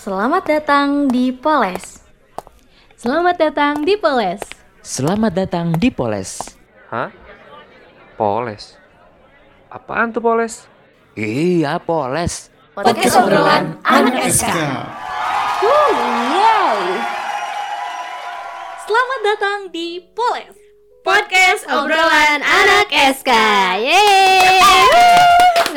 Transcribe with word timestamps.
Selamat 0.00 0.48
datang 0.48 1.12
di 1.12 1.28
Poles. 1.28 2.00
Selamat 2.96 3.36
datang 3.36 3.84
di 3.84 4.00
Poles. 4.00 4.40
Selamat 4.80 5.28
datang 5.28 5.76
di 5.76 5.92
Poles. 5.92 6.40
Hah? 6.88 7.12
Poles? 8.16 8.80
Apaan 9.68 10.08
tuh 10.08 10.24
Poles? 10.24 10.64
Iya, 11.12 11.76
Poles. 11.84 12.48
Podcast 12.72 13.12
obrolan 13.20 13.76
anak 13.84 14.24
SK. 14.24 14.48
Selamat 18.80 19.20
datang 19.20 19.68
di 19.68 20.00
Poles. 20.16 20.56
Podcast 21.04 21.68
obrolan 21.68 22.40
anak 22.40 22.88
SK. 22.88 23.28
Yeay. 23.84 24.64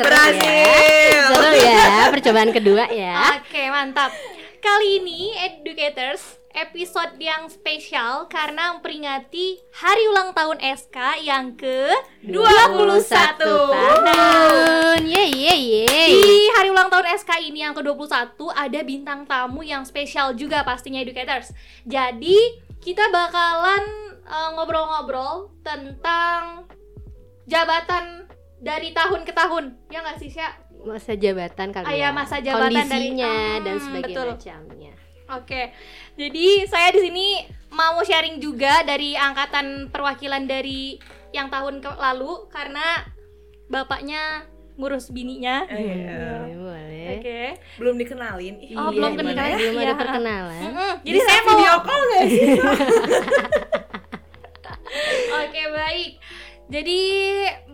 Berhasil. 0.00 0.48
Ya. 0.48 1.04
Seru 1.24 1.52
ya, 1.56 2.10
percobaan 2.10 2.50
kedua 2.50 2.84
ya. 2.90 3.38
Oke, 3.38 3.53
mantap. 3.84 4.16
Kali 4.64 4.96
ini 4.96 5.36
Educators 5.44 6.40
episode 6.56 7.20
yang 7.20 7.52
spesial 7.52 8.24
karena 8.32 8.72
memperingati 8.72 9.60
hari 9.76 10.08
ulang 10.08 10.32
tahun 10.32 10.56
SK 10.56 11.20
yang 11.20 11.52
ke 11.52 11.92
21. 12.24 13.12
tahun. 13.44 15.04
Yeay, 15.04 15.28
yeay, 15.36 15.60
yeay. 15.84 16.12
Di 16.16 16.48
hari 16.56 16.72
ulang 16.72 16.88
tahun 16.88 17.12
SK 17.12 17.44
ini 17.44 17.60
yang 17.60 17.76
ke-21 17.76 18.40
ada 18.56 18.80
bintang 18.80 19.28
tamu 19.28 19.60
yang 19.60 19.84
spesial 19.84 20.32
juga 20.32 20.64
pastinya 20.64 21.04
Educators. 21.04 21.52
Jadi, 21.84 22.64
kita 22.80 23.12
bakalan 23.12 23.84
eh, 24.24 24.48
ngobrol-ngobrol 24.56 25.60
tentang 25.60 26.72
jabatan 27.44 28.32
dari 28.64 28.96
tahun 28.96 29.28
ke 29.28 29.32
tahun. 29.36 29.76
Ya 29.92 30.00
nggak 30.00 30.24
sih, 30.24 30.32
Sya? 30.32 30.63
Masa 30.84 31.12
jabatan 31.14 31.68
kali 31.70 31.84
Ah, 31.84 31.90
ya. 31.90 31.98
ya, 31.98 32.08
masa 32.10 32.36
jabatan 32.38 32.68
dari- 32.70 32.84
Kondisinya 33.10 33.34
dan 33.58 33.74
Hmm, 33.74 33.84
sebagainya 33.84 34.14
betul. 34.14 34.26
macamnya. 34.30 34.92
Oke, 35.26 35.62
jadi 36.14 36.46
saya 36.64 36.88
di 36.90 37.00
sini 37.02 37.26
mau 37.70 37.96
sharing 37.98 38.36
juga 38.38 38.80
dari 38.82 39.16
angkatan 39.16 39.88
perwakilan 39.88 40.44
dari 40.44 41.00
yang 41.30 41.48
tahun 41.48 41.80
ke 41.80 41.90
lalu 41.90 42.44
karena 42.46 43.08
bapaknya 43.66 44.44
ngurus 44.74 45.08
bininya. 45.08 45.64
Boleh, 45.64 46.54
boleh. 46.54 47.08
Oke. 47.14 47.40
belum 47.74 47.94
dikenalin 47.96 48.54
Oh, 48.54 48.64
Iya, 48.86 48.92
belum 48.92 49.12
gimana? 49.12 49.30
kenal 49.32 49.46
ya? 49.46 49.56
Belum 49.56 49.74
ada 49.74 49.84
Iya. 49.86 49.94
perkenalan. 49.96 50.60
Mm-mm, 50.62 50.92
Jadi 51.00 51.14
bisa 51.14 51.26
saya 51.26 51.40
mau 51.40 51.48
video 51.50 51.74
call 51.80 52.02
gak 52.04 52.24
sih 52.26 52.44
Oke, 55.36 55.62
baik. 55.70 56.10
Jadi 56.66 57.00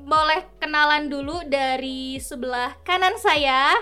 boleh 0.03 0.41
kenalan 0.57 1.07
dulu 1.07 1.45
dari 1.45 2.17
sebelah 2.17 2.77
kanan 2.81 3.17
saya 3.17 3.73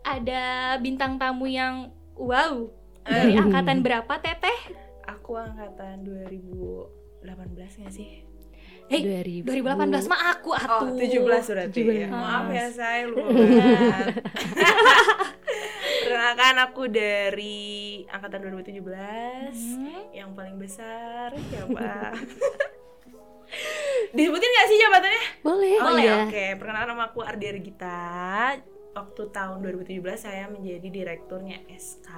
ada 0.00 0.42
bintang 0.76 1.16
tamu 1.16 1.44
yang 1.44 1.88
wow. 2.14 2.68
Dari 3.00 3.32
angkatan 3.34 3.80
berapa, 3.80 4.12
Teteh? 4.16 4.58
aku 5.02 5.34
angkatan 5.34 6.04
2018 6.04 7.26
gak 7.80 7.90
sih 7.90 8.22
Eh, 8.86 9.00
2000. 9.00 9.46
2018 9.46 10.06
mah 10.06 10.20
aku 10.30 10.50
oh 10.50 10.58
atuh. 10.82 10.94
17 10.94 11.22
berarti 11.48 11.80
17. 11.80 11.94
ya. 11.96 12.08
maaf 12.08 12.46
ya 12.48 12.66
saya 12.68 13.02
lupa 13.06 13.30
Perkenalkan 16.00 16.56
aku 16.60 16.82
dari 16.86 17.58
angkatan 18.04 18.38
2017 18.50 18.82
Hmm. 19.54 20.02
yang 20.10 20.34
paling 20.34 20.56
besar 20.56 21.30
siapa 21.48 22.10
disebutin 24.10 24.50
gak 24.50 24.66
sih 24.66 24.76
jabatannya 24.78 25.24
Boleh. 25.40 25.74
oh 25.78 25.94
iya. 25.94 26.04
ya 26.04 26.14
oke 26.26 26.44
perkenalkan 26.56 26.88
nama 26.88 27.04
aku 27.06 27.20
Ardia 27.20 27.50
Regita 27.52 27.98
waktu 28.90 29.22
tahun 29.30 29.56
2017 29.62 30.02
saya 30.16 30.44
menjadi 30.46 30.88
direkturnya 30.88 31.62
SK 31.70 32.08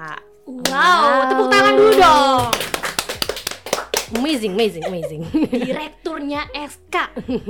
Wow, 0.42 1.30
tepuk 1.30 1.46
tangan 1.48 1.70
dulu 1.72 1.92
dong. 1.94 2.50
Amazing, 4.12 4.52
amazing, 4.52 4.84
amazing. 4.84 5.22
Direkturnya 5.70 6.50
SK. 6.52 6.96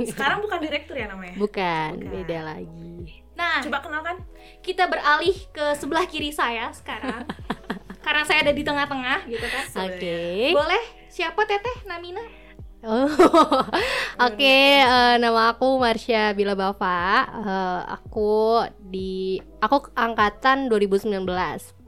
sekarang 0.07 0.39
bukan 0.39 0.61
direktur 0.61 0.95
ya 0.95 1.09
namanya 1.09 1.33
Bukan, 1.35 1.89
Bukan. 1.97 2.11
beda 2.13 2.39
lagi. 2.45 3.25
Nah, 3.33 3.59
coba 3.59 3.81
kenalkan 3.81 4.21
kita 4.61 4.85
beralih 4.85 5.33
ke 5.49 5.73
sebelah 5.73 6.05
kiri 6.05 6.29
saya 6.29 6.69
sekarang. 6.69 7.25
Karena 8.05 8.23
saya 8.23 8.45
ada 8.45 8.53
di 8.53 8.61
tengah-tengah 8.61 9.25
gitu 9.25 9.41
kan. 9.41 9.63
Oke. 9.89 10.53
Boleh 10.53 10.83
siapa 11.09 11.41
Teteh 11.43 11.83
Namina? 11.83 12.21
Oh, 12.83 13.07
oke. 14.27 14.43
eh, 14.43 15.15
nama 15.15 15.55
aku 15.55 15.79
Marsha 15.79 16.35
Bila 16.35 16.51
Bava. 16.51 17.23
Eh, 17.23 17.81
aku 17.95 18.59
di 18.83 19.39
aku 19.63 19.87
angkatan 19.95 20.67
2019. 20.67 21.23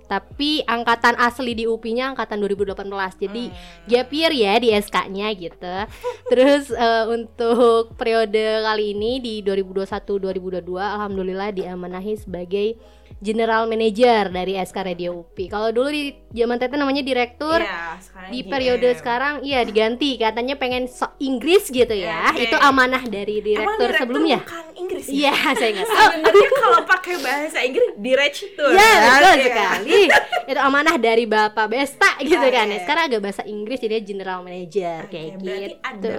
Tapi 0.06 0.64
angkatan 0.64 1.18
asli 1.18 1.58
di 1.58 1.66
UPI-nya 1.68 2.16
angkatan 2.16 2.40
2018. 2.40 2.88
Jadi 3.28 3.52
gap 3.92 4.08
year 4.14 4.32
ya 4.32 4.54
di 4.56 4.72
SK-nya 4.72 5.28
gitu. 5.36 5.76
Terus 6.32 6.72
eh, 6.72 7.06
untuk 7.12 7.92
periode 8.00 8.64
kali 8.64 8.96
ini 8.96 9.20
di 9.20 9.44
2021-2022 9.44 10.64
alhamdulillah 10.80 11.52
diamanahi 11.52 12.16
sebagai 12.16 12.80
General 13.18 13.64
Manager 13.66 14.28
dari 14.28 14.54
SK 14.56 14.78
Radio 14.86 15.16
UPI. 15.18 15.48
Kalau 15.48 15.70
dulu 15.70 15.88
di 15.88 16.04
zaman 16.32 16.56
Tete 16.56 16.76
namanya 16.76 17.00
direktur, 17.00 17.58
Iya, 17.58 17.96
sekarang 17.98 18.30
di 18.30 18.40
GM. 18.40 18.50
periode 18.50 18.90
sekarang 18.94 19.34
iya 19.42 19.60
diganti 19.62 20.10
katanya 20.16 20.56
pengen 20.56 20.86
sok 20.86 21.16
Inggris 21.18 21.68
gitu 21.68 21.90
ya. 21.92 22.06
Ya, 22.06 22.22
oke. 22.30 22.44
Itu 22.44 22.58
amanah 22.58 23.04
dari 23.04 23.40
Emang 23.40 23.48
direktur 23.78 23.90
sebelumnya. 23.98 24.40
bukan 24.42 24.66
Inggris 24.76 25.06
ya? 25.06 25.14
Iya, 25.16 25.34
saya 25.54 25.70
nggak 25.72 25.88
tahu. 25.88 26.10
Sebenarnya 26.12 26.50
kalau 26.56 26.82
pakai 26.86 27.16
bahasa 27.18 27.60
Inggris 27.62 27.90
direktur. 27.96 28.72
Ya, 28.72 28.92
betul 28.92 29.34
Iya. 29.34 29.46
sekali. 29.46 30.00
Itu 30.46 30.60
amanah 30.62 30.96
dari 30.98 31.26
Bapak 31.26 31.66
Besta 31.68 32.10
gitu 32.20 32.36
Ah, 32.38 32.52
kan. 32.52 32.68
iya. 32.68 32.80
Sekarang 32.80 33.04
agak 33.08 33.22
bahasa 33.22 33.42
Inggris 33.44 33.80
jadi 33.80 34.00
general 34.00 34.42
manager 34.42 35.08
Oke, 35.08 35.12
kayak 35.12 35.34
berarti 35.40 35.66
gitu. 35.66 35.76
ada 35.82 36.16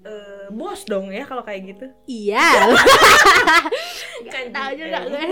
Eh, 0.00 0.48
bos 0.50 0.80
dong 0.84 1.08
ya 1.08 1.22
kalau 1.22 1.44
kayak 1.44 1.60
gitu. 1.68 1.86
Iya. 2.06 2.40
Kan 4.26 4.44
Tahu 4.48 4.70
juga 4.72 4.98
eh, 4.98 5.04
gue. 5.06 5.24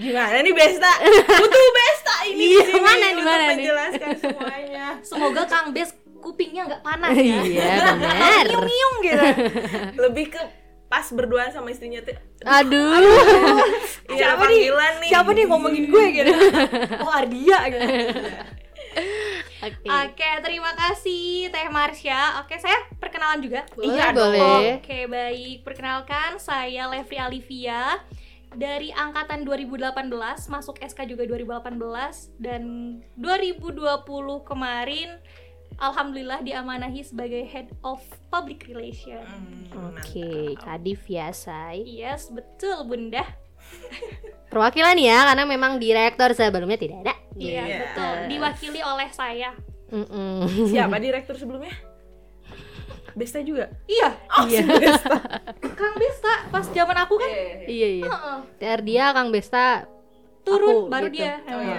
Gimana 0.00 0.36
nih 0.40 0.50
Besta? 0.50 0.92
Butuh 1.30 1.66
Besta 1.70 2.14
ini 2.26 2.42
Iya, 2.44 2.58
di 2.58 2.66
sini 2.66 2.80
mana 2.80 3.06
nih, 3.08 3.22
mana 3.22 3.38
nih? 3.38 3.48
menjelaskan 3.54 4.10
semuanya. 4.16 4.86
Semoga 5.00 5.42
Kang 5.46 5.70
Bes 5.70 5.94
kupingnya 6.18 6.66
nggak 6.66 6.82
panas 6.82 7.14
ya. 7.14 7.38
Iya, 7.40 7.94
benar. 7.94 8.44
Nyium 8.50 8.94
gitu. 9.00 9.24
Lebih 9.96 10.26
ke 10.28 10.42
pas 10.86 11.06
berduaan 11.06 11.54
sama 11.54 11.70
istrinya 11.70 12.02
tuh. 12.02 12.18
Aduh. 12.42 12.98
Iya, 14.10 14.34
Siapa 14.34 14.42
nih? 14.42 14.58
panggilan 14.58 14.94
nih. 14.98 15.10
Siapa 15.14 15.30
nih 15.30 15.44
ngomongin 15.46 15.84
gue 15.86 16.04
gitu? 16.12 16.32
Oh 17.06 17.10
Ardia 17.14 17.58
gitu. 17.70 17.86
Oke. 19.60 19.86
Oke, 19.86 20.30
terima 20.40 20.72
kasih 20.72 21.52
Teh 21.52 21.68
Marsha. 21.68 22.40
Oke, 22.40 22.56
saya 22.56 22.76
perkenalan 22.96 23.44
juga. 23.44 23.62
Boleh, 23.76 23.92
Iya 23.92 24.06
boleh. 24.16 24.66
Oke, 24.80 24.98
baik. 25.04 25.56
Perkenalkan, 25.62 26.40
saya 26.40 26.88
Levri 26.88 27.20
Alivia 27.20 28.00
dari 28.50 28.90
angkatan 28.90 29.46
2018, 29.46 30.50
masuk 30.50 30.80
SK 30.82 31.06
juga 31.06 31.22
2018 31.28 32.34
dan 32.42 32.62
2020 33.14 34.02
kemarin 34.42 35.20
alhamdulillah 35.80 36.42
diamanahi 36.44 37.00
sebagai 37.06 37.46
Head 37.46 37.72
of 37.86 38.02
Public 38.28 38.68
Relation. 38.68 39.22
Hmm, 39.22 39.96
Oke, 39.96 40.58
Kadif 40.60 41.06
ya, 41.08 41.30
Say. 41.30 41.86
Yes, 41.86 42.28
betul, 42.28 42.84
Bunda. 42.84 43.24
Perwakilan 44.46 44.96
ya, 44.96 45.24
karena 45.24 45.44
memang 45.44 45.78
direktur 45.78 46.30
sebelumnya 46.32 46.74
tidak 46.74 47.06
ada. 47.06 47.14
Iya, 47.34 47.62
Iya. 47.62 47.76
betul. 47.84 48.14
Diwakili 48.28 48.80
oleh 48.80 49.08
saya. 49.10 49.50
Mm-mm. 49.88 50.66
Siapa 50.66 50.96
direktur 50.96 51.34
sebelumnya? 51.34 51.70
Besta 53.10 53.38
juga. 53.40 53.70
Iya, 53.84 54.10
Oh, 54.32 54.46
Iya. 54.46 54.60
si 54.60 54.70
Besta. 54.76 55.16
Kang 55.78 55.94
Besta 55.96 56.34
pas 56.48 56.62
zaman 56.64 56.96
aku 56.96 57.14
kan 57.16 57.30
Iya, 57.66 57.88
iya. 57.96 58.06
heeh, 58.06 58.38
TR 58.56 58.80
dia 58.80 59.04
Kang 59.10 59.30
Besta 59.30 59.86
turun 60.40 60.86
aku, 60.86 60.90
baru 60.90 61.06
gitu. 61.08 61.16
dia. 61.20 61.32
Oh, 61.44 61.60
iya. 61.60 61.78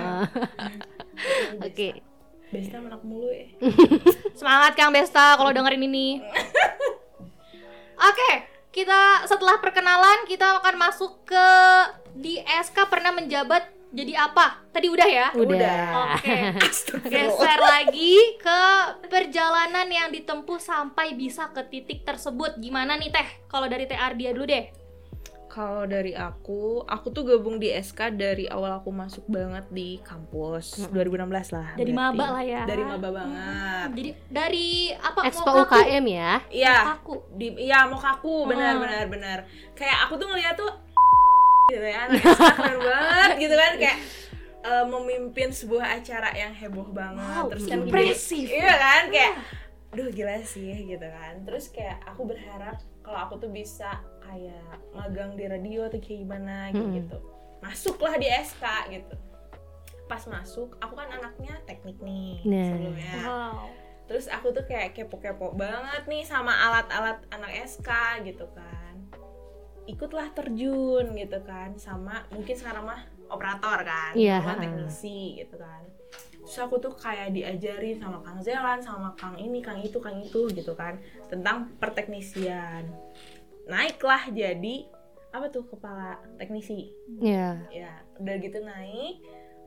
Oke. 1.61 1.89
Besta 2.49 2.77
menak 2.77 2.99
mulu 3.01 3.31
ya. 3.31 3.47
Semangat 4.39 4.75
Kang 4.75 4.91
Besta 4.91 5.35
kalau 5.35 5.51
dengerin 5.51 5.83
ini. 5.83 6.19
Oke, 8.01 8.31
kita 8.71 9.27
setelah 9.27 9.59
perkenalan 9.59 10.23
kita 10.31 10.63
akan 10.63 10.75
masuk 10.79 11.27
ke 11.27 11.47
di 12.15 12.39
SK 12.39 12.87
pernah 12.87 13.11
menjabat 13.11 13.67
jadi 13.91 14.15
apa? 14.15 14.63
Tadi 14.71 14.87
udah 14.87 15.07
ya? 15.07 15.27
Udah. 15.35 16.15
Oke. 16.15 16.55
Geser 17.11 17.59
lagi 17.59 18.39
ke 18.39 18.61
perjalanan 19.11 19.83
yang 19.91 20.07
ditempuh 20.15 20.63
sampai 20.63 21.11
bisa 21.19 21.51
ke 21.51 21.67
titik 21.67 22.07
tersebut. 22.07 22.55
Gimana 22.55 22.95
nih 22.95 23.11
Teh? 23.11 23.27
Kalau 23.51 23.67
dari 23.67 23.83
Teh 23.91 23.99
Ardia 23.99 24.31
dulu 24.31 24.47
deh. 24.47 24.80
Kalau 25.51 25.83
dari 25.83 26.15
aku, 26.15 26.79
aku 26.81 27.11
tuh 27.11 27.27
gabung 27.27 27.59
di 27.59 27.67
SK 27.69 28.15
dari 28.15 28.47
awal 28.47 28.71
aku 28.73 28.87
masuk 28.87 29.27
banget 29.27 29.67
di 29.67 29.99
kampus 29.99 30.79
2016 30.87 31.27
lah. 31.51 31.75
Dari 31.75 31.91
berarti. 31.91 32.15
maba 32.15 32.25
lah 32.31 32.43
ya. 32.45 32.63
Dari 32.63 32.83
maba 32.85 33.09
banget. 33.11 33.87
Jadi 33.91 34.09
dari 34.25 34.69
apa? 34.93 35.27
Expo? 35.27 35.51
UKM 35.61 36.05
ya. 36.07 36.39
Iya, 36.47 36.75
Mokaku. 36.87 37.15
di 37.33 37.47
iya 37.59 37.83
mau 37.83 37.99
kaku 37.99 38.47
benar 38.47 38.71
Hmm. 38.71 38.81
benar 38.81 39.03
benar. 39.05 39.37
Kayak 39.75 40.07
aku 40.07 40.15
tuh 40.15 40.31
ngeliat 40.31 40.55
tuh 40.55 40.71
gitu 41.69 41.83
ya, 41.83 41.99
anak 42.01 42.19
SK 42.21 42.51
keren 42.53 42.79
banget 42.81 43.29
gitu 43.37 43.55
kan 43.57 43.71
kayak 43.77 43.97
eh, 44.61 44.85
memimpin 44.85 45.49
sebuah 45.49 45.85
acara 45.97 46.31
yang 46.31 46.51
heboh 46.53 46.87
banget 46.87 47.27
Wow, 47.37 47.47
terus 47.49 47.63
kan 47.65 47.79
impresif. 47.81 48.47
iya 48.47 48.71
kan 48.73 49.03
kayak 49.07 49.33
duh 49.91 50.07
gila 50.07 50.39
sih 50.41 50.71
gitu 50.85 51.03
kan 51.03 51.43
terus 51.43 51.67
kayak 51.67 51.99
aku 52.05 52.23
berharap 52.25 52.75
kalau 53.01 53.19
aku 53.21 53.35
tuh 53.37 53.49
bisa 53.49 53.99
kayak 54.31 54.63
magang 54.91 55.35
di 55.35 55.43
radio 55.43 55.85
atau 55.85 55.99
kayak 55.99 56.19
gimana 56.23 56.71
Mm-mm. 56.71 56.95
gitu. 56.95 57.17
Masuklah 57.59 58.15
di 58.15 58.27
SK 58.27 58.63
gitu. 58.89 59.15
Pas 60.07 60.23
masuk 60.25 60.79
aku 60.79 60.93
kan 60.93 61.11
anaknya 61.11 61.59
teknik 61.63 61.99
nih 61.99 62.39
Nah. 62.43 62.65
sebelumnya. 62.65 63.13
Wow. 63.21 63.63
terus 64.01 64.27
aku 64.27 64.51
tuh 64.51 64.67
kayak 64.67 64.91
kepo-kepo 64.91 65.55
banget 65.55 66.03
nih 66.03 66.23
sama 66.23 66.51
alat-alat 66.51 67.23
anak 67.27 67.51
SK 67.63 67.87
gitu 68.25 68.43
kan. 68.51 68.95
Ikutlah 69.83 70.31
terjun 70.31 71.15
gitu 71.15 71.39
kan 71.41 71.75
sama 71.75 72.27
mungkin 72.27 72.51
sekarang 72.51 72.83
mah 72.85 72.99
operator 73.27 73.79
kan 73.81 74.11
Iya, 74.11 74.43
sama 74.43 74.59
teknisi 74.59 75.39
gitu 75.39 75.55
kan. 75.55 75.87
Terus 76.43 76.57
aku 76.59 76.75
tuh 76.77 76.91
kayak 76.91 77.31
diajarin 77.31 78.03
sama 78.03 78.19
Kang 78.19 78.43
Zelan 78.43 78.83
sama 78.83 79.15
Kang 79.15 79.39
ini 79.39 79.63
Kang 79.63 79.79
itu 79.79 79.95
Kang 79.97 80.19
itu 80.19 80.51
gitu 80.51 80.75
kan 80.75 80.99
tentang 81.31 81.71
perteknisian 81.79 82.91
naiklah 83.71 84.27
jadi 84.29 84.75
apa 85.31 85.47
tuh 85.47 85.63
kepala 85.65 86.19
teknisi 86.35 86.91
ya 87.17 87.55
ya 87.69 87.87
udah 88.17 88.35
gitu 88.37 88.59
naik 88.59 89.23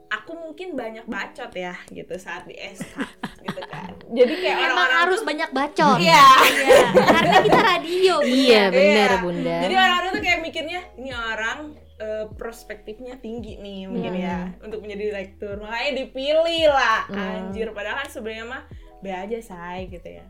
aku 0.06 0.36
mungkin 0.36 0.74
banyak 0.74 1.02
bacot 1.04 1.48
ya 1.50 1.72
gitu 1.88 2.14
saat 2.16 2.44
di 2.44 2.52
SK 2.54 3.00
gitu 3.42 3.60
kan 3.64 3.90
jadi 4.10 4.34
kayak 4.36 4.56
Emang 4.58 4.68
orang-orang 4.68 5.00
harus 5.00 5.18
tuh- 5.18 5.26
banyak 5.26 5.50
bacot. 5.50 5.96
iya 5.98 6.26
Iya, 6.44 6.78
karena 6.94 7.36
kita 7.40 7.60
radio. 7.62 8.14
iya 8.22 8.62
bener 8.68 9.10
Iya. 9.10 9.18
bunda 9.18 9.56
jadi 9.64 9.74
orang-orang 9.74 10.10
tuh 10.12 10.22
kayak 10.22 10.40
mikirnya 10.40 10.80
ini 10.94 11.10
orang 11.10 11.58
eh, 11.94 12.26
perspektifnya 12.30 13.14
tinggi 13.16 13.56
nih 13.56 13.86
mungkin 13.86 14.12
Hmm. 14.12 14.22
ya 14.22 14.38
untuk 14.60 14.82
menjadi 14.82 15.02
direktur 15.08 15.56
makanya 15.56 15.92
dipilih 15.96 16.64
lah 16.68 17.00
Hmm. 17.06 17.48
anjir 17.48 17.70
padahal 17.70 17.96
kan 17.98 18.08
sebenarnya 18.08 18.44
mah 18.44 18.62
be 19.00 19.10
aja 19.10 19.38
say 19.40 19.88
gitu 19.88 20.08
ya 20.10 20.26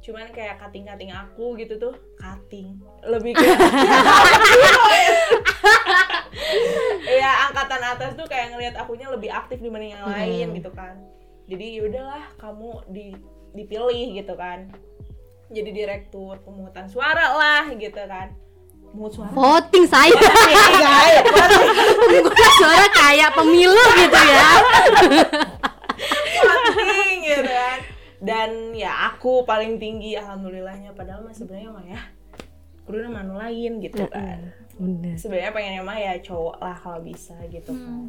cuman 0.00 0.28
kayak 0.30 0.60
kating-kating 0.60 1.10
aku 1.10 1.56
gitu 1.58 1.76
tuh. 1.78 1.94
Kating 2.16 2.78
lebih 3.04 3.34
ke 3.34 3.42
Iya 7.06 7.30
angkatan 7.50 7.82
atas 7.82 8.10
tuh 8.14 8.26
kayak 8.26 8.54
ngelihat 8.54 8.74
akunya 8.78 9.08
lebih 9.10 9.30
aktif 9.32 9.58
dibanding 9.58 9.94
yang 9.96 10.06
lain 10.06 10.46
Hmm. 10.52 10.56
gitu 10.58 10.70
kan. 10.74 10.94
Jadi 11.46 11.66
yaudahlah 11.78 12.24
kamu 12.38 12.70
di 12.90 13.06
dipilih 13.54 14.18
gitu 14.18 14.34
kan. 14.34 14.70
Jadi 15.46 15.70
direktur 15.70 16.42
pemungutan 16.42 16.90
suara 16.90 17.38
lah 17.38 17.64
gitu 17.72 18.02
kan. 18.06 18.34
Pemungut 18.90 19.12
suara? 19.14 19.30
Voting 19.30 19.86
saya 19.86 20.14
Pemungutan 21.98 22.50
suara 22.58 22.86
kayak 22.90 23.30
pemilu 23.34 23.84
gitu 23.98 24.18
ya. 24.18 24.50
Voting 26.42 27.18
gitu 27.22 27.50
kan 27.50 27.95
dan 28.22 28.72
ya 28.72 29.12
aku 29.12 29.44
paling 29.44 29.76
tinggi 29.80 30.16
alhamdulillahnya. 30.16 30.92
Padahal 30.92 31.24
mah 31.24 31.34
sebenarnya 31.34 31.70
mah 31.72 31.84
ya 31.84 32.00
udah 32.86 33.10
mana 33.10 33.34
lain 33.48 33.82
gitu 33.82 34.06
kan. 34.08 34.54
Bunda 34.76 35.12
sebenarnya 35.18 35.50
pengennya 35.50 35.82
mah 35.82 35.98
ya 35.98 36.12
cowok 36.20 36.56
lah 36.60 36.76
kalau 36.78 37.00
bisa 37.02 37.34
gitu 37.50 37.72
kan. 37.72 38.08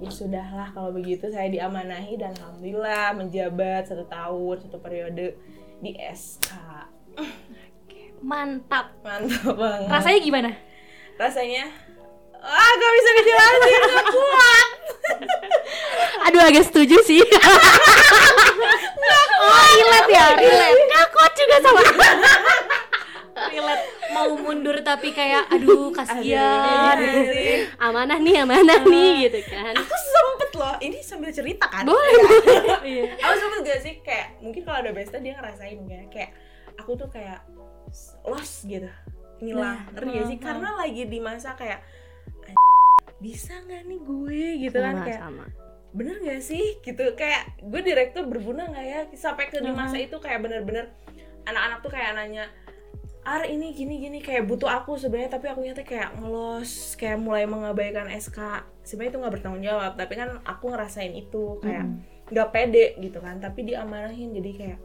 Ya 0.00 0.08
sudahlah 0.08 0.72
kalau 0.72 0.90
begitu 0.96 1.28
saya 1.28 1.52
diamanahi 1.52 2.16
dan 2.16 2.32
alhamdulillah 2.40 3.12
menjabat 3.12 3.84
satu 3.84 4.08
tahun 4.08 4.56
satu 4.64 4.80
periode 4.80 5.36
di 5.84 5.92
SK 5.96 6.56
Mantap. 8.20 9.00
mantap 9.00 9.56
banget. 9.56 9.88
Rasanya 9.88 10.20
gimana? 10.20 10.50
rasanya 11.20 11.68
ah 12.40 12.70
gak 12.80 12.92
bisa 12.96 13.10
dijelasin 13.20 13.80
gak 13.84 14.06
kuat 14.08 14.68
aduh 16.24 16.40
agak 16.42 16.64
setuju 16.66 16.96
sih. 17.02 17.20
Oh 19.40 19.66
relate 19.72 20.10
ya 20.12 20.26
relate. 20.36 20.76
Nggak 20.84 21.06
kuat 21.16 21.32
juga 21.32 21.56
sama. 21.64 21.80
Relate. 23.40 23.84
Mau 24.12 24.30
mundur 24.36 24.76
tapi 24.84 25.16
kayak 25.16 25.48
aduh 25.48 25.88
kasihan. 25.96 26.96
Amanah 27.80 28.20
nih 28.20 28.44
amanah 28.44 28.84
nih 28.84 29.26
gitu 29.26 29.40
kan. 29.48 29.72
Aku 29.80 29.94
sempet 29.96 30.50
loh 30.60 30.74
ini 30.84 31.00
sambil 31.00 31.32
cerita 31.32 31.64
kan. 31.72 31.88
Boleh 31.88 32.12
Iya. 32.84 33.16
aku 33.16 33.34
sempet 33.38 33.58
gak 33.64 33.80
sih 33.80 33.94
kayak 34.04 34.36
mungkin 34.44 34.60
kalau 34.60 34.78
ada 34.84 34.92
Besta 34.92 35.16
dia 35.16 35.32
ngerasain 35.40 35.78
ya 35.88 36.00
kayak 36.12 36.30
aku 36.76 37.00
tuh 37.00 37.08
kayak 37.08 37.40
lost 38.28 38.68
gitu 38.68 38.92
ngilang. 39.40 39.88
Nah, 39.88 39.88
ngerti 39.96 40.10
gak 40.12 40.26
sih? 40.28 40.36
hmm, 40.36 40.44
karena 40.44 40.68
lagi 40.76 41.02
di 41.08 41.18
masa 41.18 41.56
kayak 41.56 41.80
bisa 43.20 43.56
nggak 43.64 43.82
nih 43.88 44.00
gue? 44.04 44.42
Gitu 44.68 44.76
kan 44.76 44.94
sama 45.00 45.04
kayak 45.08 45.20
sama 45.24 45.44
bener 45.90 46.22
gak 46.22 46.42
sih? 46.42 46.78
Gitu 46.80 47.14
kayak 47.18 47.62
gue 47.62 47.80
direktur 47.82 48.26
berguna 48.26 48.68
nggak 48.70 48.86
ya? 48.86 49.00
Sampai 49.14 49.50
ke 49.50 49.58
di 49.58 49.72
masa 49.72 49.96
itu 49.98 50.16
kayak 50.18 50.40
bener-bener 50.42 50.90
anak-anak 51.48 51.78
tuh 51.80 51.92
kayak 51.92 52.14
nanya 52.16 52.46
Ar 53.20 53.44
ini 53.44 53.76
gini 53.76 54.00
gini 54.00 54.18
kayak 54.24 54.48
butuh 54.48 54.80
aku 54.80 54.96
sebenarnya 54.96 55.36
tapi 55.36 55.52
aku 55.52 55.60
nyata 55.60 55.84
kayak 55.84 56.16
ngelos 56.16 56.96
kayak 56.96 57.20
mulai 57.20 57.44
mengabaikan 57.44 58.08
SK 58.08 58.64
sebenarnya 58.80 59.10
itu 59.12 59.18
nggak 59.20 59.34
bertanggung 59.36 59.64
jawab 59.64 59.92
tapi 59.92 60.16
kan 60.16 60.40
aku 60.48 60.72
ngerasain 60.72 61.12
itu 61.12 61.60
kayak 61.60 61.84
nggak 62.32 62.48
pede 62.48 62.96
gitu 62.96 63.20
kan 63.20 63.36
tapi 63.36 63.68
diamanahin 63.68 64.32
jadi 64.32 64.50
kayak 64.56 64.78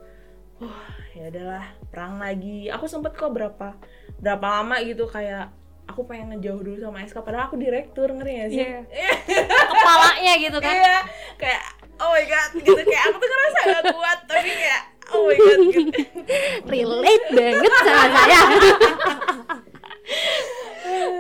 wah 0.60 0.88
ya 1.16 1.32
adalah 1.32 1.64
perang 1.88 2.20
lagi. 2.20 2.68
Aku 2.72 2.92
sempet 2.92 3.16
kok 3.16 3.32
berapa 3.32 3.80
berapa 4.20 4.46
lama 4.46 4.84
gitu 4.84 5.08
kayak 5.08 5.52
aku 5.86 6.02
pengen 6.04 6.34
ngejauh 6.34 6.60
dulu 6.60 6.78
sama 6.82 7.04
SK 7.04 7.18
padahal 7.22 7.46
aku 7.48 7.56
direktur 7.56 8.10
ngerti 8.10 8.32
gak 8.36 8.50
sih 8.50 8.60
Iya. 8.66 8.80
Kepalanya 9.70 10.34
gitu 10.42 10.58
kan. 10.60 10.74
Iya, 10.74 10.98
kayak 11.38 11.62
oh 11.96 12.10
my 12.12 12.26
god 12.26 12.50
gitu 12.58 12.82
kayak 12.82 13.04
aku 13.08 13.18
tuh 13.18 13.28
ngerasa 13.30 13.60
gak 13.64 13.84
kuat 13.94 14.20
tapi 14.26 14.50
kayak 14.50 14.82
oh 15.10 15.22
my 15.24 15.38
god 15.38 15.60
gitu. 15.64 15.92
relate 16.74 17.28
banget 17.32 17.72
sama 17.80 18.06
saya 18.12 18.40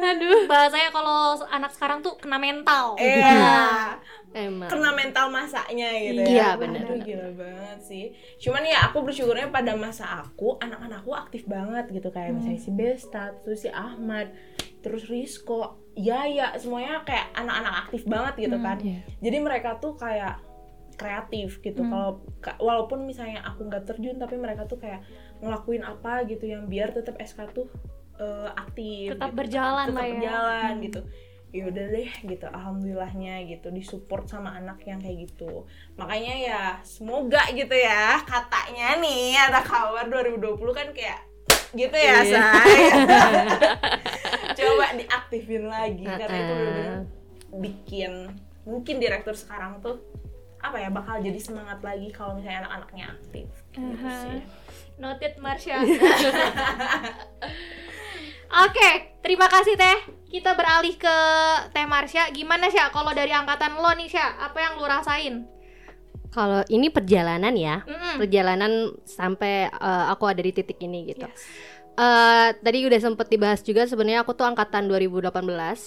aduh 0.05 0.45
Bahasanya 0.45 0.89
kalau 0.93 1.19
anak 1.49 1.71
sekarang 1.73 1.99
tuh 1.99 2.13
kena 2.21 2.37
mental. 2.37 2.93
Iya, 3.01 3.97
emang 4.35 4.67
kena 4.67 4.91
mental 4.91 5.27
masanya 5.29 5.89
gitu 5.95 6.21
Iya, 6.21 6.27
ya. 6.27 6.47
Aduh, 6.51 6.61
bener. 6.61 6.83
gila 6.99 7.29
banget 7.33 7.79
sih. 7.81 8.05
Cuman 8.37 8.61
ya 8.61 8.85
aku 8.85 9.01
bersyukurnya 9.01 9.47
pada 9.47 9.73
masa 9.73 10.03
aku 10.19 10.55
anak-anakku 10.57 11.09
aktif 11.09 11.43
banget 11.45 11.87
gitu 11.89 12.09
kayak 12.09 12.33
misalnya 12.33 12.59
si 12.59 12.69
Besta, 12.69 13.31
terus 13.39 13.61
si 13.61 13.69
Ahmad, 13.69 14.29
terus 14.79 15.05
Rizko, 15.05 15.79
Yaya, 15.93 16.51
semuanya 16.55 17.01
kayak 17.01 17.31
anak-anak 17.33 17.73
aktif 17.81 18.03
banget 18.05 18.33
gitu 18.41 18.57
kan. 18.59 18.77
iya. 18.79 18.99
Jadi 19.19 19.37
mereka 19.39 19.77
tuh 19.77 19.95
kayak 19.95 20.43
kreatif 20.93 21.59
gitu. 21.59 21.81
Kalau 21.81 22.11
ka- 22.39 22.55
walaupun 22.57 23.03
misalnya 23.03 23.39
aku 23.41 23.63
nggak 23.63 23.83
terjun 23.85 24.15
tapi 24.15 24.35
mereka 24.35 24.63
tuh 24.63 24.77
kayak 24.77 25.03
ngelakuin 25.37 25.81
apa 25.81 26.23
gitu 26.23 26.45
yang 26.45 26.65
biar 26.65 26.91
tetap 26.91 27.15
SK 27.17 27.51
tuh 27.53 27.67
eh, 28.15 28.49
aktif 28.49 29.11
Tetap 29.11 29.27
gitu. 29.27 29.37
berjalan 29.37 29.85
tetap 29.85 29.97
lah 29.97 30.05
ya. 30.05 30.11
berjalan 30.13 30.73
gitu 30.81 30.99
ya 31.55 31.71
udah 31.71 31.87
deh 31.87 32.11
gitu 32.27 32.43
alhamdulillahnya 32.51 33.47
gitu 33.47 33.71
disupport 33.71 34.27
sama 34.27 34.59
anak 34.59 34.83
yang 34.83 34.99
kayak 34.99 35.31
gitu 35.31 35.63
makanya 35.95 36.33
ya 36.35 36.61
semoga 36.83 37.39
gitu 37.55 37.71
ya 37.71 38.19
katanya 38.27 38.99
nih 38.99 39.39
ada 39.39 39.63
kabar 39.63 40.03
2020 40.11 40.59
kan 40.75 40.91
kayak 40.91 41.23
gitu 41.71 41.95
ya 41.95 42.19
Iya. 42.19 42.23
say 42.27 42.75
coba 44.59 44.85
diaktifin 44.99 45.63
lagi 45.71 46.03
karena 46.03 46.37
itu 46.43 46.53
bener-bener 46.59 46.99
bikin 47.55 48.11
mungkin 48.67 48.99
direktur 48.99 49.31
sekarang 49.31 49.79
tuh 49.79 50.03
apa 50.59 50.81
ya 50.81 50.89
bakal 50.89 51.21
jadi 51.21 51.37
semangat 51.37 51.77
lagi 51.79 52.09
kalau 52.09 52.33
misalnya 52.35 52.65
anak-anaknya 52.65 53.05
aktif 53.13 53.45
gitu 53.69 53.85
Aha. 54.01 54.17
sih. 54.25 54.41
Noted 54.97 55.37
Marsha. 55.37 55.77
Oke, 58.65 58.89
terima 59.19 59.51
kasih 59.51 59.75
Teh. 59.75 59.97
Kita 60.35 60.51
beralih 60.51 60.99
ke 60.99 61.17
Teh 61.71 61.87
Marsha. 61.87 62.27
Gimana 62.35 62.67
sih 62.67 62.83
kalau 62.91 63.15
dari 63.15 63.31
angkatan 63.31 63.79
lo 63.79 63.87
nih 63.95 64.11
Sya? 64.11 64.35
Apa 64.51 64.57
yang 64.59 64.75
lo 64.75 64.83
rasain? 64.83 65.55
kalau 66.35 66.67
ini 66.67 66.91
perjalanan 66.91 67.55
ya 67.55 67.79
Mm-mm. 67.87 68.19
perjalanan 68.19 68.91
sampai 69.07 69.71
eh, 69.71 70.05
aku 70.11 70.27
ada 70.27 70.43
di 70.43 70.51
titik 70.51 70.83
ini 70.83 71.15
gitu 71.15 71.23
Yes. 71.31 71.47
Eh, 71.95 72.49
tadi 72.59 72.83
udah 72.83 72.99
sempet 72.99 73.31
dibahas 73.31 73.63
juga 73.63 73.87
sebenarnya 73.87 74.27
aku 74.27 74.35
tuh 74.35 74.43
angkatan 74.43 74.91
2018 74.91 75.31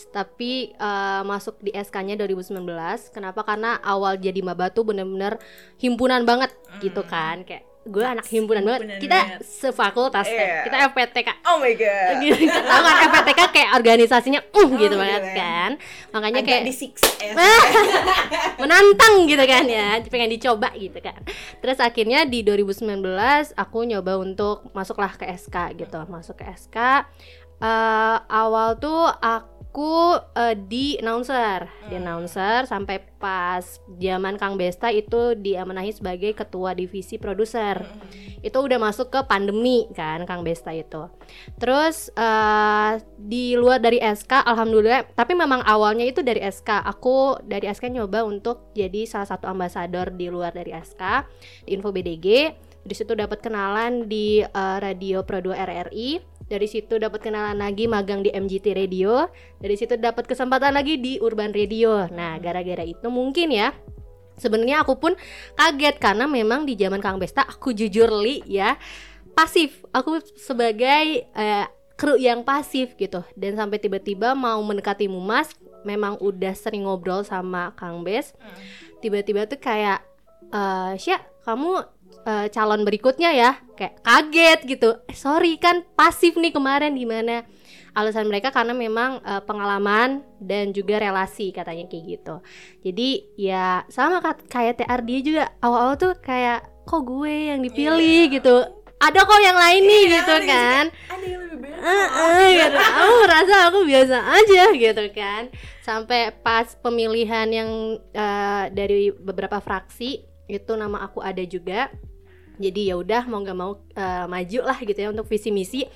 tapi 0.08 0.72
eh, 0.72 1.22
masuk 1.28 1.60
di 1.60 1.68
SK-nya 1.76 2.16
2019 2.16 2.64
kenapa 3.12 3.44
karena 3.44 3.76
awal 3.84 4.16
jadi 4.16 4.40
maba 4.40 4.72
tuh 4.72 4.88
bener-bener 4.88 5.36
himpunan 5.76 6.24
banget 6.24 6.48
gitu 6.80 7.04
kan 7.04 7.44
kayak 7.44 7.68
gue 7.88 8.04
anak 8.04 8.24
himpunan 8.28 8.62
banget. 8.62 8.80
Himpunan 8.84 9.00
kita 9.00 9.18
banget. 9.18 9.40
sefakultas 9.42 10.26
Teh. 10.28 10.36
Iya. 10.36 10.62
kita 10.68 10.76
FPTK 10.92 11.28
oh 11.48 11.56
my 11.58 11.72
god. 11.74 12.14
Gitu. 12.22 12.44
Tahu 12.44 12.82
kan 12.84 12.96
FPTK 13.08 13.40
kayak 13.48 13.70
organisasinya 13.74 14.40
uh 14.44 14.68
gitu 14.76 14.94
Oh, 14.94 15.00
banget 15.00 15.22
gitu 15.24 15.30
ya. 15.32 15.36
kan. 15.40 15.70
Makanya 16.12 16.40
agak 16.40 16.48
kayak 16.52 16.62
di 16.68 16.72
six 16.76 16.94
menantang 18.60 19.14
gitu 19.24 19.44
kan 19.44 19.64
ya. 19.66 19.88
Pengen 20.06 20.30
dicoba 20.30 20.68
gitu 20.76 20.98
kan. 21.00 21.18
Terus 21.58 21.78
akhirnya 21.80 22.24
di 22.24 22.44
2019 22.44 23.00
aku 23.54 23.78
nyoba 23.84 24.12
untuk 24.20 24.68
masuklah 24.72 25.12
ke 25.14 25.24
SK 25.28 25.78
gitu. 25.78 25.98
Masuk 26.08 26.38
ke 26.38 26.44
SK 26.54 26.76
eh, 27.58 28.16
awal 28.28 28.78
tuh 28.78 29.08
aku 29.08 29.57
eh, 30.34 30.56
di 30.56 30.96
announcer, 30.98 31.68
di 31.86 32.00
announcer 32.00 32.64
sampai 32.64 33.04
pas 33.20 33.62
zaman 34.00 34.40
Kang 34.40 34.56
Besta 34.56 34.88
itu 34.88 35.36
diamanahi 35.36 35.92
sebagai 35.92 36.32
ketua 36.32 36.72
divisi 36.72 37.20
produser. 37.20 37.84
Itu 38.40 38.64
udah 38.64 38.78
masuk 38.80 39.12
ke 39.12 39.20
pandemi 39.28 39.84
kan 39.92 40.24
Kang 40.24 40.40
Besta 40.40 40.72
itu. 40.72 41.06
Terus 41.60 42.08
eh, 42.16 42.92
di 43.20 43.54
luar 43.54 43.78
dari 43.78 44.00
SK 44.00 44.46
alhamdulillah, 44.48 45.12
tapi 45.12 45.36
memang 45.36 45.60
awalnya 45.62 46.08
itu 46.08 46.24
dari 46.24 46.40
SK. 46.40 46.88
Aku 46.98 47.36
dari 47.44 47.68
SK 47.68 47.92
nyoba 47.92 48.24
untuk 48.24 48.72
jadi 48.72 49.04
salah 49.04 49.28
satu 49.28 49.46
ambasador 49.52 50.16
di 50.16 50.32
luar 50.32 50.56
dari 50.56 50.72
SK 50.72 51.02
di 51.68 51.76
Info 51.76 51.92
BDG. 51.92 52.26
Di 52.88 52.94
situ 52.96 53.12
dapat 53.12 53.44
kenalan 53.44 54.08
di 54.08 54.40
eh, 54.40 54.76
Radio 54.80 55.22
Pro 55.28 55.44
2 55.44 55.52
RRI. 55.52 56.37
Dari 56.48 56.64
situ 56.64 56.96
dapat 56.96 57.20
kenalan 57.20 57.60
lagi 57.60 57.84
magang 57.84 58.24
di 58.24 58.32
MGT 58.32 58.72
Radio. 58.72 59.28
Dari 59.60 59.76
situ 59.76 60.00
dapat 60.00 60.24
kesempatan 60.24 60.72
lagi 60.72 60.96
di 60.96 61.20
Urban 61.20 61.52
Radio. 61.52 62.08
Nah, 62.08 62.40
gara-gara 62.40 62.82
itu 62.82 63.06
mungkin 63.12 63.52
ya 63.52 63.76
Sebenarnya 64.38 64.86
aku 64.86 64.94
pun 64.96 65.12
kaget 65.58 65.98
karena 65.98 66.30
memang 66.30 66.62
di 66.62 66.78
zaman 66.78 67.02
Kang 67.02 67.18
Besta 67.18 67.42
aku 67.42 67.74
jujur 67.74 68.08
li 68.22 68.40
ya 68.46 68.78
pasif. 69.34 69.82
Aku 69.90 70.22
sebagai 70.38 71.26
eh, 71.26 71.66
kru 71.98 72.14
yang 72.14 72.46
pasif 72.46 72.94
gitu 72.94 73.26
dan 73.34 73.58
sampai 73.58 73.82
tiba-tiba 73.82 74.38
mau 74.38 74.62
mendekati 74.62 75.10
Mumas 75.10 75.50
memang 75.82 76.14
udah 76.22 76.54
sering 76.54 76.86
ngobrol 76.86 77.26
sama 77.26 77.74
Kang 77.74 78.06
Bes. 78.06 78.32
Tiba-tiba 79.02 79.50
tuh 79.50 79.58
kayak 79.58 80.06
eh 80.54 80.94
Sya, 80.96 81.18
kamu 81.42 81.82
eh, 82.28 82.46
calon 82.52 82.84
berikutnya 82.84 83.32
ya. 83.32 83.50
Kayak 83.72 84.04
kaget 84.04 84.60
gitu. 84.68 84.88
Eh, 85.08 85.16
sorry 85.16 85.56
kan 85.56 85.88
pasif 85.96 86.36
nih 86.36 86.52
kemarin 86.52 86.92
gimana? 86.92 87.48
Alasan 87.96 88.28
mereka 88.28 88.52
karena 88.52 88.76
memang 88.76 89.24
eh, 89.24 89.42
pengalaman 89.48 90.20
dan 90.36 90.76
juga 90.76 91.00
relasi 91.00 91.48
katanya 91.56 91.88
kayak 91.88 92.04
gitu. 92.04 92.36
Jadi 92.84 93.08
ya 93.40 93.88
sama 93.88 94.20
kayak 94.52 94.84
TR 94.84 95.00
dia 95.00 95.18
juga. 95.24 95.44
Awal-awal 95.64 95.96
tuh 95.96 96.12
kayak 96.20 96.84
kok 96.84 97.02
gue 97.08 97.56
yang 97.56 97.64
dipilih? 97.64 98.28
Gitu. 98.28 98.56
Ada 98.98 99.20
kok 99.24 99.40
yang 99.40 99.54
lain 99.56 99.82
nih 99.86 100.02
gitu 100.10 100.34
kan 100.42 100.90
ada 101.18 101.26
yang 101.26 101.40
lebih 101.50 101.58
beda. 101.66 101.78
Heeh, 101.82 102.46
gitu. 102.54 102.78
Aku 102.78 103.14
merasa 103.26 103.54
aku 103.66 103.78
biasa 103.86 104.16
aja 104.22 104.62
gitu 104.74 105.04
kan. 105.10 105.42
Sampai 105.82 106.30
pas 106.30 106.66
pemilihan 106.78 107.48
yang 107.50 107.70
eh, 108.14 108.64
dari 108.70 109.10
beberapa 109.10 109.58
fraksi 109.58 110.22
itu 110.48 110.72
nama 110.78 111.02
aku 111.04 111.18
ada 111.20 111.42
juga. 111.42 111.90
Jadi 112.58 112.90
ya 112.90 112.98
udah 112.98 113.22
mau 113.24 113.38
nggak 113.38 113.56
mau 113.56 113.72
eh, 113.94 114.26
maju 114.26 114.60
lah 114.66 114.78
gitu 114.82 114.98
ya 114.98 115.08
untuk 115.08 115.26
visi 115.26 115.48
misi. 115.48 115.86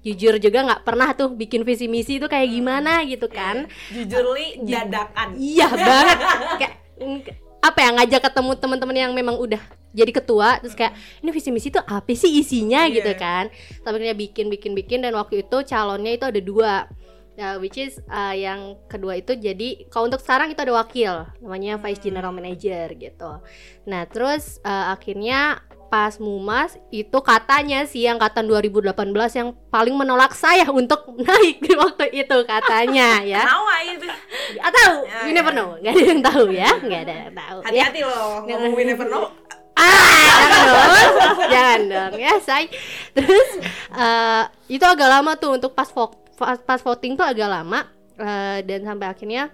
Jujur 0.00 0.38
juga 0.38 0.62
nggak 0.62 0.82
pernah 0.82 1.10
tuh 1.12 1.30
bikin 1.30 1.62
visi 1.62 1.86
misi 1.86 2.16
itu 2.16 2.26
kayak 2.26 2.48
gimana 2.48 3.02
gitu 3.04 3.26
kan. 3.26 3.66
jujur 3.90 4.32
li 4.32 4.62
dadakan 4.62 5.34
Iya 5.34 5.68
banget. 5.70 6.18
Kayak 6.58 6.74
mm, 6.98 7.18
apa 7.62 7.78
ya 7.78 7.88
ngajak 7.94 8.20
ketemu 8.26 8.50
teman-teman 8.58 8.96
yang 8.98 9.12
memang 9.14 9.38
udah 9.38 9.62
jadi 9.92 10.10
ketua 10.10 10.58
terus 10.58 10.74
kayak 10.74 10.96
ini 11.22 11.30
visi 11.30 11.52
misi 11.52 11.68
itu 11.68 11.78
apa 11.78 12.10
sih 12.10 12.32
isinya 12.32 12.88
Iya. 12.88 12.94
gitu 12.98 13.12
kan. 13.14 13.50
Tapi 13.82 13.94
akhirnya 13.94 14.16
bikin 14.16 14.46
bikin 14.50 14.72
bikin 14.74 14.98
dan 15.02 15.14
waktu 15.14 15.46
itu 15.46 15.56
calonnya 15.62 16.14
itu 16.14 16.26
ada 16.26 16.40
dua. 16.42 16.74
Nah, 17.32 17.56
which 17.56 17.80
is 17.80 17.96
uh, 18.12 18.36
yang 18.36 18.76
kedua 18.92 19.16
itu 19.16 19.32
jadi 19.32 19.88
kalau 19.88 20.04
untuk 20.04 20.20
sekarang 20.20 20.52
itu 20.52 20.60
ada 20.60 20.76
wakil 20.76 21.24
namanya 21.40 21.80
Vice 21.80 22.04
General 22.04 22.28
Manager 22.28 22.92
gitu. 22.92 23.40
Nah, 23.88 24.04
terus 24.04 24.60
uh, 24.60 24.92
akhirnya 24.92 25.64
pas 25.92 26.16
Mumas 26.16 26.72
itu 26.88 27.18
katanya 27.20 27.84
sih 27.84 28.08
angkatan 28.08 28.48
2018 28.48 28.96
yang 29.34 29.52
paling 29.68 29.92
menolak 29.92 30.32
saya 30.32 30.64
untuk 30.66 31.04
naik 31.14 31.60
di 31.60 31.76
waktu 31.82 32.08
itu 32.16 32.36
katanya 32.44 33.20
ya. 33.28 33.44
Kenapa 33.44 33.76
itu 33.84 34.06
Atau 34.56 34.88
Ya, 35.04 35.20
we 35.22 35.30
never 35.30 35.52
ya. 35.52 35.58
know, 35.58 35.68
nggak 35.76 35.92
ada 35.92 36.02
yang 36.06 36.22
tahu 36.24 36.44
ya, 36.50 36.70
nggak 36.78 37.00
ada 37.02 37.14
yang 37.18 37.34
tahu. 37.36 37.58
ya. 37.58 37.66
hati-hati 37.68 38.00
loh 38.02 38.40
ngomong 38.42 38.72
we 38.72 38.82
never 38.82 39.04
know 39.04 39.28
Ah, 39.72 39.88
jangan 40.28 40.60
dong, 40.62 40.92
jangan 41.48 41.80
dong 41.88 42.12
ya, 42.18 42.32
say. 42.38 42.64
Terus 43.10 43.48
eh, 43.90 44.42
itu 44.70 44.84
agak 44.84 45.08
lama 45.10 45.32
tuh 45.34 45.56
untuk 45.56 45.72
pas 45.72 45.88
vo- 45.88 46.12
pas, 46.36 46.76
voting 46.78 47.12
tuh 47.14 47.24
agak 47.24 47.48
lama 47.48 47.88
eh, 48.14 48.60
dan 48.62 48.80
sampai 48.82 49.08
akhirnya 49.08 49.48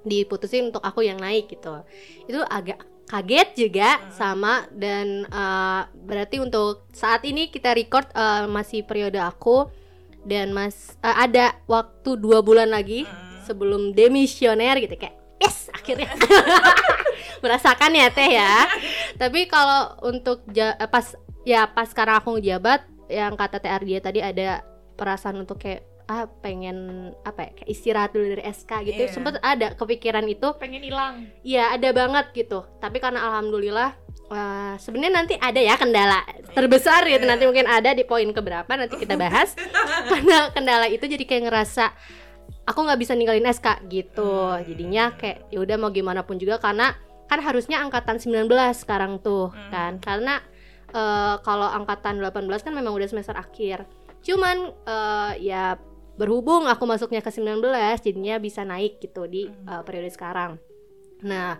diputusin 0.00 0.70
untuk 0.70 0.80
aku 0.80 1.02
yang 1.02 1.16
naik 1.16 1.46
gitu. 1.48 1.86
Itu 2.24 2.42
agak 2.42 2.82
kaget 3.10 3.48
juga 3.58 3.98
sama 4.14 4.70
dan 4.70 5.26
eh, 5.26 5.82
berarti 6.06 6.38
untuk 6.38 6.86
saat 6.94 7.26
ini 7.26 7.50
kita 7.50 7.74
record 7.74 8.06
eh, 8.14 8.46
masih 8.46 8.86
periode 8.86 9.18
aku 9.18 9.66
dan 10.22 10.54
mas 10.54 10.94
eh, 11.02 11.16
ada 11.18 11.58
waktu 11.66 12.14
dua 12.14 12.38
bulan 12.38 12.70
lagi 12.70 13.02
sebelum 13.42 13.90
demisioner 13.90 14.78
gitu 14.78 14.94
kayak 14.94 15.18
yes 15.42 15.66
akhirnya. 15.74 16.14
Merasakan 17.42 17.96
ya 17.98 18.06
teh 18.14 18.30
ya. 18.30 18.68
Tapi 19.18 19.50
kalau 19.50 19.98
untuk 20.06 20.46
ja- 20.54 20.78
pas 20.86 21.16
ya 21.42 21.66
pas 21.66 21.90
sekarang 21.90 22.22
aku 22.22 22.38
ngejabat 22.38 22.86
yang 23.10 23.34
kata 23.34 23.58
TR 23.58 23.82
dia 23.82 23.98
tadi 23.98 24.22
ada 24.22 24.62
perasaan 24.94 25.42
untuk 25.42 25.58
kayak 25.58 25.89
ah 26.10 26.26
pengen 26.42 27.10
apa 27.22 27.46
ya 27.46 27.50
kayak 27.54 27.68
istirahat 27.70 28.10
dulu 28.10 28.34
dari 28.34 28.42
SK 28.50 28.82
gitu. 28.82 29.02
Iya. 29.06 29.14
sempet 29.14 29.38
ada 29.38 29.78
kepikiran 29.78 30.26
itu. 30.26 30.50
Pengen 30.58 30.82
hilang. 30.82 31.30
Iya 31.46 31.78
ada 31.78 31.88
banget 31.94 32.34
gitu. 32.34 32.66
Tapi 32.82 32.98
karena 32.98 33.30
alhamdulillah 33.30 33.94
eh, 34.26 34.74
sebenarnya 34.82 35.14
nanti 35.22 35.34
ada 35.38 35.62
ya 35.62 35.78
kendala 35.78 36.26
terbesar 36.50 37.06
gitu. 37.06 37.22
Nanti 37.22 37.46
mungkin 37.46 37.70
ada 37.70 37.94
di 37.94 38.02
poin 38.02 38.26
keberapa 38.26 38.66
nanti 38.74 38.98
kita 38.98 39.14
bahas. 39.14 39.54
Karena 40.10 40.50
kendala 40.50 40.90
itu 40.90 41.06
jadi 41.06 41.22
kayak 41.22 41.46
ngerasa 41.46 41.94
aku 42.66 42.78
nggak 42.90 42.98
bisa 42.98 43.14
ninggalin 43.14 43.46
SK 43.46 43.86
gitu. 43.86 44.58
Jadinya 44.66 45.14
kayak 45.14 45.46
ya 45.54 45.62
udah 45.62 45.78
mau 45.78 45.94
gimana 45.94 46.26
pun 46.26 46.42
juga 46.42 46.58
karena 46.58 46.98
kan 47.30 47.38
harusnya 47.38 47.78
angkatan 47.78 48.18
19 48.18 48.50
sekarang 48.74 49.22
tuh 49.22 49.54
kan. 49.70 50.02
Karena 50.02 50.42
eh, 50.90 51.38
kalau 51.46 51.70
angkatan 51.70 52.18
18 52.18 52.66
kan 52.66 52.74
memang 52.74 52.98
udah 52.98 53.06
semester 53.06 53.38
akhir. 53.38 53.86
Cuman 54.26 54.74
eh, 54.90 55.54
ya 55.54 55.78
berhubung 56.20 56.68
aku 56.68 56.84
masuknya 56.84 57.18
ke 57.18 57.32
19 57.32 57.64
jadinya 57.98 58.36
bisa 58.36 58.60
naik 58.62 59.00
gitu 59.00 59.24
di 59.24 59.48
eh, 59.48 59.82
periode 59.82 60.12
sekarang. 60.12 60.60
Nah 61.22 61.56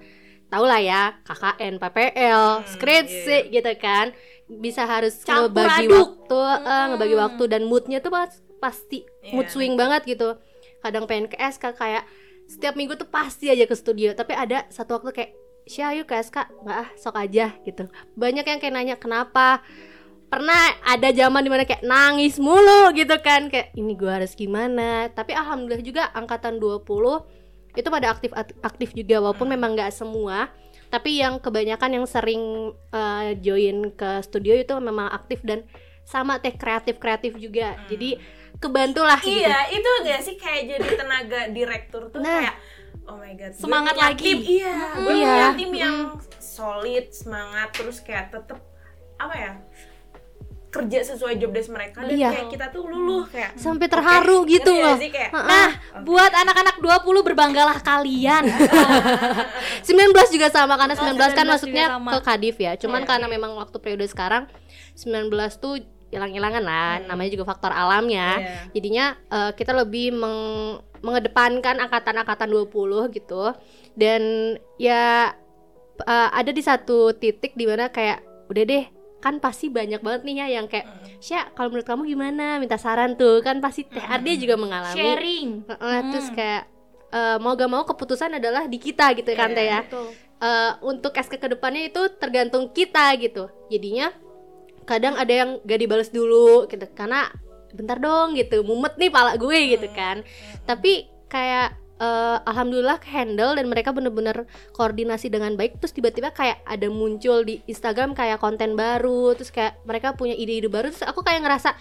tau 0.46 0.62
lah 0.62 0.78
ya 0.78 1.16
KKN, 1.22 1.78
PPL, 1.78 2.42
skripsi 2.68 3.48
gitu 3.48 3.72
kan 3.76 4.12
bisa 4.50 4.82
harus 4.82 5.22
Campur 5.22 5.54
ngebagi 5.56 5.86
aduk. 5.86 5.96
waktu 5.96 6.38
eh, 6.60 6.84
ngebagi 6.88 7.16
waktu 7.16 7.42
dan 7.46 7.62
moodnya 7.64 7.98
tuh 7.98 8.10
pas- 8.10 8.42
pasti 8.58 9.02
mood 9.30 9.46
Iya. 9.46 9.52
swing 9.52 9.74
banget 9.74 10.04
gitu. 10.06 10.36
Kadang 10.78 11.08
pengen 11.08 11.26
ke 11.26 11.38
SK 11.38 11.72
kayak 11.72 12.04
setiap 12.44 12.74
minggu 12.74 12.92
tuh 12.94 13.06
pasti 13.06 13.46
aja 13.46 13.64
ke 13.64 13.72
studio 13.72 14.12
tapi 14.12 14.34
ada 14.34 14.68
satu 14.68 14.98
waktu 14.98 15.14
kayak 15.14 15.32
Syah 15.64 15.94
yuk 15.94 16.04
ke 16.04 16.18
SK 16.18 16.50
nggak 16.60 16.76
ah 16.76 16.88
sok 16.94 17.14
aja 17.14 17.54
gitu. 17.62 17.86
Banyak 18.12 18.42
yang 18.42 18.58
kayak 18.58 18.74
nanya 18.74 18.96
kenapa 18.96 19.62
pernah 20.30 20.54
ada 20.80 21.10
zaman 21.10 21.42
di 21.42 21.50
mana 21.50 21.64
kayak 21.64 21.82
nangis 21.82 22.38
mulu 22.38 22.94
gitu 22.94 23.18
kan 23.18 23.50
kayak 23.50 23.74
ini 23.74 23.92
gua 23.92 24.16
harus 24.16 24.32
gimana 24.32 25.10
tapi 25.10 25.34
alhamdulillah 25.34 25.82
juga 25.82 26.06
angkatan 26.10 26.56
20 26.56 26.86
itu 27.72 27.88
pada 27.88 28.06
aktif 28.08 28.30
aktif 28.60 28.88
juga 28.92 29.18
walaupun 29.18 29.46
memang 29.48 29.74
nggak 29.74 29.90
semua 29.90 30.50
tapi 30.86 31.18
yang 31.18 31.38
kebanyakan 31.38 31.90
yang 31.92 32.06
sering 32.06 32.42
eh, 32.90 33.34
join 33.38 33.90
ke 33.90 34.22
studio 34.22 34.54
itu 34.54 34.74
memang 34.76 35.06
aktif 35.08 35.42
dan 35.42 35.66
sama 36.02 36.38
teh 36.38 36.50
kreatif 36.52 36.98
kreatif 36.98 37.34
juga 37.34 37.74
jadi 37.86 38.18
kebantulah 38.58 39.18
gitu 39.18 39.34
iya 39.36 39.66
itu 39.68 39.90
gak 40.04 40.20
sih 40.20 40.34
kayak 40.34 40.62
jadi 40.68 40.88
tenaga 40.96 41.40
direktur 41.48 42.06
tuh 42.06 42.18
Nah. 42.18 42.42
kayak 42.42 42.56
oh 43.06 43.16
my 43.16 43.32
god 43.32 43.50
gue 43.50 43.62
Semangat 43.62 43.94
lagi. 43.94 44.22
tim, 44.24 44.38
iya 44.42 44.74
gue 44.96 45.12
Iya. 45.12 45.26
punya 45.26 45.46
tim 45.54 45.72
yang 45.72 45.96
solid 46.36 47.06
semangat 47.10 47.70
terus 47.70 47.98
kayak 47.98 48.30
tetep 48.30 48.58
apa 49.16 49.34
ya 49.34 49.52
kerja 50.70 51.02
sesuai 51.04 51.34
job 51.34 51.50
desk 51.50 51.68
mereka 51.68 52.00
dan 52.00 52.14
Iya. 52.14 52.30
kayak 52.30 52.48
kita 52.48 52.66
tuh 52.70 52.86
luluh 52.86 53.26
kayak 53.26 53.58
sampai 53.58 53.86
terharu 53.86 54.42
Oke, 54.42 54.54
gitu 54.54 54.70
loh 54.70 54.94
sih? 54.96 55.10
kayak 55.10 55.34
Nah, 55.34 55.68
buat 56.00 56.30
anak-anak 56.32 56.78
20 56.78 57.26
berbanggalah 57.26 57.78
kalian. 57.80 58.46
19 59.82 60.14
juga 60.30 60.46
sama 60.48 60.74
karena 60.76 60.94
Oh, 60.94 61.02
19 61.04 61.18
kan 61.32 61.44
19 61.44 61.50
masuknya 61.50 61.84
juga 61.84 61.94
sama. 61.96 62.10
ke 62.12 62.20
Kadif 62.22 62.56
ya. 62.56 62.72
Cuman 62.76 63.02
Iya. 63.02 63.08
karena 63.08 63.26
memang 63.26 63.52
waktu 63.56 63.76
periode 63.76 64.06
sekarang 64.06 64.46
19 64.94 65.30
tuh 65.56 65.82
hilang-hilangan 66.08 66.60
lah, 66.60 67.02
namanya 67.04 67.30
juga 67.30 67.44
faktor 67.44 67.70
alamnya. 67.70 68.38
Iya. 68.38 68.54
Jadinya 68.72 69.04
eh, 69.28 69.50
kita 69.52 69.72
lebih 69.72 70.12
meng- 70.12 70.78
mengedepankan 71.00 71.80
angkatan-angkatan 71.80 72.46
20 72.46 72.70
gitu. 73.10 73.54
Dan 73.92 74.22
ya 74.76 75.34
eh, 76.00 76.28
ada 76.30 76.50
di 76.50 76.60
satu 76.60 77.10
titik 77.12 77.54
di 77.54 77.64
mana 77.64 77.88
kayak 77.88 78.20
udah 78.46 78.64
deh 78.64 78.84
kan 79.20 79.36
pasti 79.36 79.68
banyak 79.68 80.00
banget 80.00 80.22
nih 80.24 80.36
ya 80.38 80.46
yang 80.56 80.66
kayak 80.66 80.88
Syah 81.20 81.52
kalau 81.52 81.68
menurut 81.68 81.84
kamu 81.84 82.02
gimana? 82.08 82.56
Minta 82.56 82.74
saran 82.74 83.14
tuh. 83.14 83.40
Kan 83.40 83.60
pasti 83.60 83.84
TR 83.84 84.18
dia 84.18 84.34
juga 84.34 84.56
mengalami. 84.56 84.96
Sharing. 84.96 85.48
Heeh, 85.68 85.98
terus 86.10 86.28
Hmm. 86.28 86.36
kayak 86.36 86.62
eh, 87.10 87.36
mau 87.36 87.52
gak 87.52 87.66
mau 87.66 87.82
keputusan 87.82 88.30
adalah 88.32 88.64
di 88.64 88.78
kita 88.78 89.10
gitu 89.12 89.34
kan 89.34 89.50
Iya, 89.50 89.56
teh 89.56 89.66
ya. 89.66 89.80
Betul. 89.84 90.06
Eh, 90.40 90.72
untuk 90.80 91.12
SK 91.12 91.36
ke 91.36 91.48
depannya 91.50 91.82
itu 91.84 92.00
tergantung 92.16 92.70
kita 92.70 93.12
gitu. 93.16 93.50
Jadinya 93.66 94.14
kadang 94.82 95.14
ada 95.14 95.30
yang 95.30 95.50
gak 95.60 95.78
dibales 95.78 96.08
dulu 96.08 96.64
gitu. 96.64 96.86
Karena 96.90 97.28
bentar 97.70 97.98
dong 97.98 98.34
gitu. 98.34 98.62
Mumet 98.62 98.94
nih 98.94 99.10
pala 99.10 99.34
gue 99.34 99.58
gitu 99.70 99.90
kan. 99.90 100.22
tapi 100.62 101.04
kayak 101.26 101.76
eh, 102.00 102.38
alhamdulillah 102.42 102.96
handle 103.04 103.52
dan 103.52 103.66
mereka 103.66 103.92
bener-bener 103.92 104.48
koordinasi 104.72 105.28
dengan 105.28 105.52
baik 105.54 105.76
terus 105.76 105.92
tiba-tiba 105.92 106.32
kayak 106.32 106.64
ada 106.64 106.88
muncul 106.88 107.44
di 107.44 107.60
Instagram 107.66 108.12
kayak 108.12 108.40
konten 108.40 108.72
baru 108.72 109.36
terus 109.36 109.48
kayak 109.48 109.78
mereka 109.84 110.12
punya 110.12 110.32
ide-ide 110.32 110.66
baru 110.66 110.88
terus 110.88 111.04
aku 111.04 111.20
kayak 111.20 111.44
ngerasa 111.44 111.76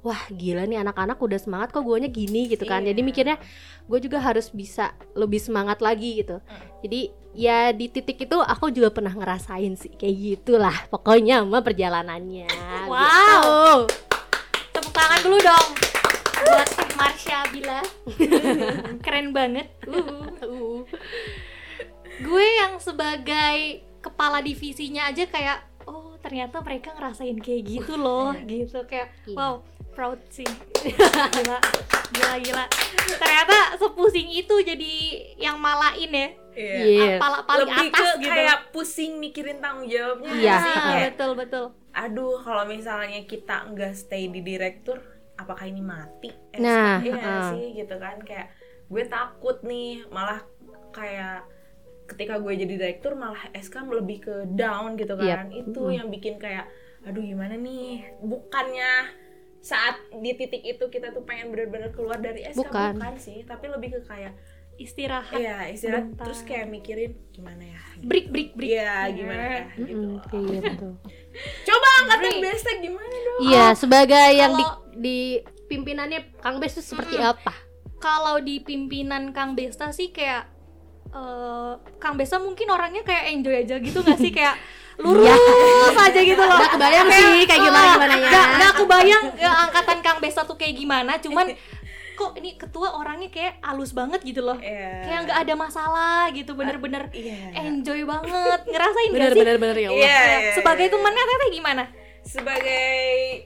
wah 0.00 0.22
gila 0.30 0.62
nih 0.64 0.78
anak-anak 0.78 1.18
udah 1.18 1.34
semangat 1.36 1.68
kok 1.68 1.82
guanya 1.82 2.06
gini 2.06 2.46
gitu 2.46 2.62
kan 2.62 2.78
jadi 2.80 2.94
Iya. 2.94 3.02
mikirnya 3.04 3.36
gue 3.84 3.98
juga 3.98 4.22
harus 4.22 4.48
bisa 4.48 4.94
lebih 5.12 5.42
semangat 5.42 5.82
lagi 5.82 6.22
gitu 6.22 6.38
jadi 6.80 7.00
ya 7.34 7.58
di 7.70 7.90
titik 7.90 8.22
itu 8.22 8.38
aku 8.38 8.70
juga 8.70 8.88
pernah 8.88 9.10
ngerasain 9.10 9.74
sih 9.74 9.90
kayak 9.92 10.14
gitulah 10.16 10.76
pokoknya 10.88 11.42
mah 11.42 11.58
perjalanannya 11.60 12.46
Wow. 12.86 13.02
gitu. 13.02 13.58
Tepuk 14.70 14.92
tangan 14.94 15.20
dulu 15.20 15.38
dong 15.42 15.68
buat 16.38 16.68
Marsha 16.94 17.38
Bila. 17.48 17.80
Keren 19.04 19.30
banget. 19.30 19.68
Uh. 19.84 20.28
Uh. 20.40 20.78
Gue 22.18 22.46
yang 22.56 22.76
sebagai 22.76 23.58
kepala 24.00 24.40
divisinya 24.40 25.06
aja 25.06 25.26
kayak 25.26 25.58
oh 25.84 26.14
ternyata 26.18 26.58
mereka 26.60 26.94
ngerasain 26.94 27.38
kayak 27.38 27.62
gitu 27.64 27.94
loh 27.94 28.30
gitu 28.40 28.82
kayak 28.84 29.10
Iya. 29.22 29.34
wow 29.34 29.54
proud 29.92 30.18
sih 30.28 30.46
gila 31.34 31.58
gila 32.08 32.34
gila 32.38 32.64
ternyata 33.12 33.74
sepusing 33.76 34.30
itu 34.30 34.54
jadi 34.62 34.94
yang 35.36 35.58
malain 35.58 36.06
ya 36.08 36.28
Iya. 36.56 37.18
Pala 37.18 37.44
paling 37.44 37.68
lebih 37.68 37.90
atas 37.90 38.08
ke 38.14 38.22
gitu 38.22 38.30
kayak 38.32 38.58
pusing 38.70 39.12
mikirin 39.18 39.58
tanggung 39.58 39.86
jawabnya 39.86 40.30
Iya. 40.32 40.54
sih 40.56 40.70
Ah, 40.72 40.82
kayak 40.86 41.04
betul 41.12 41.30
betul 41.34 41.64
aduh 41.92 42.36
kalau 42.40 42.64
misalnya 42.64 43.20
kita 43.22 43.66
nggak 43.68 43.92
stay 43.92 44.26
di 44.26 44.40
direktur 44.40 45.02
apakah 45.36 45.64
ini 45.64 45.80
mati 45.80 46.32
Eh, 46.50 46.58
Nah, 46.58 46.98
iya 46.98 47.14
ah. 47.16 47.50
sih 47.50 47.74
gitu 47.74 47.96
kan 47.96 48.20
kayak 48.20 48.48
gue 48.86 49.04
takut 49.06 49.60
nih 49.62 50.04
malah 50.08 50.40
kayak 50.90 51.44
ketika 52.06 52.38
gue 52.38 52.52
jadi 52.54 52.74
direktur 52.76 53.12
malah 53.14 53.50
SK 53.52 53.82
lebih 53.84 54.18
ke 54.22 54.34
down 54.48 54.94
gitu 54.94 55.18
kan 55.18 55.50
itu 55.50 55.80
Mm. 55.82 55.94
yang 55.94 56.08
bikin 56.08 56.34
kayak 56.36 56.70
aduh 57.02 57.20
gimana 57.20 57.54
nih 57.54 58.02
bukannya 58.20 59.10
saat 59.58 59.94
di 60.12 60.30
titik 60.32 60.62
itu 60.62 60.84
kita 60.86 61.10
tuh 61.10 61.22
pengen 61.22 61.50
bener-bener 61.50 61.90
keluar 61.90 62.16
dari 62.16 62.46
SK 62.46 62.62
Bukan. 62.62 62.94
bukan 62.94 63.14
sih 63.16 63.42
tapi 63.42 63.66
lebih 63.66 63.88
ke 63.92 64.00
kayak 64.04 64.34
istirahat 64.76 65.34
Iya 65.34 65.68
istirahat 65.68 66.12
Bentar. 66.12 66.24
terus 66.28 66.40
kayak 66.42 66.66
mikirin 66.66 67.12
gimana 67.30 67.62
ya 67.64 67.80
break 68.00 68.28
break 68.28 68.50
break 68.54 68.70
Iya 68.76 68.92
gimana 69.10 69.44
ya 69.44 69.64
gitu 69.74 70.08
kayak 70.26 70.46
gitu. 70.62 70.88
Coba 71.68 71.88
angkatan 72.00 72.32
Break. 72.32 72.44
bestek 72.48 72.76
gimana 72.80 73.12
dong? 73.12 73.38
Iya, 73.44 73.66
sebagai 73.76 74.26
yang 74.32 74.52
di, 74.52 74.64
di 74.96 75.18
pimpinannya 75.66 76.40
Kang 76.40 76.56
Bes 76.56 76.72
itu 76.74 76.84
seperti 76.84 77.16
apa? 77.16 77.52
kalau 77.96 78.38
di 78.38 78.60
pimpinan 78.60 79.32
Kang 79.32 79.52
Besta 79.52 79.88
sih 79.88 80.12
kayak 80.12 80.46
eh, 81.10 81.72
Kang 81.96 82.14
Besta 82.14 82.36
mungkin 82.36 82.68
orangnya 82.68 83.00
kayak 83.02 83.24
enjoy 83.32 83.56
aja 83.56 83.76
gitu 83.80 83.98
nggak 84.00 84.20
sih 84.20 84.30
kayak 84.30 84.56
lurus 85.02 85.36
aja 85.92 86.20
gitu 86.20 86.40
loh. 86.40 86.56
Nggak 86.56 86.72
kebayang 86.72 87.08
sih 87.10 87.44
kayak 87.44 87.62
gimana 87.62 87.86
gimana 87.92 88.14
ya. 88.16 88.28
Nggak 88.28 88.46
nggak 88.56 88.72
kebayang 88.80 89.24
ya, 89.36 89.50
angkatan 89.68 89.98
Kang 90.00 90.18
Besta 90.20 90.42
tuh 90.44 90.56
kayak 90.56 90.76
gimana. 90.76 91.20
Cuman 91.20 91.52
kok 92.16 92.32
ini 92.34 92.56
ketua 92.56 92.96
orangnya 92.96 93.28
kayak 93.28 93.60
halus 93.60 93.92
banget 93.92 94.24
gitu 94.24 94.40
loh. 94.40 94.56
Iya. 94.56 95.04
Kayak 95.04 95.20
nggak 95.28 95.38
ada 95.44 95.54
masalah 95.54 96.32
gitu 96.32 96.56
bener-bener 96.56 97.12
Iya. 97.12 97.52
enjoy 97.60 98.02
banget 98.02 98.60
ngerasain 98.64 99.10
Bener 99.12 99.22
gak 99.22 99.34
sih? 99.36 99.40
bener 99.44 99.56
bener 99.60 99.76
ya 99.76 99.88
Allah. 99.92 100.00
Iya, 100.00 100.16
Kayak 100.16 100.40
iya, 100.40 100.52
sebagai 100.56 100.86
iya. 100.88 100.92
temannya 100.92 101.22
teteh 101.22 101.50
gimana? 101.52 101.84
sebagai 102.26 102.90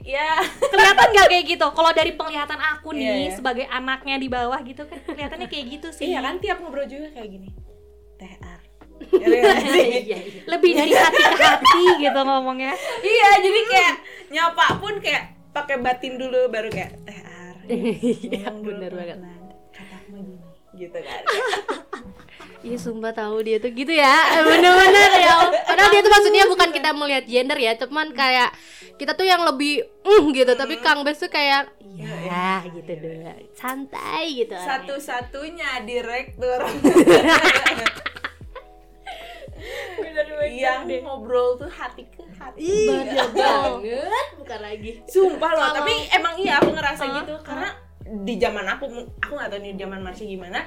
ya 0.01 0.41
kelihatan 0.57 1.07
nggak 1.13 1.27
kayak 1.29 1.45
gitu 1.53 1.67
kalau 1.69 1.93
dari 1.93 2.17
penglihatan 2.17 2.57
aku 2.57 2.97
nih 2.97 3.05
Iya, 3.05 3.13
iya. 3.13 3.31
sebagai 3.37 3.65
anaknya 3.69 4.17
di 4.17 4.25
bawah 4.25 4.57
gitu 4.65 4.89
kan 4.89 4.97
kelihatannya 5.05 5.45
kayak 5.45 5.65
gitu 5.77 5.87
sih 5.93 6.09
iya 6.09 6.17
kan 6.17 6.41
tiap 6.41 6.57
ngobrol 6.65 6.89
juga 6.89 7.13
kayak 7.13 7.29
gini. 7.29 7.49
Iya 9.21 9.53
sih? 9.69 9.85
Iya, 9.85 9.99
iya. 10.01 10.17
lebih 10.45 10.71
dari 10.73 10.93
hati 10.93 11.21
ke 11.21 11.45
hati 11.45 11.83
gitu 11.99 12.19
ngomongnya 12.21 12.73
Iya, 13.01 13.29
jadi 13.37 13.59
kayak 13.69 13.95
nyapa 14.29 14.65
pun 14.77 14.93
kayak 14.97 15.23
pakai 15.51 15.77
batin 15.77 16.17
dulu 16.17 16.49
baru 16.49 16.69
kayak 16.69 17.01
TR. 17.05 17.30
Iya, 17.71 18.51
bener 18.59 18.91
banget. 18.91 19.17
gini. 20.11 20.35
Gitu 20.75 20.97
kan. 20.99 21.21
Iya 22.61 22.77
sumpah 22.77 23.09
tahu 23.09 23.41
dia 23.41 23.57
tuh 23.57 23.73
gitu 23.73 23.89
ya 23.89 24.37
Bener-bener 24.45 25.11
ya 25.17 25.49
Padahal 25.65 25.89
dia 25.89 26.01
tuh 26.05 26.13
maksudnya 26.13 26.45
bukan 26.45 26.69
kita 26.69 26.93
melihat 26.93 27.25
gender 27.25 27.57
ya 27.57 27.73
Cuman 27.73 28.13
kayak 28.13 28.53
Kita 29.01 29.17
tuh 29.17 29.25
yang 29.25 29.41
lebih 29.41 29.81
uh 30.05 30.25
gitu 30.29 30.53
Tapi 30.53 30.77
Kang 30.77 31.01
Bes 31.01 31.17
tuh 31.17 31.33
kayak 31.33 31.73
Ya 31.97 32.61
gitu 32.69 32.85
deh 32.85 33.49
Santai 33.57 34.45
gitu. 34.45 34.53
Satu-satunya 34.53 35.81
direktur 35.89 36.61
yang 40.51 40.83
ngobrol 41.03 41.55
tuh 41.55 41.69
hati 41.69 42.03
ke 42.09 42.21
hati. 42.35 42.89
Iya 42.89 43.25
banget 43.31 44.27
Bukan 44.37 44.59
lagi 44.59 44.89
Sumpah 45.05 45.51
loh, 45.53 45.69
tapi 45.73 45.93
emang 46.11 46.33
iya 46.37 46.57
aku 46.57 46.69
ngerasa 46.71 47.03
Hah? 47.03 47.15
gitu 47.21 47.33
karena 47.41 47.69
di 48.01 48.35
zaman 48.35 48.65
aku 48.67 48.85
aku 49.17 49.31
nggak 49.31 49.49
tahu 49.49 49.59
nih 49.61 49.71
di 49.73 49.79
zaman 49.79 49.99
Marsha 50.01 50.25
gimana. 50.25 50.59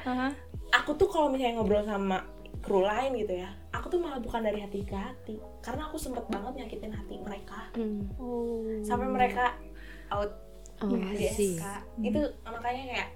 Aku 0.72 0.96
tuh 0.96 1.06
kalau 1.06 1.28
misalnya 1.30 1.60
ngobrol 1.60 1.82
sama 1.82 2.24
kru 2.58 2.80
lain 2.80 3.12
gitu 3.14 3.36
ya, 3.36 3.52
aku 3.70 3.92
tuh 3.92 4.00
malah 4.00 4.16
bukan 4.16 4.40
dari 4.40 4.56
hati 4.56 4.80
ke 4.82 4.96
hati 4.96 5.36
karena 5.60 5.84
aku 5.84 6.00
sempet 6.00 6.24
banget 6.32 6.64
nyakitin 6.64 6.90
hati 6.90 7.20
mereka 7.20 7.68
Hmm. 7.76 8.08
sampai 8.80 9.04
mereka 9.04 9.52
out 10.08 10.32
Oh 10.82 10.90
di 10.90 11.28
SK. 11.28 11.62
Itu 12.02 12.18
makanya 12.42 12.82
kayak 12.90 13.08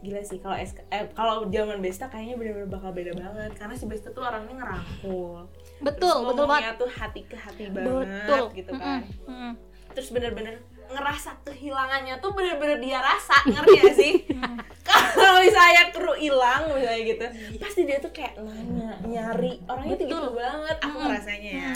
gila 0.00 0.20
sih 0.24 0.40
kalau 0.40 0.56
eh, 0.56 1.04
kalau 1.12 1.44
zaman 1.52 1.78
Besta 1.84 2.08
kayaknya 2.08 2.40
bener-bener 2.40 2.68
bakal 2.72 2.90
beda 2.96 3.12
banget 3.12 3.52
karena 3.56 3.74
si 3.76 3.84
Besta 3.84 4.08
tuh 4.10 4.24
orangnya 4.24 4.56
ngerangkul. 4.56 5.44
betul 5.84 6.16
Terus 6.16 6.28
betul 6.32 6.46
banget 6.48 6.74
tuh 6.80 6.90
hati 6.90 7.20
ke 7.28 7.36
hati 7.36 7.62
banget 7.68 8.08
betul 8.08 8.44
gitu 8.56 8.72
kan. 8.76 9.04
Mm-mm, 9.04 9.28
mm-mm. 9.28 9.52
terus 9.92 10.08
bener-bener 10.08 10.62
ngerasa 10.90 11.30
kehilangannya 11.46 12.18
tuh 12.18 12.30
bener-bener 12.34 12.78
dia 12.82 12.98
rasa 12.98 13.36
ngerti 13.46 13.76
gak 13.78 13.94
sih? 13.94 14.12
Kalau 14.90 15.38
misalnya 15.38 15.94
kru 15.94 16.14
hilang 16.18 16.66
misalnya 16.74 17.02
gitu 17.06 17.26
pasti 17.62 17.86
dia 17.86 18.02
tuh 18.02 18.10
kayak 18.10 18.34
nanya 18.42 18.98
nyari 19.06 19.62
orangnya 19.70 19.94
tuh 19.94 20.06
gitu 20.10 20.28
banget 20.34 20.76
aku 20.82 20.96
ngerasanya 20.98 21.50
ya. 21.54 21.74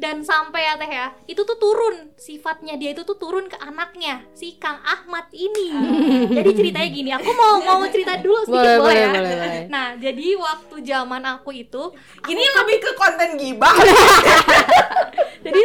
Dan 0.00 0.24
sampai 0.24 0.64
ya 0.64 0.74
teh 0.80 0.88
ya 0.88 1.06
itu 1.28 1.44
tuh 1.44 1.58
turun 1.60 2.08
sifatnya 2.16 2.80
dia 2.80 2.96
itu 2.96 3.04
tuh 3.04 3.20
turun 3.20 3.52
ke 3.52 3.56
anaknya 3.60 4.24
si 4.32 4.56
Kang 4.56 4.80
Ahmad 4.80 5.28
ini. 5.32 5.76
Jadi 6.32 6.50
ceritanya 6.56 6.88
gini 6.88 7.10
aku 7.12 7.30
mau 7.36 7.60
mau 7.60 7.84
cerita 7.92 8.16
dulu 8.16 8.48
Boleh 8.48 8.48
sedikit 8.48 8.80
boleh, 8.80 8.80
boleh 8.80 8.96
ya? 8.96 9.10
boleh 9.12 9.34
boleh. 9.36 9.62
Nah 9.68 9.86
jadi 10.00 10.26
waktu 10.40 10.76
zaman 10.80 11.22
aku 11.36 11.50
itu 11.52 11.82
ini 12.32 12.44
lebih 12.48 12.76
ke 12.80 12.90
konten 12.96 13.36
gibah. 13.36 13.76
Jadi 15.42 15.58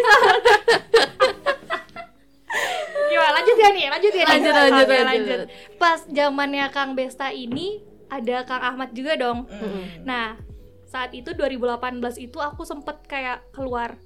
lanjut 4.09 4.19
ya? 4.19 4.25
Lanjut, 4.27 4.53
lanjut, 4.53 4.85
Oke, 4.87 4.97
lanjut. 5.03 5.39
pas 5.75 5.99
zamannya 6.07 6.65
Kang 6.71 6.91
Besta 6.93 7.29
ini 7.29 7.83
ada 8.07 8.47
Kang 8.47 8.63
Ahmad 8.63 8.95
juga 8.95 9.19
dong 9.19 9.45
Hmm. 9.47 10.07
Nah, 10.07 10.39
saat 10.87 11.11
itu 11.11 11.35
2018 11.35 11.99
itu 12.17 12.39
aku 12.39 12.63
sempet 12.63 13.03
kayak 13.05 13.43
keluar. 13.51 13.99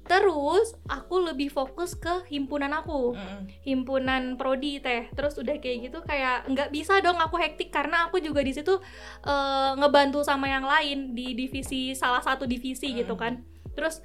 Terus 0.00 0.74
aku 0.90 1.22
lebih 1.22 1.54
fokus 1.54 1.94
ke 1.94 2.26
himpunan 2.26 2.72
aku, 2.74 3.14
Mm-mm. 3.14 3.46
himpunan 3.62 4.34
prodi 4.34 4.82
teh. 4.82 5.06
Terus 5.14 5.38
udah 5.38 5.54
kayak 5.62 5.86
gitu 5.86 6.02
kayak 6.02 6.50
nggak 6.50 6.74
bisa 6.74 6.98
dong 6.98 7.14
aku 7.20 7.38
hektik 7.38 7.70
karena 7.70 8.10
aku 8.10 8.18
juga 8.18 8.42
di 8.42 8.50
situ 8.50 8.74
eh, 9.22 9.70
ngebantu 9.78 10.26
sama 10.26 10.50
yang 10.50 10.66
lain 10.66 11.14
di 11.14 11.36
divisi 11.38 11.94
salah 11.94 12.18
satu 12.18 12.42
divisi 12.42 12.90
gitu 12.90 13.14
kan. 13.14 13.44
Terus 13.78 14.02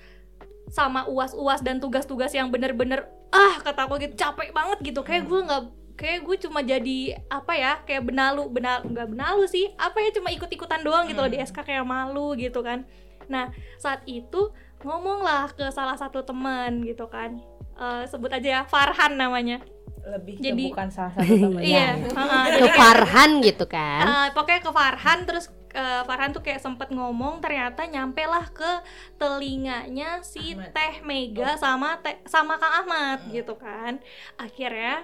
sama 0.67 1.06
uas-uas 1.06 1.62
dan 1.62 1.78
tugas-tugas 1.78 2.32
yang 2.32 2.49
bener-bener 2.49 3.06
ah 3.30 3.60
kata 3.60 3.86
aku 3.86 3.99
gitu 3.99 4.15
capek 4.15 4.49
banget 4.49 4.80
gitu. 4.82 5.01
Kayak 5.01 5.23
gue 5.25 5.39
nggak 5.43 5.62
kayak 5.95 6.19
gue 6.21 6.36
cuma 6.41 6.60
jadi 6.60 6.99
apa 7.32 7.54
ya 7.56 7.80
kayak 7.84 8.04
benalu 8.04 8.51
benal 8.51 8.84
nggak 8.84 9.08
benalu 9.08 9.47
sih 9.47 9.71
apa 9.75 9.95
ya 9.99 10.12
cuma 10.12 10.28
ikut-ikutan 10.28 10.84
doang 10.84 11.08
gitu 11.08 11.23
loh 11.23 11.32
di 11.32 11.39
SK 11.39 11.63
kayak 11.63 11.86
malu 11.86 12.36
gitu 12.36 12.60
kan. 12.60 12.84
Nah 13.28 13.49
saat 13.78 14.04
itu 14.06 14.51
ngomonglah 14.84 15.49
ke 15.51 15.65
salah 15.71 15.95
satu 15.95 16.21
teman 16.21 16.84
gitu 16.84 17.08
kan. 17.08 17.39
Eh, 17.75 18.04
sebut 18.08 18.32
aja 18.32 18.47
ya 18.47 18.62
Farhan 18.63 19.15
namanya. 19.15 19.60
Lebih 20.06 20.38
Jadi- 20.38 20.69
ke 20.69 20.75
bukan 20.75 20.89
salah 20.91 21.12
satu 21.12 21.34
teman 21.34 21.62
iya 21.71 21.97
heeh, 21.97 22.43
Ke 22.62 22.67
Farhan 22.75 23.32
gitu 23.41 23.65
kan. 23.65 24.04
Eh, 24.06 24.28
pokoknya 24.32 24.62
ke 24.62 24.71
Farhan 24.71 25.19
terus 25.23 25.47
eh, 25.75 26.01
Farhan 26.07 26.31
tuh 26.31 26.39
kayak 26.39 26.63
sempet 26.63 26.89
ngomong 26.95 27.43
ternyata 27.43 27.83
nyampe 27.83 28.23
lah 28.23 28.47
ke 28.47 28.71
telinganya 29.19 30.23
si 30.23 30.55
Ahmad. 30.55 30.71
Teh 30.71 30.95
Mega 31.03 31.59
sama 31.59 31.99
teh 31.99 32.15
sama 32.25 32.55
Kang 32.55 32.88
Ahmad 32.88 33.19
gitu 33.29 33.59
kan. 33.59 33.99
Akhirnya 34.39 35.03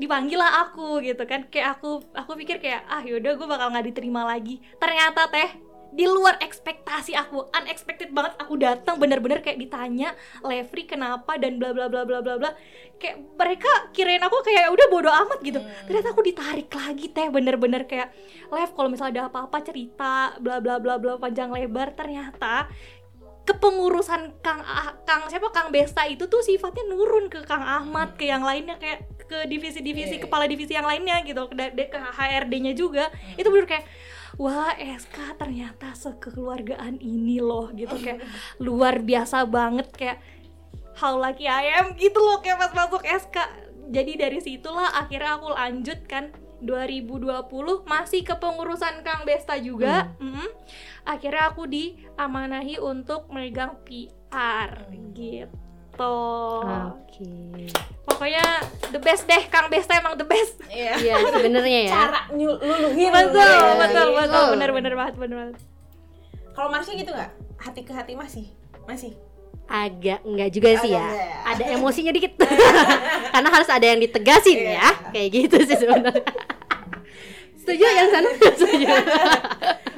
dipanggil 0.00 0.40
lah 0.40 0.64
aku 0.66 1.04
gitu 1.04 1.28
kan. 1.28 1.44
Kayak 1.52 1.78
aku 1.78 2.00
aku 2.16 2.30
pikir 2.40 2.58
kayak 2.58 2.88
ah 2.88 3.04
yaudah 3.04 3.36
gue 3.36 3.46
bakal 3.46 3.68
nggak 3.68 3.86
diterima 3.92 4.24
lagi. 4.24 4.64
Ternyata 4.80 5.28
teh 5.28 5.67
di 5.88 6.04
luar 6.04 6.36
ekspektasi 6.38 7.16
aku 7.16 7.48
unexpected 7.52 8.12
banget 8.12 8.36
aku 8.36 8.60
datang 8.60 9.00
bener-bener 9.00 9.40
kayak 9.40 9.56
ditanya 9.56 10.12
Levri 10.44 10.84
kenapa? 10.84 11.40
dan 11.40 11.56
bla 11.56 11.72
bla 11.72 11.88
bla 11.88 12.04
bla 12.04 12.20
bla 12.20 12.34
bla. 12.36 12.50
Kayak 12.98 13.16
mereka 13.38 13.70
kirain 13.94 14.20
aku 14.20 14.42
kayak 14.44 14.68
udah 14.68 14.86
bodo 14.90 15.10
amat 15.10 15.38
gitu. 15.40 15.60
Ternyata 15.88 16.08
aku 16.12 16.22
ditarik 16.24 16.68
lagi 16.72 17.06
teh 17.08 17.28
bener-bener 17.32 17.88
kayak 17.88 18.12
Lev 18.52 18.70
kalau 18.76 18.88
misalnya 18.92 19.12
ada 19.18 19.22
apa-apa 19.32 19.58
cerita 19.64 20.36
bla 20.42 20.60
bla 20.60 20.76
bla 20.82 21.00
bla 21.00 21.16
panjang 21.16 21.48
lebar. 21.48 21.94
Ternyata 21.96 22.68
kepengurusan 23.48 24.44
Kang 24.44 24.60
Ah- 24.60 24.92
Kang 25.08 25.24
siapa? 25.32 25.48
Kang 25.48 25.72
Besta 25.72 26.04
itu 26.04 26.28
tuh 26.28 26.44
sifatnya 26.44 26.84
nurun 26.84 27.32
ke 27.32 27.40
Kang 27.48 27.64
Ahmad 27.64 28.20
ke 28.20 28.28
yang 28.28 28.44
lainnya 28.44 28.76
kayak 28.76 29.08
ke 29.28 29.44
divisi-divisi 29.44 30.16
iya. 30.16 30.24
kepala 30.24 30.48
divisi 30.48 30.72
yang 30.72 30.88
lainnya 30.88 31.20
gitu 31.24 31.48
ke, 31.52 31.56
ke 31.76 31.98
HRD-nya 32.00 32.72
juga. 32.76 33.12
Itu 33.36 33.48
bener 33.52 33.68
kayak 33.68 33.84
wah 34.38 34.72
SK 34.78 35.34
ternyata 35.36 35.92
sekeluargaan 35.98 37.02
ini 37.02 37.42
loh 37.42 37.68
gitu. 37.74 37.98
Kayak 37.98 38.24
luar 38.62 39.02
biasa 39.02 39.44
banget 39.44 39.90
kayak 39.92 40.18
how 40.98 41.14
lucky 41.14 41.46
I 41.46 41.78
am 41.78 41.94
gitu 41.94 42.18
loh 42.18 42.42
kayak 42.42 42.58
pas 42.58 42.72
masuk 42.74 43.06
SK 43.06 43.36
jadi 43.88 44.28
dari 44.28 44.38
situlah 44.42 44.98
akhirnya 44.98 45.38
aku 45.38 45.48
lanjut 45.54 46.00
kan 46.10 46.34
2020 46.58 47.86
masih 47.86 48.26
kepengurusan 48.26 49.06
Kang 49.06 49.22
Besta 49.22 49.54
juga 49.62 50.10
mm. 50.18 50.48
akhirnya 51.06 51.54
aku 51.54 51.70
diamanahi 51.70 52.82
untuk 52.82 53.30
megang 53.30 53.78
PR 53.86 54.90
gitu 55.14 55.67
Oke. 55.98 57.66
pokoknya 58.04 58.44
the 58.88 58.98
best 58.98 59.24
deh 59.24 59.42
Kang 59.46 59.66
Besta 59.66 59.94
emang 59.94 60.14
the 60.14 60.24
best 60.24 60.56
Iya. 60.64 60.94
Iya 60.96 61.14
sebenarnya 61.28 61.80
ya. 61.84 61.92
Cara 61.92 62.20
nyu- 62.30 62.56
luluhin. 62.56 63.10
betul 63.10 63.42
Iya, 63.42 63.74
betul 63.78 64.06
iya. 64.06 64.16
betul 64.18 64.44
bener 64.52 64.70
bener 64.70 64.92
banget 64.94 65.14
bener 65.16 65.36
banget 65.36 65.56
Kalau 66.50 66.68
Marsha 66.68 66.90
gitu 66.92 67.08
nggak? 67.08 67.30
Hati 67.56 67.80
ke 67.80 67.92
hati 67.92 68.12
masih? 68.12 68.46
Masih? 68.84 69.14
Agak 69.64 70.24
enggak 70.24 70.50
juga 70.50 70.74
sih 70.76 70.90
Agak 70.90 70.96
ya. 70.96 71.04
enggak 71.04 71.22
ya. 71.24 71.38
Ada 71.46 71.64
emosinya 71.76 72.10
dikit. 72.10 72.32
Karena 73.32 73.48
harus 73.48 73.68
ada 73.68 73.84
yang 73.84 73.98
ditegasin 73.98 74.58
Iya. 74.58 74.74
ya. 74.76 74.90
Kayak 75.10 75.28
gitu 75.30 75.56
sih 75.62 75.76
sebenarnya. 75.76 76.24
Setuju 77.60 77.84
yang 77.84 78.08
sana? 78.08 78.28
Setuju. 78.32 78.86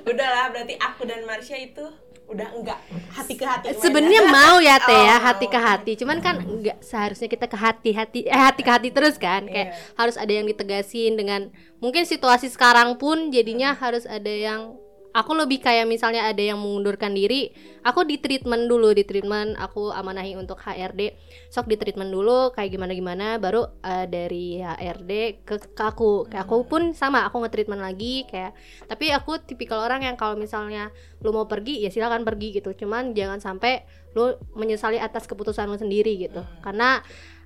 Udahlah, 0.02 0.50
berarti 0.50 0.74
aku 0.74 1.06
dan 1.06 1.22
Marsha 1.22 1.54
itu 1.54 1.86
udah 2.30 2.48
enggak 2.54 2.78
hati 3.10 3.34
ke 3.34 3.42
hati. 3.42 3.66
Sebenarnya 3.74 4.22
mau 4.30 4.62
ya 4.62 4.78
teh 4.78 4.94
ya 4.94 5.18
Oh. 5.18 5.22
hati 5.26 5.46
ke 5.46 5.58
hati, 5.58 5.92
cuman 5.98 6.22
kan 6.22 6.38
enggak 6.38 6.78
seharusnya 6.80 7.26
kita 7.26 7.50
ke 7.50 7.58
hati 7.58 7.90
hati 7.90 8.18
eh 8.24 8.38
hati 8.38 8.62
ke 8.62 8.70
hati 8.70 8.88
terus 8.94 9.18
kan, 9.18 9.50
kayak 9.50 9.74
Iya. 9.74 9.98
harus 9.98 10.14
ada 10.14 10.32
yang 10.32 10.46
ditegasin 10.46 11.18
dengan 11.18 11.50
mungkin 11.82 12.06
situasi 12.06 12.46
sekarang 12.46 12.96
pun 12.96 13.34
jadinya 13.34 13.74
harus 13.74 14.06
ada 14.06 14.30
yang 14.30 14.78
aku 15.10 15.32
lebih 15.34 15.58
kayak 15.58 15.86
misalnya 15.90 16.30
ada 16.30 16.38
yang 16.38 16.58
mengundurkan 16.58 17.14
diri, 17.14 17.50
aku 17.82 18.06
di 18.06 18.22
treatment 18.22 18.70
dulu 18.70 18.94
di 18.94 19.02
treatment, 19.02 19.58
aku 19.58 19.90
amanahi 19.90 20.38
untuk 20.38 20.58
HRD, 20.62 21.14
sok 21.50 21.66
di 21.66 21.76
treatment 21.76 22.14
dulu 22.14 22.54
kayak 22.54 22.70
gimana 22.70 22.92
gimana, 22.94 23.26
baru 23.42 23.66
eh, 23.82 24.06
dari 24.06 24.62
HRD 24.62 25.42
ke, 25.42 25.54
ke 25.74 25.82
aku, 25.82 26.30
kayak 26.30 26.46
aku 26.46 26.62
pun 26.66 26.94
sama 26.94 27.26
aku 27.26 27.42
nge-treatment 27.42 27.82
lagi 27.82 28.26
kayak, 28.30 28.54
tapi 28.86 29.10
aku 29.10 29.42
tipikal 29.42 29.82
orang 29.82 30.06
yang 30.06 30.14
kalau 30.14 30.38
misalnya 30.38 30.94
lu 31.20 31.34
mau 31.34 31.50
pergi 31.50 31.82
ya 31.84 31.90
silakan 31.90 32.22
pergi 32.22 32.62
gitu. 32.62 32.72
Cuman 32.72 33.12
jangan 33.12 33.42
sampai 33.42 33.84
lu 34.14 34.38
menyesali 34.54 34.98
atas 34.98 35.26
keputusan 35.26 35.66
lu 35.66 35.78
sendiri 35.78 36.16
gitu. 36.18 36.42
Karena 36.62 37.02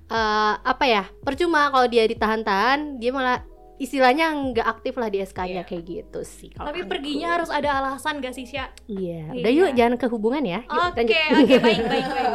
eh, 0.09 0.53
apa 0.61 0.85
ya 0.85 1.03
percuma 1.25 1.73
kalau 1.73 1.89
dia 1.89 2.05
ditahan-tahan 2.05 3.01
dia 3.01 3.09
malah 3.09 3.54
istilahnya 3.75 4.31
nggak 4.31 4.67
aktif 4.69 4.95
lah 4.95 5.07
di 5.07 5.19
SK-nya 5.19 5.61
Iya. 5.61 5.67
kayak 5.67 5.83
gitu 5.83 6.19
sih 6.21 6.47
kalau 6.49 6.71
tapi 6.71 6.81
aku. 6.81 6.89
perginya 6.89 7.27
harus 7.33 7.49
ada 7.49 7.69
alasan 7.73 8.17
gak 8.17 8.31
sih 8.31 8.43
Sya? 8.43 8.71
iya 8.85 9.29
Iya. 9.29 9.41
udah 9.41 9.51
yuk 9.51 9.69
jangan 9.73 9.95
ke 9.95 10.07
hubungan 10.07 10.41
ya 10.41 10.59
Yuk, 10.63 10.79
Oke, 10.93 11.01
lanjut. 11.01 11.15
oke, 11.37 11.55
baik, 11.59 11.81
baik, 11.91 12.07
baik. 12.07 12.31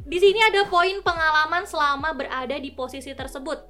Di 0.00 0.18
sini 0.18 0.40
ada 0.40 0.64
poin 0.64 0.96
pengalaman 0.98 1.62
selama 1.64 2.08
berada 2.10 2.56
di 2.56 2.70
posisi 2.70 3.12
tersebut. 3.12 3.60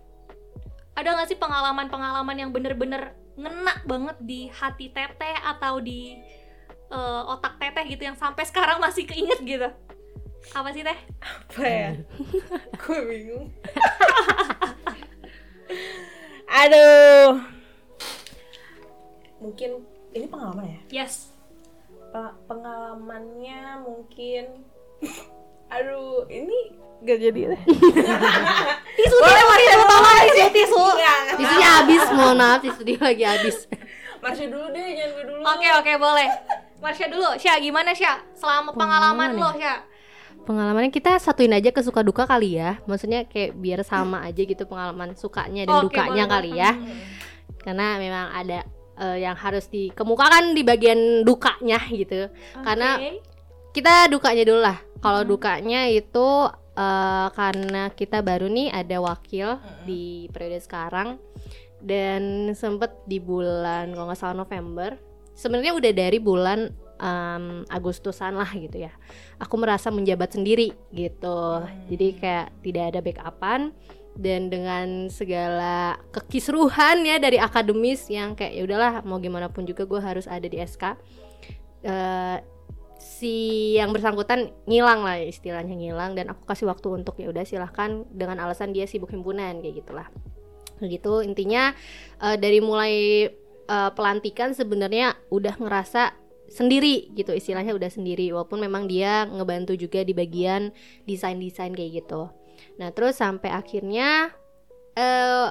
Ada 0.94 1.10
nggak 1.12 1.28
sih 1.28 1.34
pengalaman-pengalaman 1.36 2.36
yang 2.36 2.50
bener-bener 2.50 3.10
ngena 3.34 3.82
banget 3.82 4.16
di 4.20 4.46
hati 4.48 4.86
teteh 4.88 5.34
atau 5.40 5.78
di 5.78 6.14
eh, 6.88 7.22
otak 7.26 7.58
teteh 7.58 7.84
gitu 7.88 8.02
yang 8.04 8.14
sampai 8.14 8.44
sekarang 8.44 8.78
masih 8.78 9.02
keinget 9.02 9.40
gitu? 9.40 9.66
Apa 10.52 10.70
sih 10.70 10.80
teh? 10.80 10.94
Apa 11.18 11.62
ya? 11.64 11.90
Gue 12.80 12.98
bingung. 13.02 13.46
Aduh. 16.48 17.44
Mungkin 19.38 19.70
ini 20.16 20.26
pengalaman 20.26 20.64
ya? 20.66 20.80
Yes. 21.04 21.30
Pe- 22.08 22.36
pengalamannya 22.48 23.84
mungkin 23.84 24.64
Aduh, 25.68 26.24
ini 26.32 26.72
gak 27.04 27.20
jadi 27.20 27.54
deh. 27.54 27.60
Tisu 28.98 29.16
tidak 29.20 29.56
tisu 29.60 29.82
tolong 29.84 30.16
tisu 30.26 30.48
tisu. 30.50 30.84
tisunya 31.38 31.68
habis 31.78 32.02
mohon 32.16 32.34
maaf 32.40 32.58
tisu 32.64 32.80
dia 32.82 32.98
lagi 32.98 33.22
habis 33.22 33.56
Marsha 34.24 34.50
dulu 34.50 34.66
deh, 34.74 34.82
jangan 34.98 35.14
gue 35.14 35.24
dulu. 35.30 35.40
Oke 35.46 35.68
oke 35.78 35.92
boleh. 35.94 36.26
Marsha 36.82 37.06
dulu, 37.06 37.28
Sya 37.38 37.54
gimana 37.62 37.94
Sya? 37.94 38.18
Selama 38.34 38.74
pengalaman 38.74 39.30
Pengalaman 39.30 39.30
lo 39.38 39.50
Sya? 39.54 39.74
Pengalamannya 40.46 40.92
kita 40.94 41.18
satuin 41.18 41.52
aja 41.54 41.72
ke 41.74 41.80
suka 41.82 42.04
duka 42.04 42.24
kali 42.28 42.60
ya. 42.60 42.78
Maksudnya 42.84 43.26
kayak 43.26 43.58
biar 43.58 43.80
sama 43.82 44.22
aja 44.26 44.42
gitu 44.42 44.64
pengalaman 44.68 45.16
sukanya 45.18 45.66
dan 45.66 45.84
Oke, 45.84 45.94
dukanya 45.94 46.24
boleh, 46.24 46.34
kali 46.34 46.50
ya. 46.54 46.70
Karena 47.62 47.86
memang 47.98 48.26
ada 48.32 48.58
eh, 48.98 49.18
yang 49.22 49.36
harus 49.36 49.66
dikemukakan 49.68 50.54
di 50.54 50.62
bagian 50.62 51.22
dukanya 51.26 51.80
gitu. 51.90 52.32
Karena 52.62 52.96
Oke. 52.96 53.22
kita 53.74 54.08
dukanya 54.08 54.44
dulu 54.46 54.60
lah. 54.62 54.78
Kalau 54.98 55.22
dukanya 55.22 55.86
itu 55.90 56.28
eh, 56.74 57.28
karena 57.34 57.82
kita 57.92 58.22
baru 58.22 58.46
nih 58.50 58.68
ada 58.72 58.96
wakil 59.02 59.58
di 59.84 60.28
periode 60.32 60.62
sekarang. 60.62 61.20
Dan 61.78 62.50
sempet 62.58 62.90
di 63.06 63.22
bulan 63.22 63.94
kalau 63.94 64.10
nggak 64.10 64.18
salah 64.18 64.42
November. 64.42 64.98
Sebenarnya 65.38 65.78
udah 65.78 65.92
dari 65.94 66.18
bulan 66.18 66.87
em, 66.98 67.64
Agustusan 67.70 68.34
lah 68.34 68.50
gitu 68.54 68.82
ya. 68.86 68.92
Aku 69.38 69.54
merasa 69.56 69.88
menjabat 69.88 70.34
sendiri 70.34 70.74
gitu. 70.92 71.62
Jadi 71.88 72.06
kayak 72.18 72.46
tidak 72.62 72.84
ada 72.94 73.00
backupan. 73.00 73.60
Dan 74.18 74.50
dengan 74.50 75.06
segala 75.14 75.94
kekisruhan 76.10 77.06
ya 77.06 77.22
dari 77.22 77.38
akademis 77.38 78.10
yang 78.10 78.34
kayak 78.34 78.50
ya 78.50 78.62
udahlah 78.66 78.92
mau 79.06 79.22
gimana 79.22 79.46
pun 79.46 79.62
juga 79.62 79.86
gue 79.86 80.02
harus 80.02 80.26
ada 80.26 80.42
di 80.42 80.58
SK 80.58 80.98
eh, 81.86 82.42
si 82.98 83.78
yang 83.78 83.94
bersangkutan 83.94 84.50
ngilang 84.66 85.06
lah 85.06 85.22
istilahnya 85.22 85.78
ngilang. 85.78 86.18
Dan 86.18 86.34
aku 86.34 86.42
kasih 86.50 86.66
waktu 86.66 86.98
untuk 86.98 87.14
ya 87.22 87.30
udah 87.30 87.46
silahkan. 87.46 88.02
Dengan 88.10 88.42
alasan 88.42 88.74
dia 88.74 88.90
sibuk 88.90 89.14
himpunan 89.14 89.62
kayak 89.62 89.86
gitulah. 89.86 90.10
Gitu. 90.82 91.22
Intinya 91.22 91.70
eh, 92.18 92.36
dari 92.42 92.58
mulai 92.58 92.94
eh, 93.70 93.90
pelantikan 93.94 94.50
sebenarnya 94.50 95.14
udah 95.30 95.54
ngerasa 95.62 96.27
sendiri 96.48 97.12
gitu 97.12 97.36
istilahnya 97.36 97.76
udah 97.76 97.92
sendiri 97.92 98.32
walaupun 98.32 98.64
memang 98.64 98.88
dia 98.88 99.28
ngebantu 99.28 99.76
juga 99.76 100.00
di 100.00 100.16
bagian 100.16 100.72
desain-desain 101.04 101.76
kayak 101.76 102.04
gitu. 102.04 102.32
Nah 102.80 102.88
terus 102.90 103.20
sampai 103.20 103.52
akhirnya 103.52 104.32
eh 104.96 105.48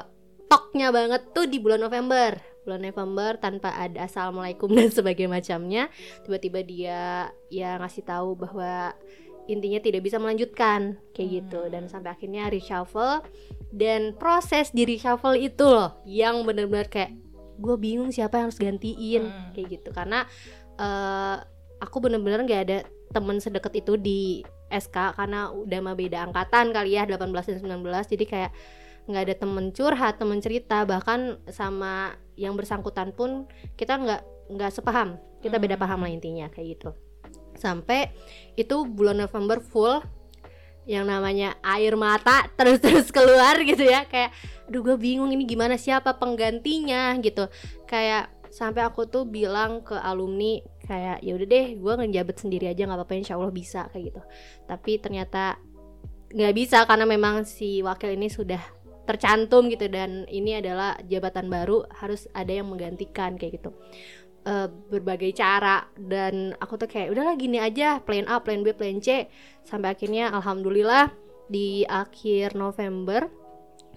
toknya 0.48 0.90
banget 0.90 1.32
tuh 1.32 1.46
di 1.46 1.62
bulan 1.62 1.80
November. 1.80 2.36
Bulan 2.68 2.84
November 2.84 3.40
tanpa 3.40 3.72
ada 3.78 4.04
assalamualaikum 4.10 4.68
dan 4.78 4.92
sebagainya 4.92 5.32
macamnya 5.32 5.84
tiba-tiba 6.26 6.60
dia 6.66 7.02
ya 7.48 7.78
ngasih 7.80 8.04
tahu 8.04 8.36
bahwa 8.36 8.92
intinya 9.48 9.80
tidak 9.80 10.04
bisa 10.04 10.20
melanjutkan 10.20 11.00
kayak 11.16 11.46
gitu. 11.46 11.62
Dan 11.72 11.88
sampai 11.88 12.12
akhirnya 12.12 12.52
reshuffle 12.52 13.24
dan 13.72 14.12
proses 14.18 14.76
di 14.76 14.84
reshuffle 14.84 15.40
itu 15.40 15.64
loh 15.64 16.04
yang 16.04 16.44
benar-benar 16.44 16.92
kayak 16.92 17.16
gue 17.58 17.76
bingung 17.80 18.12
siapa 18.12 18.38
yang 18.38 18.52
harus 18.52 18.60
gantiin 18.60 19.24
Hmm. 19.32 19.52
kayak 19.56 19.80
gitu. 19.80 19.90
Karena 19.96 20.28
eh, 20.78 21.38
aku 21.82 21.98
bener-bener 22.02 22.46
nggak 22.46 22.62
ada 22.70 22.78
temen 23.14 23.38
sedekat 23.42 23.74
itu 23.78 23.98
di 23.98 24.42
SK 24.68 25.16
karena 25.16 25.50
udah 25.54 25.80
mah 25.80 25.96
beda 25.96 26.28
angkatan 26.28 26.76
kali 26.76 27.00
ya 27.00 27.08
18 27.08 27.32
dan 27.32 27.80
19 27.80 28.14
jadi 28.14 28.26
kayak 28.28 28.52
nggak 29.08 29.24
ada 29.24 29.36
temen 29.40 29.66
curhat 29.72 30.20
temen 30.20 30.40
cerita. 30.44 30.84
Bahkan 30.84 31.50
sama 31.50 32.14
yang 32.36 32.54
bersangkutan 32.60 33.16
pun 33.16 33.48
kita 33.80 33.96
nggak 33.98 34.22
nggak 34.52 34.72
sepaham. 34.72 35.16
Kita 35.40 35.58
beda 35.58 35.80
paham 35.80 36.04
lah 36.04 36.12
intinya 36.12 36.52
kayak 36.52 36.78
gitu. 36.78 36.90
Sampai 37.58 38.12
itu 38.60 38.86
bulan 38.86 39.18
November 39.18 39.64
full 39.64 40.04
yang 40.88 41.04
namanya 41.04 41.60
air 41.64 42.00
mata 42.00 42.48
terus-terus 42.60 43.10
keluar 43.16 43.56
gitu 43.64 43.88
ya. 43.88 44.04
Kayak 44.06 44.36
aduh 44.68 44.84
gue 44.84 44.98
bingung 45.00 45.32
ini 45.32 45.48
gimana 45.48 45.80
siapa 45.80 46.20
penggantinya? 46.20 47.16
Gitu. 47.24 47.48
Kayak 47.88 48.36
sampai 48.50 48.84
aku 48.84 49.08
tuh 49.08 49.24
bilang 49.28 49.84
ke 49.84 49.96
alumni 49.96 50.60
kayak 50.88 51.24
ya 51.24 51.36
udah 51.36 51.48
deh 51.48 51.68
gue 51.76 51.94
ngejabat 52.00 52.36
sendiri 52.40 52.66
aja 52.72 52.88
nggak 52.88 53.00
apa-apa 53.00 53.14
insya 53.20 53.36
Allah 53.36 53.54
bisa 53.54 53.88
kayak 53.92 54.14
gitu. 54.14 54.22
Tapi 54.68 54.92
ternyata 55.00 55.60
nggak 56.28 56.56
bisa 56.56 56.84
karena 56.84 57.06
memang 57.08 57.48
si 57.48 57.80
wakil 57.80 58.12
ini 58.12 58.28
sudah 58.28 58.60
tercantum 59.08 59.72
gitu 59.72 59.88
dan 59.88 60.28
ini 60.28 60.60
adalah 60.60 61.00
jabatan 61.08 61.48
baru 61.48 61.88
harus 61.96 62.28
ada 62.36 62.52
yang 62.52 62.68
menggantikan 62.68 63.40
kayak 63.40 63.64
gitu. 63.64 63.72
Eh, 64.48 64.68
berbagai 64.72 65.36
cara 65.36 65.84
dan 66.00 66.56
aku 66.56 66.80
tuh 66.80 66.88
kayak 66.88 67.12
udahlah 67.12 67.36
gini 67.36 67.60
aja 67.60 68.00
plan 68.00 68.24
A, 68.32 68.40
plan 68.40 68.64
B, 68.64 68.72
plan 68.72 69.04
C. 69.04 69.28
Sampai 69.68 69.92
akhirnya 69.92 70.32
alhamdulillah 70.32 71.12
di 71.52 71.84
akhir 71.84 72.56
November 72.56 73.28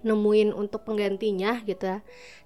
nemuin 0.00 0.52
untuk 0.52 0.84
penggantinya 0.84 1.60
gitu. 1.64 1.84
Ya. 1.84 1.98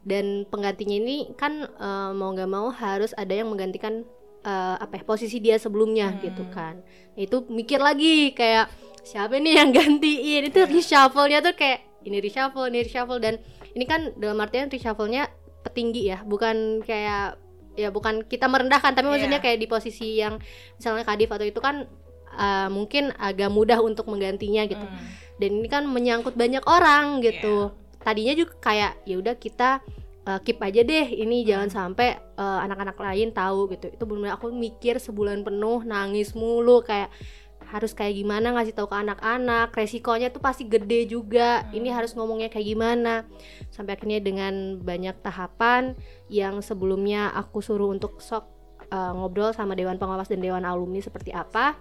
dan 0.05 0.45
penggantinya 0.47 0.97
ini 1.01 1.33
kan 1.35 1.65
eh, 1.65 2.11
mau 2.13 2.35
nggak 2.35 2.51
mau 2.51 2.69
harus 2.69 3.17
ada 3.17 3.33
yang 3.33 3.49
menggantikan 3.49 4.05
eh, 4.45 4.77
apa 4.79 5.01
ya, 5.01 5.03
posisi 5.07 5.41
dia 5.41 5.57
sebelumnya 5.57 6.19
gitu 6.21 6.45
kan. 6.53 6.83
Itu 7.17 7.47
mikir 7.49 7.81
lagi 7.81 8.35
kayak 8.37 8.69
siapa 9.03 9.41
nih 9.41 9.55
yang 9.65 9.71
gantiin? 9.79 10.51
Itu 10.53 10.67
reshuffle-nya 10.69 11.41
tuh 11.41 11.55
kayak 11.57 12.05
ini 12.05 12.21
reshuffle 12.21 12.69
ini 12.69 12.85
reshuffle. 12.85 13.17
Dan 13.23 13.41
ini 13.73 13.85
kan 13.89 14.13
dalam 14.21 14.37
artian 14.43 14.69
reshuffle-nya 14.69 15.33
petinggi 15.65 16.13
ya 16.13 16.21
bukan 16.23 16.85
kayak 16.85 17.41
ya 17.75 17.89
bukan 17.91 18.23
kita 18.29 18.47
merendahkan 18.47 18.95
tapi 18.95 19.09
maksudnya 19.09 19.41
Iya. 19.41 19.45
kayak 19.51 19.59
di 19.59 19.67
posisi 19.67 20.21
yang 20.21 20.39
misalnya 20.79 21.03
kadif 21.03 21.27
atau 21.33 21.43
itu 21.43 21.59
kan 21.59 21.89
uh, 22.35 22.69
mungkin 22.69 23.15
agak 23.17 23.51
mudah 23.51 23.79
untuk 23.81 24.07
menggantinya 24.11 24.67
gitu. 24.67 24.85
Hmm. 24.85 25.23
dan 25.35 25.51
ini 25.51 25.67
kan 25.67 25.83
menyangkut 25.91 26.39
banyak 26.39 26.63
orang 26.63 27.19
gitu. 27.19 27.75
Tadinya 27.99 28.39
juga 28.39 28.55
kayak 28.63 29.03
ya 29.03 29.19
udah 29.19 29.35
kita 29.35 29.83
uh, 30.29 30.39
keep 30.47 30.61
aja 30.61 30.87
deh 30.87 31.07
ini 31.11 31.43
jangan 31.43 31.69
sampai 31.73 32.17
uh, 32.37 32.63
anak-anak 32.63 32.95
lain 32.95 33.35
tahu 33.35 33.73
gitu. 33.75 33.91
Itu 33.91 34.05
benar 34.07 34.39
aku 34.39 34.53
mikir 34.53 35.03
sebulan 35.03 35.43
penuh 35.43 35.83
nangis 35.83 36.37
mulu 36.39 36.87
kayak 36.87 37.11
harus 37.65 37.97
kayak 37.97 38.15
gimana 38.15 38.55
ngasih 38.55 38.77
tahu 38.77 38.87
ke 38.93 38.97
anak-anak 39.03 39.73
resikonya 39.75 40.31
tuh 40.31 40.39
pasti 40.39 40.69
gede 40.69 41.11
juga. 41.11 41.67
Ini 41.73 41.91
harus 41.91 42.15
ngomongnya 42.15 42.53
kayak 42.53 42.67
gimana? 42.71 43.27
Sampai 43.73 43.99
akhirnya 43.99 44.21
dengan 44.23 44.79
banyak 44.79 45.19
tahapan 45.25 45.97
yang 46.31 46.61
sebelumnya 46.63 47.33
aku 47.35 47.65
suruh 47.65 47.91
untuk 47.91 48.21
sok 48.23 48.47
uh, 48.93 49.13
ngobrol 49.17 49.51
sama 49.57 49.75
dewan 49.75 49.97
pengawas 49.97 50.29
dan 50.29 50.45
dewan 50.45 50.63
alumni 50.63 51.01
seperti 51.01 51.33
apa 51.33 51.75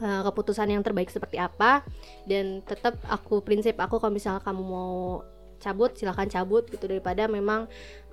uh, 0.00 0.22
keputusan 0.26 0.72
yang 0.72 0.82
terbaik 0.82 1.12
seperti 1.12 1.36
apa 1.36 1.84
dan 2.24 2.64
tetap 2.64 2.96
aku 3.06 3.44
prinsip 3.44 3.76
aku 3.76 4.00
kalau 4.00 4.12
misalnya 4.14 4.42
kamu 4.42 4.62
mau 4.64 5.22
cabut 5.60 5.92
silahkan 5.92 6.26
cabut 6.26 6.64
gitu 6.72 6.88
daripada 6.88 7.28
memang 7.28 7.68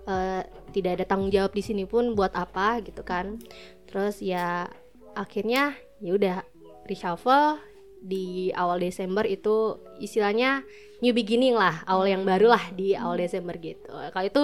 uh, 0.07 0.41
tidak 0.75 0.99
ada 0.99 1.05
tanggung 1.07 1.31
jawab 1.31 1.55
di 1.55 1.63
sini 1.63 1.87
pun 1.87 2.13
buat 2.13 2.35
apa 2.35 2.83
gitu 2.83 3.01
kan. 3.01 3.39
Terus 3.87 4.19
ya 4.23 4.67
akhirnya 5.15 5.75
ya 6.03 6.11
udah 6.15 6.37
reshuffle. 6.85 7.59
Di 7.97 8.53
awal 8.53 8.77
Desember 8.85 9.25
itu 9.25 9.81
istilahnya 9.97 10.61
new 11.01 11.17
beginning 11.17 11.57
lah 11.57 11.81
awal 11.89 12.05
yang 12.05 12.21
baru 12.21 12.53
lah 12.53 12.69
di 12.77 12.93
awal 12.93 13.17
Desember 13.17 13.57
gitu. 13.57 13.89
Kalau 13.89 14.25
itu 14.25 14.43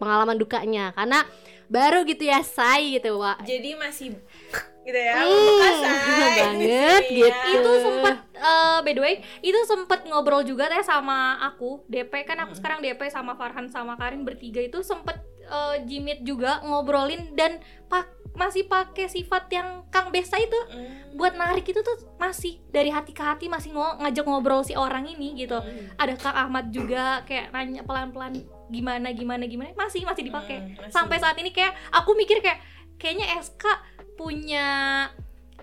pengalaman 0.00 0.40
dukanya 0.40 0.96
karena 0.96 1.28
baru 1.68 2.08
gitu 2.08 2.24
ya 2.24 2.40
say 2.40 2.96
gitu 2.96 3.20
Wak. 3.20 3.44
Jadi 3.44 3.76
masih 3.76 4.16
gitu 4.86 4.94
ya 4.96 5.14
Hmm, 5.16 5.58
banget 6.32 6.62
sini 7.02 7.18
gitu. 7.18 7.26
ya. 7.26 7.34
itu 7.52 7.70
sempet 7.80 8.14
eh, 8.32 8.78
by 8.80 8.92
the 8.92 9.02
way 9.02 9.14
itu 9.40 9.58
sempet 9.64 10.00
ngobrol 10.04 10.42
juga 10.42 10.66
teh 10.66 10.80
sama 10.80 11.18
aku 11.42 11.82
DP 11.86 12.22
kan 12.22 12.38
aku 12.40 12.54
sekarang 12.54 12.78
DP 12.78 13.00
sama 13.08 13.34
Farhan 13.34 13.66
sama 13.66 13.94
Karin 13.94 14.22
bertiga 14.22 14.60
itu 14.60 14.78
sempet 14.80 15.18
eh, 15.42 15.82
jimit 15.84 16.22
juga 16.22 16.62
ngobrolin 16.62 17.34
dan 17.34 17.58
pak 17.84 18.06
masih 18.32 18.64
pakai 18.64 19.08
sifat 19.08 19.48
yang 19.48 19.68
Kang 19.88 20.12
Besta 20.12 20.36
itu 20.36 20.54
Hmm. 20.68 21.16
buat 21.16 21.32
narik 21.32 21.64
itu 21.64 21.80
tuh 21.80 21.96
masih 22.16 22.60
dari 22.68 22.88
hati 22.88 23.10
ke 23.10 23.22
hati 23.22 23.48
masih 23.48 23.72
ngo- 23.72 23.96
ngajak 23.96 24.22
ngobrol 24.22 24.60
si 24.60 24.76
orang 24.76 25.08
ini 25.08 25.32
gitu 25.34 25.56
Hmm. 25.56 25.88
ada 25.96 26.14
Kang 26.14 26.36
Ahmad 26.38 26.68
juga 26.68 27.24
kayak 27.24 27.48
nanya 27.50 27.80
pelan-pelan 27.80 28.36
gimana 28.68 29.08
gimana 29.10 29.44
gimana 29.44 29.72
masih 29.74 30.04
masih 30.04 30.22
dipakai 30.22 30.58
Hmm, 30.58 30.68
masih. 30.78 30.92
sampai 30.92 31.16
saat 31.16 31.34
ini 31.34 31.48
kayak 31.48 31.72
aku 31.90 32.12
mikir 32.12 32.38
kayak 32.38 32.60
kayaknya 32.96 33.24
SK 33.38 33.64
punya 34.16 34.66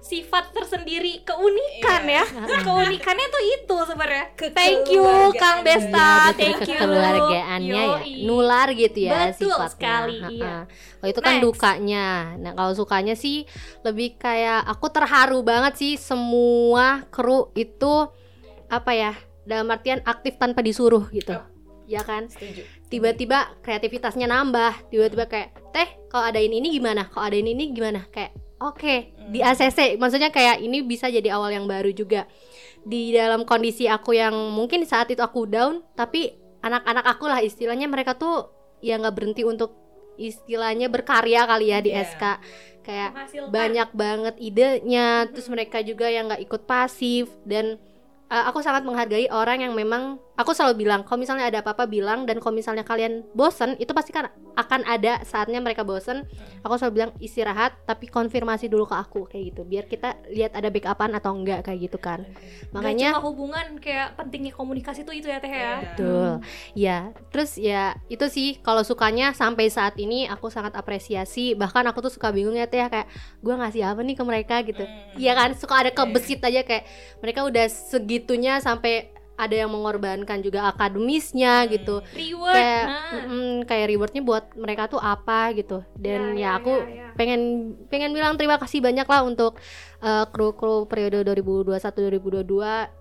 sifat 0.03 0.51
tersendiri 0.51 1.23
keunikan 1.23 2.03
Iya. 2.03 2.27
ya. 2.27 2.43
Keunikannya 2.67 3.27
tuh 3.31 3.43
itu 3.55 3.77
sebenarnya. 3.87 4.25
Thank 4.51 4.91
you 4.91 5.07
Kang 5.33 5.63
Besta. 5.63 6.27
Ya, 6.27 6.35
thank 6.35 6.59
you. 6.67 6.75
Keluargaannya 6.75 7.81
ya. 7.87 7.99
Nular 8.27 8.67
gitu 8.75 8.99
ya 8.99 9.31
Betul 9.31 9.55
sifatnya. 9.55 9.71
sekali, 9.71 10.17
iya. 10.35 10.55
kalau 10.99 11.07
itu 11.07 11.21
kan 11.23 11.33
Next. 11.39 11.43
dukanya. 11.47 12.07
Nah 12.35 12.51
kalau 12.51 12.75
sukanya 12.75 13.15
sih 13.15 13.47
lebih 13.81 14.19
kayak 14.19 14.67
aku 14.67 14.91
terharu 14.91 15.39
banget 15.39 15.79
sih 15.79 15.93
semua 15.95 17.07
kru 17.07 17.55
itu 17.55 18.11
apa 18.67 18.91
ya 18.91 19.15
dalam 19.47 19.71
artian 19.71 20.03
aktif 20.03 20.35
tanpa 20.35 20.59
disuruh 20.59 21.07
gitu. 21.15 21.39
Ya 21.87 22.03
kan? 22.03 22.27
Setuju. 22.27 22.63
Tiba-tiba 22.91 23.55
kreativitasnya 23.63 24.27
nambah. 24.27 24.91
Tiba-tiba 24.91 25.31
kayak 25.31 25.55
teh 25.71 25.87
kalau 26.11 26.27
adain 26.27 26.51
ini 26.51 26.75
gimana? 26.75 27.07
Kalau 27.07 27.23
adain 27.23 27.47
ini 27.47 27.71
gimana? 27.71 28.03
Kayak 28.11 28.35
oke 28.63 28.95
di 29.27 29.43
ACC 29.43 29.99
maksudnya 29.99 30.31
kayak 30.31 30.63
ini 30.63 30.79
bisa 30.79 31.11
jadi 31.11 31.35
awal 31.35 31.51
yang 31.51 31.67
baru 31.67 31.91
juga. 31.91 32.23
Di 32.83 33.11
dalam 33.11 33.43
kondisi 33.43 33.87
aku 33.87 34.15
yang 34.15 34.35
mungkin 34.51 34.83
saat 34.83 35.11
itu 35.11 35.19
aku 35.19 35.43
down 35.47 35.83
tapi 35.95 36.35
anak-anak 36.59 37.05
aku 37.05 37.27
lah 37.27 37.39
istilahnya 37.39 37.87
mereka 37.87 38.15
tuh 38.15 38.47
ya 38.79 38.95
nggak 38.95 39.15
berhenti 39.15 39.43
untuk 39.43 39.75
istilahnya 40.15 40.87
berkarya 40.87 41.43
kali 41.43 41.73
ya 41.73 41.79
di 41.79 41.91
Iya. 41.91 42.05
SK 42.05 42.23
kayak 42.83 43.09
Menghasilkan. 43.15 43.49
banyak 43.51 43.89
banget 43.95 44.35
idenya 44.37 45.07
terus 45.31 45.47
mereka 45.47 45.79
juga 45.79 46.07
yang 46.07 46.27
nggak 46.31 46.43
ikut 46.43 46.61
pasif. 46.63 47.31
Dan 47.43 47.79
uh, 48.27 48.43
aku 48.47 48.59
sangat 48.59 48.83
menghargai 48.83 49.27
orang 49.27 49.63
yang 49.63 49.73
memang 49.75 50.19
aku 50.39 50.55
selalu 50.55 50.87
bilang 50.87 51.03
kalau 51.03 51.19
misalnya 51.19 51.51
ada 51.51 51.59
apa-apa 51.59 51.85
bilang 51.85 52.23
dan 52.23 52.39
kalau 52.39 52.55
misalnya 52.55 52.87
kalian 52.87 53.27
bosen 53.35 53.75
itu 53.77 53.91
pasti 53.91 54.15
kan 54.15 54.31
akan 54.53 54.85
ada 54.85 55.19
saatnya 55.25 55.59
mereka 55.59 55.81
bosen 55.83 56.23
aku 56.61 56.77
selalu 56.79 56.93
bilang 56.93 57.11
istirahat 57.19 57.73
tapi 57.83 58.07
konfirmasi 58.07 58.69
dulu 58.69 58.87
ke 58.87 58.95
aku 58.95 59.25
kayak 59.27 59.53
gitu 59.53 59.61
biar 59.67 59.85
kita 59.89 60.15
lihat 60.29 60.53
ada 60.55 60.69
backupan 60.69 61.11
atau 61.17 61.33
enggak 61.33 61.65
kayak 61.65 61.89
gitu 61.89 61.97
kan 61.97 62.23
Gak 62.23 62.71
makanya 62.71 63.17
cuma 63.17 63.25
hubungan 63.29 63.67
kayak 63.81 64.15
pentingnya 64.15 64.53
komunikasi 64.53 65.01
tuh 65.05 65.13
itu 65.17 65.27
ya 65.27 65.41
teh 65.41 65.49
ya 65.49 65.63
Iya. 65.63 65.79
Betul. 65.81 66.29
Ya, 66.73 66.97
terus 67.31 67.51
ya 67.57 67.83
itu 68.11 68.25
sih 68.29 68.59
kalau 68.61 68.83
sukanya 68.85 69.33
sampai 69.33 69.69
saat 69.71 69.97
ini 69.97 70.29
aku 70.29 70.49
sangat 70.53 70.75
apresiasi. 70.77 71.55
Bahkan 71.57 71.83
aku 71.89 72.05
tuh 72.05 72.13
suka 72.13 72.29
bingung 72.29 72.53
ya 72.57 72.67
teh 72.69 72.81
kayak 72.83 73.07
gua 73.41 73.57
ngasih 73.63 73.83
apa 73.85 74.01
nih 74.03 74.15
ke 74.17 74.23
mereka 74.23 74.55
gitu. 74.65 74.83
Hmm. 74.83 75.17
Iya 75.19 75.33
kan 75.37 75.49
suka 75.57 75.85
ada 75.85 75.91
kebesit 75.93 76.41
aja 76.43 76.61
kayak 76.65 76.83
mereka 77.23 77.45
udah 77.45 77.65
segitunya 77.69 78.59
sampai 78.59 79.09
ada 79.35 79.55
yang 79.55 79.67
mengorbankan 79.67 80.39
juga 80.39 80.67
akademisnya 80.67 81.65
gitu. 81.65 82.05
reward 82.09 82.53
Kayak 82.53 82.83
nah. 82.85 83.25
mm, 83.25 83.55
kayak 83.63 83.85
rewardnya 83.87 84.21
buat 84.21 84.45
mereka 84.53 84.85
tuh 84.87 84.97
apa 84.97 85.51
gitu. 85.51 85.81
Dan 85.93 86.33
Ya, 86.33 86.37
ya, 86.37 86.39
ya, 86.39 86.49
aku 86.55 86.73
ya, 86.75 86.85
ya. 86.85 87.07
pengen 87.13 87.41
pengen 87.87 88.11
bilang 88.11 88.33
terima 88.33 88.55
kasih 88.55 88.79
banyak 88.79 89.03
lah 89.03 89.21
untuk 89.21 89.57
uh, 89.99 90.25
kru-kru 90.27 90.85
periode 90.85 91.21
2021 91.23 91.73
2022 92.13 92.45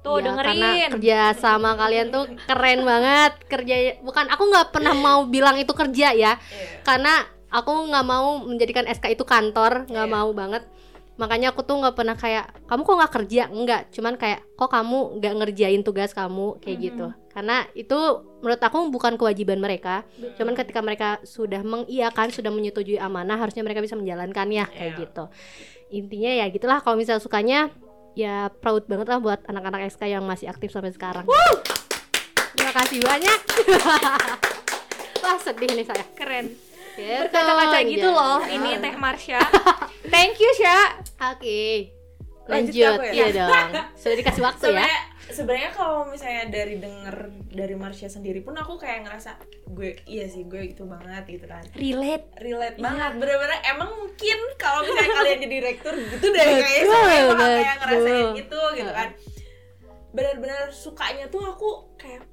Tuh, 0.01 0.19
ya, 0.19 0.33
karena 0.33 0.53
dengerin. 0.73 0.91
kerja 0.91 1.19
sama 1.35 1.75
kalian 1.75 2.09
tuh 2.09 2.25
keren 2.43 2.81
banget 2.83 3.33
kerja 3.47 3.75
bukan 4.01 4.27
aku 4.27 4.43
nggak 4.47 4.67
pernah 4.71 4.95
mau 4.95 5.25
bilang 5.27 5.57
itu 5.57 5.73
kerja 5.73 6.11
ya 6.11 6.33
Iya. 6.37 6.37
karena 6.83 7.15
aku 7.49 7.69
nggak 7.87 8.07
mau 8.07 8.41
menjadikan 8.41 8.85
SK 8.87 9.13
itu 9.13 9.25
kantor 9.25 9.85
nggak 9.87 10.07
Iya. 10.07 10.15
mau 10.15 10.31
banget 10.33 10.65
makanya 11.13 11.53
aku 11.53 11.61
tuh 11.61 11.77
nggak 11.77 11.93
pernah 11.93 12.17
kayak 12.17 12.65
kamu 12.65 12.81
kok 12.83 12.97
nggak 12.97 13.13
kerja? 13.13 13.43
Enggak 13.49 13.83
cuman 13.91 14.15
kayak 14.17 14.41
kok 14.53 14.71
kamu 14.71 14.99
nggak 15.21 15.35
ngerjain 15.39 15.83
tugas 15.83 16.11
kamu? 16.13 16.57
Kayak 16.59 16.79
Mhm. 16.79 16.85
gitu. 16.85 17.07
Karena 17.29 17.57
itu 17.73 17.99
menurut 18.41 18.61
aku 18.61 18.79
bukan 18.89 19.17
kewajiban 19.17 19.57
mereka. 19.57 20.05
Cuman 20.37 20.53
ketika 20.53 20.81
mereka 20.81 21.09
sudah 21.23 21.61
mengiyakan 21.61 22.29
sudah 22.29 22.49
menyetujui 22.49 22.97
amanah 22.97 23.37
harusnya 23.37 23.61
mereka 23.61 23.81
bisa 23.81 23.97
menjalankannya. 23.97 24.65
Kayak 24.69 24.93
Iya. 24.93 25.01
gitu. 25.01 25.25
Intinya 25.93 26.33
ya 26.33 26.47
gitulah. 26.49 26.81
Kalau 26.81 26.97
misalnya 26.97 27.21
sukanya 27.21 27.61
ya 28.13 28.53
proud 28.53 28.85
banget 28.85 29.09
lah 29.09 29.21
buat 29.21 29.41
anak-anak 29.45 29.89
SK 29.89 30.05
yang 30.07 30.25
masih 30.25 30.49
aktif 30.49 30.69
sampai 30.69 30.93
sekarang. 30.93 31.25
Terima 32.53 32.73
kasih 32.75 33.01
banyak. 33.01 33.39
Wah 35.23 35.39
sedih 35.39 35.71
nih 35.73 35.87
saya. 35.87 36.05
Keren 36.13 36.72
berkaca-kaca 36.95 37.79
gitu 37.85 38.05
anjay. 38.05 38.19
loh 38.19 38.41
ini 38.45 38.71
Teh 38.79 38.95
Marsha 38.95 39.41
thank 40.15 40.37
you 40.37 40.51
Sya 40.53 40.99
Oke. 41.23 41.95
Lanjut 42.43 42.75
Lanjut, 42.75 42.99
aku 42.99 43.07
ya? 43.07 43.13
iya 43.15 43.27
dong. 43.31 43.71
Sudah 43.95 44.17
dikasih 44.19 44.43
waktu 44.43 44.65
ya. 44.67 44.83
sebenarnya 44.83 44.99
sebenarnya 45.31 45.71
kalau 45.71 46.01
misalnya 46.05 46.51
dari 46.51 46.75
denger 46.77 47.17
dari 47.49 47.75
Marsha 47.75 48.11
sendiri 48.11 48.43
pun 48.43 48.53
aku 48.53 48.75
kayak 48.75 49.07
ngerasa 49.07 49.39
gue 49.69 49.95
iya 50.05 50.27
sih 50.27 50.43
gue 50.43 50.67
gitu 50.67 50.83
banget 50.85 51.23
gitu 51.31 51.47
kan 51.47 51.63
relate 51.73 52.27
relate 52.37 52.75
Iya. 52.75 52.83
banget 52.83 53.11
bener-bener 53.17 53.61
emang 53.65 53.91
mungkin 53.95 54.39
kalau 54.57 54.83
misalnya 54.83 55.11
kalian 55.15 55.39
jadi 55.39 55.55
direktur 55.55 55.95
gitu 55.95 56.27
deh 56.27 56.47
semuanya 56.83 57.23
bakal 57.31 57.47
kayak 57.55 57.77
ngerasain 57.79 58.27
gitu 58.35 58.61
gitu 58.75 58.91
kan 58.91 59.09
bener-bener 60.11 60.61
sukanya 60.69 61.25
tuh 61.31 61.43
aku 61.47 61.71
kayak 61.95 62.27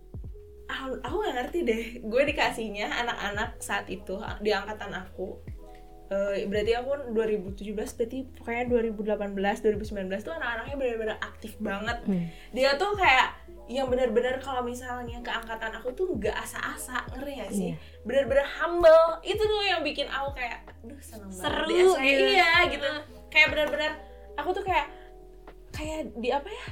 aku 1.02 1.16
gak 1.26 1.36
ngerti 1.36 1.60
deh. 1.66 1.84
Gue 2.06 2.22
dikasihnya 2.30 2.88
anak-anak 2.88 3.58
saat 3.58 3.90
itu 3.90 4.22
di 4.40 4.54
angkatan 4.54 4.94
aku. 4.94 5.42
Eh, 6.10 6.50
berarti 6.50 6.74
aku 6.74 7.14
2017 7.14 7.70
berarti 7.94 8.26
pokoknya 8.34 8.66
2018 8.66 9.62
2019 9.62 10.26
tuh 10.26 10.34
anak-anaknya 10.34 10.76
benar-benar 10.78 11.18
aktif 11.22 11.54
banget. 11.62 12.02
Dia 12.50 12.74
tuh 12.82 12.98
kayak 12.98 13.46
yang 13.70 13.86
benar-benar 13.94 14.42
kalau 14.42 14.66
misalnya 14.66 15.22
keangkatan 15.22 15.70
aku 15.78 15.94
tuh 15.94 16.10
nggak 16.18 16.34
asa-asa 16.34 17.06
ngeri 17.14 17.46
ya 17.46 17.48
sih? 17.54 17.72
Benar-benar 18.02 18.42
humble. 18.58 19.22
Itu 19.22 19.38
tuh 19.46 19.62
yang 19.70 19.86
bikin 19.86 20.10
aku 20.10 20.34
kayak 20.34 20.66
aduh 20.82 20.98
seneng 20.98 21.30
banget 21.30 21.46
Seru 21.46 21.94
gitu. 21.94 21.94
iya 22.02 22.66
gitu. 22.74 22.90
Kayak 23.30 23.48
benar-benar 23.54 23.92
aku 24.34 24.50
tuh 24.58 24.66
kayak 24.66 24.90
kayak 25.70 26.10
di 26.18 26.34
apa 26.34 26.50
ya 26.50 26.66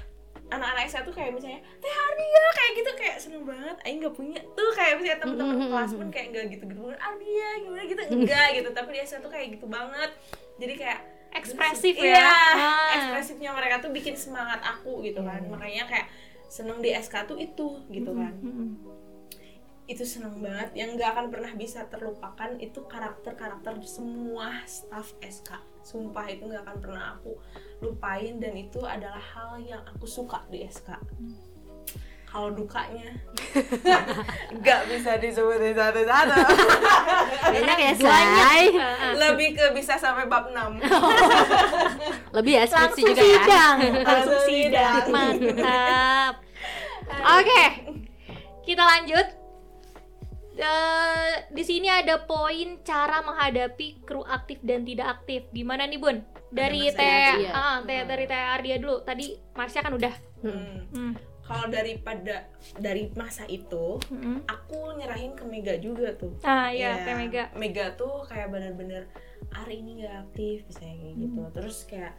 anak-anak 0.48 0.88
SK 0.88 1.04
tuh 1.04 1.14
kayak 1.14 1.32
misalnya 1.36 1.60
teh 1.78 1.92
Ardia 1.92 2.46
kayak 2.56 2.72
gitu 2.76 2.92
kayak 2.96 3.18
seneng 3.20 3.44
banget. 3.44 3.76
Aing 3.84 3.98
nggak 4.00 4.16
punya 4.16 4.40
tuh 4.56 4.70
kayak 4.72 4.94
misalnya 4.98 5.20
temen-temen 5.20 5.56
kelas 5.68 5.92
pun 5.94 6.08
kayak 6.08 6.28
nggak 6.32 6.46
gitu 6.56 6.64
gitu 6.68 6.82
Ardia 6.96 7.50
gimana 7.60 7.84
gitu 7.84 8.02
enggak 8.10 8.48
gitu. 8.56 8.70
Tapi 8.72 8.90
di 8.96 9.00
SK 9.04 9.16
tuh 9.20 9.32
kayak 9.32 9.48
gitu 9.60 9.66
banget. 9.68 10.12
Jadi 10.58 10.74
kayak 10.76 11.00
Ekspresif 11.28 11.94
ya. 12.00 12.18
Iya, 12.18 12.32
Ah. 12.56 12.90
ekspresifnya 12.98 13.52
mereka 13.52 13.84
tuh 13.84 13.92
bikin 13.92 14.16
semangat 14.16 14.64
aku 14.64 15.04
gitu 15.04 15.20
kan. 15.22 15.44
Makanya 15.46 15.86
kayak 15.86 16.08
seneng 16.48 16.80
di 16.80 16.96
SK 16.96 17.28
tuh 17.28 17.36
itu 17.36 17.84
gitu 17.92 18.12
kan 18.16 18.32
itu 19.88 20.04
seneng 20.04 20.44
banget. 20.44 20.76
Yang 20.76 21.00
nggak 21.00 21.10
akan 21.16 21.26
pernah 21.32 21.52
bisa 21.56 21.88
terlupakan 21.88 22.52
itu 22.60 22.80
karakter-karakter 22.86 23.80
semua 23.88 24.62
staff 24.68 25.16
SK 25.24 25.56
sumpah 25.88 26.28
itu 26.28 26.44
nggak 26.44 26.68
akan 26.68 26.78
pernah 26.84 27.16
aku 27.16 27.40
lupain. 27.80 28.38
Dan 28.44 28.54
itu 28.60 28.84
adalah 28.84 29.20
hal 29.20 29.58
yang 29.64 29.82
aku 29.88 30.04
suka 30.04 30.44
di 30.52 30.68
SK 30.68 30.92
kalau 32.28 32.52
dukanya 32.52 33.08
nggak 34.60 34.82
bisa 34.92 35.16
disebutin 35.16 35.72
satu-satu 35.72 36.36
banyak. 37.56 37.78
Ya 37.80 37.94
say 37.96 38.68
lebih 39.16 39.56
ke 39.56 39.72
bisa 39.72 39.96
sampai 39.96 40.28
bab 40.28 40.52
6 40.52 40.84
lebih 42.36 42.54
ya 42.60 42.64
skripsi 42.68 42.84
langsung 42.84 43.08
juga 43.08 43.24
ya. 43.24 43.32
sidang. 43.32 43.76
Langsung 43.80 44.04
Langsung 44.04 44.40
sidang. 44.44 44.94
sidang. 45.08 45.08
mantap. 45.16 46.34
Oke 47.40 47.64
kita 48.68 48.84
lanjut 48.84 49.28
Eh, 50.58 51.34
di 51.54 51.62
sini 51.62 51.86
ada 51.86 52.26
poin 52.26 52.82
cara 52.82 53.22
menghadapi 53.22 54.02
kru 54.02 54.26
aktif 54.26 54.58
dan 54.66 54.82
tidak 54.82 55.22
aktif. 55.22 55.46
Gimana 55.54 55.86
nih 55.86 56.02
bun? 56.02 56.18
Dari 56.50 56.90
teh 56.90 57.46
ah, 57.54 57.86
teh 57.86 58.02
dari 58.10 58.26
teh 58.26 58.34
Ardia 58.34 58.82
dulu. 58.82 59.06
Tadi 59.06 59.38
Marsha 59.54 59.86
kan 59.86 59.94
udah. 59.94 60.14
Hmm. 60.42 60.86
Hmm. 60.94 61.14
kalau 61.48 61.72
daripada 61.72 62.44
dari 62.76 63.08
masa 63.16 63.48
itu 63.48 63.96
Mm-mm. 64.12 64.44
aku 64.52 65.00
nyerahin 65.00 65.32
ke 65.32 65.48
Mega 65.48 65.80
juga 65.80 66.12
tuh. 66.20 66.36
Ah 66.44 66.68
Iya, 66.68 67.08
teh 67.08 67.16
Mega. 67.16 67.48
Mega 67.56 67.96
tuh 67.96 68.28
kayak 68.28 68.52
bener-bener 68.52 69.08
hari 69.48 69.80
ini 69.80 70.04
nggak 70.04 70.28
aktif 70.28 70.68
misalnya 70.68 71.08
kayak 71.08 71.16
gitu. 71.24 71.40
Hmm. 71.40 71.54
terus 71.56 71.78
kayak 71.88 72.12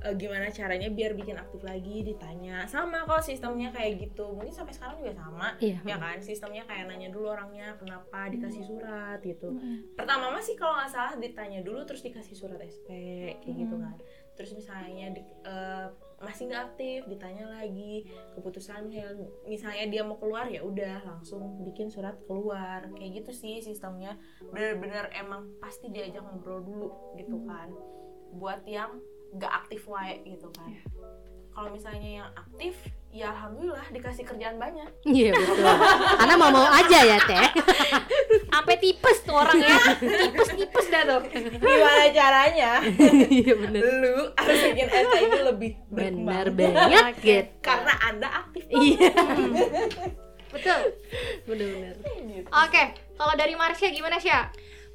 eh, 0.00 0.14
gimana 0.14 0.48
caranya 0.48 0.88
biar 0.88 1.12
bikin 1.12 1.34
aktif 1.34 1.60
lagi 1.60 2.02
ditanya. 2.02 2.64
Sama 2.64 3.02
kok 3.02 3.20
sistemnya 3.20 3.70
kayak 3.70 4.02
gitu. 4.02 4.30
Mungkin 4.30 4.50
sampai 4.50 4.72
sekarang 4.72 4.96
juga 4.98 5.14
sama 5.14 5.54
Iya. 5.58 5.78
ya 5.84 5.96
kan? 5.96 6.18
Sistemnya 6.18 6.62
kayak 6.62 6.86
nanya 6.86 7.08
dulu 7.08 7.30
orangnya 7.30 7.74
kenapa 7.76 8.26
dikasih 8.28 8.62
surat 8.62 9.18
gitu. 9.20 9.48
Mm-mm. 9.48 9.94
pertama 9.94 10.28
mah 10.28 10.40
sih 10.40 10.54
kalau 10.54 10.74
nggak 10.74 10.90
salah 10.90 11.14
ditanya 11.14 11.60
dulu 11.60 11.82
terus 11.82 12.00
dikasih 12.00 12.34
surat 12.34 12.58
SP 12.60 12.88
kayak 13.38 13.54
gitu 13.56 13.74
Hmm. 13.74 13.84
kan. 13.84 13.96
Terus 14.32 14.50
misalnya 14.52 15.06
di, 15.10 15.22
eh, 15.44 15.86
masih 16.18 16.46
nggak 16.46 16.64
aktif 16.68 17.00
ditanya 17.06 17.50
lagi 17.52 18.06
keputusannya 18.32 19.06
misalnya 19.44 19.84
dia 19.86 20.02
mau 20.02 20.14
keluar 20.16 20.46
ya 20.46 20.62
udah 20.62 21.02
langsung 21.04 21.62
bikin 21.62 21.86
surat 21.86 22.18
keluar. 22.24 22.86
Kayak 22.92 23.22
gitu 23.22 23.30
sih 23.36 23.58
sistemnya. 23.58 24.18
Bener-bener 24.44 25.10
emang 25.12 25.52
pasti 25.58 25.88
diajak 25.88 26.22
ngobrol 26.22 26.58
dulu 26.60 26.88
gitu 27.14 27.38
kan. 27.44 27.70
Buat 28.32 28.64
yang 28.64 28.98
nggak 29.32 29.52
aktif 29.64 29.88
wae 29.88 30.20
gitu 30.24 30.48
kan. 30.52 30.72
Kalau 31.52 31.68
misalnya 31.68 32.24
yang 32.24 32.28
aktif 32.32 32.72
ya 33.12 33.28
alhamdulillah 33.28 33.84
dikasih 33.92 34.24
kerjaan 34.24 34.56
banyak. 34.56 34.88
Iya 35.04 35.36
betul. 35.36 35.68
Karena 36.16 36.34
mau 36.40 36.48
mau 36.48 36.64
aja 36.64 36.98
ya 37.04 37.20
teh. 37.20 37.48
Sampai 38.52 38.80
tipes 38.80 39.20
tuh 39.20 39.36
orangnya. 39.36 39.76
Tipes 40.00 40.48
tipes 40.56 40.86
dah 40.88 41.02
tuh. 41.04 41.20
Gimana 41.60 42.08
caranya? 42.08 42.80
Iya 43.28 43.52
bener. 43.60 43.82
Lu 44.00 44.16
harus 44.32 44.60
bikin 44.72 44.88
SK 44.88 45.14
ini 45.28 45.40
lebih 45.44 45.70
berkembang. 45.92 46.56
banget 46.56 47.04
gitu 47.20 47.52
karena 47.60 47.92
anda 48.00 48.28
aktif. 48.32 48.64
Iya. 48.72 49.12
Betul. 50.52 50.80
Bener-bener 51.48 51.96
gitu. 52.32 52.48
oke 52.48 52.82
kalau 53.16 53.34
dari 53.36 53.54
Marsha 53.54 53.88
gimana 53.92 54.16
Sya 54.18 54.48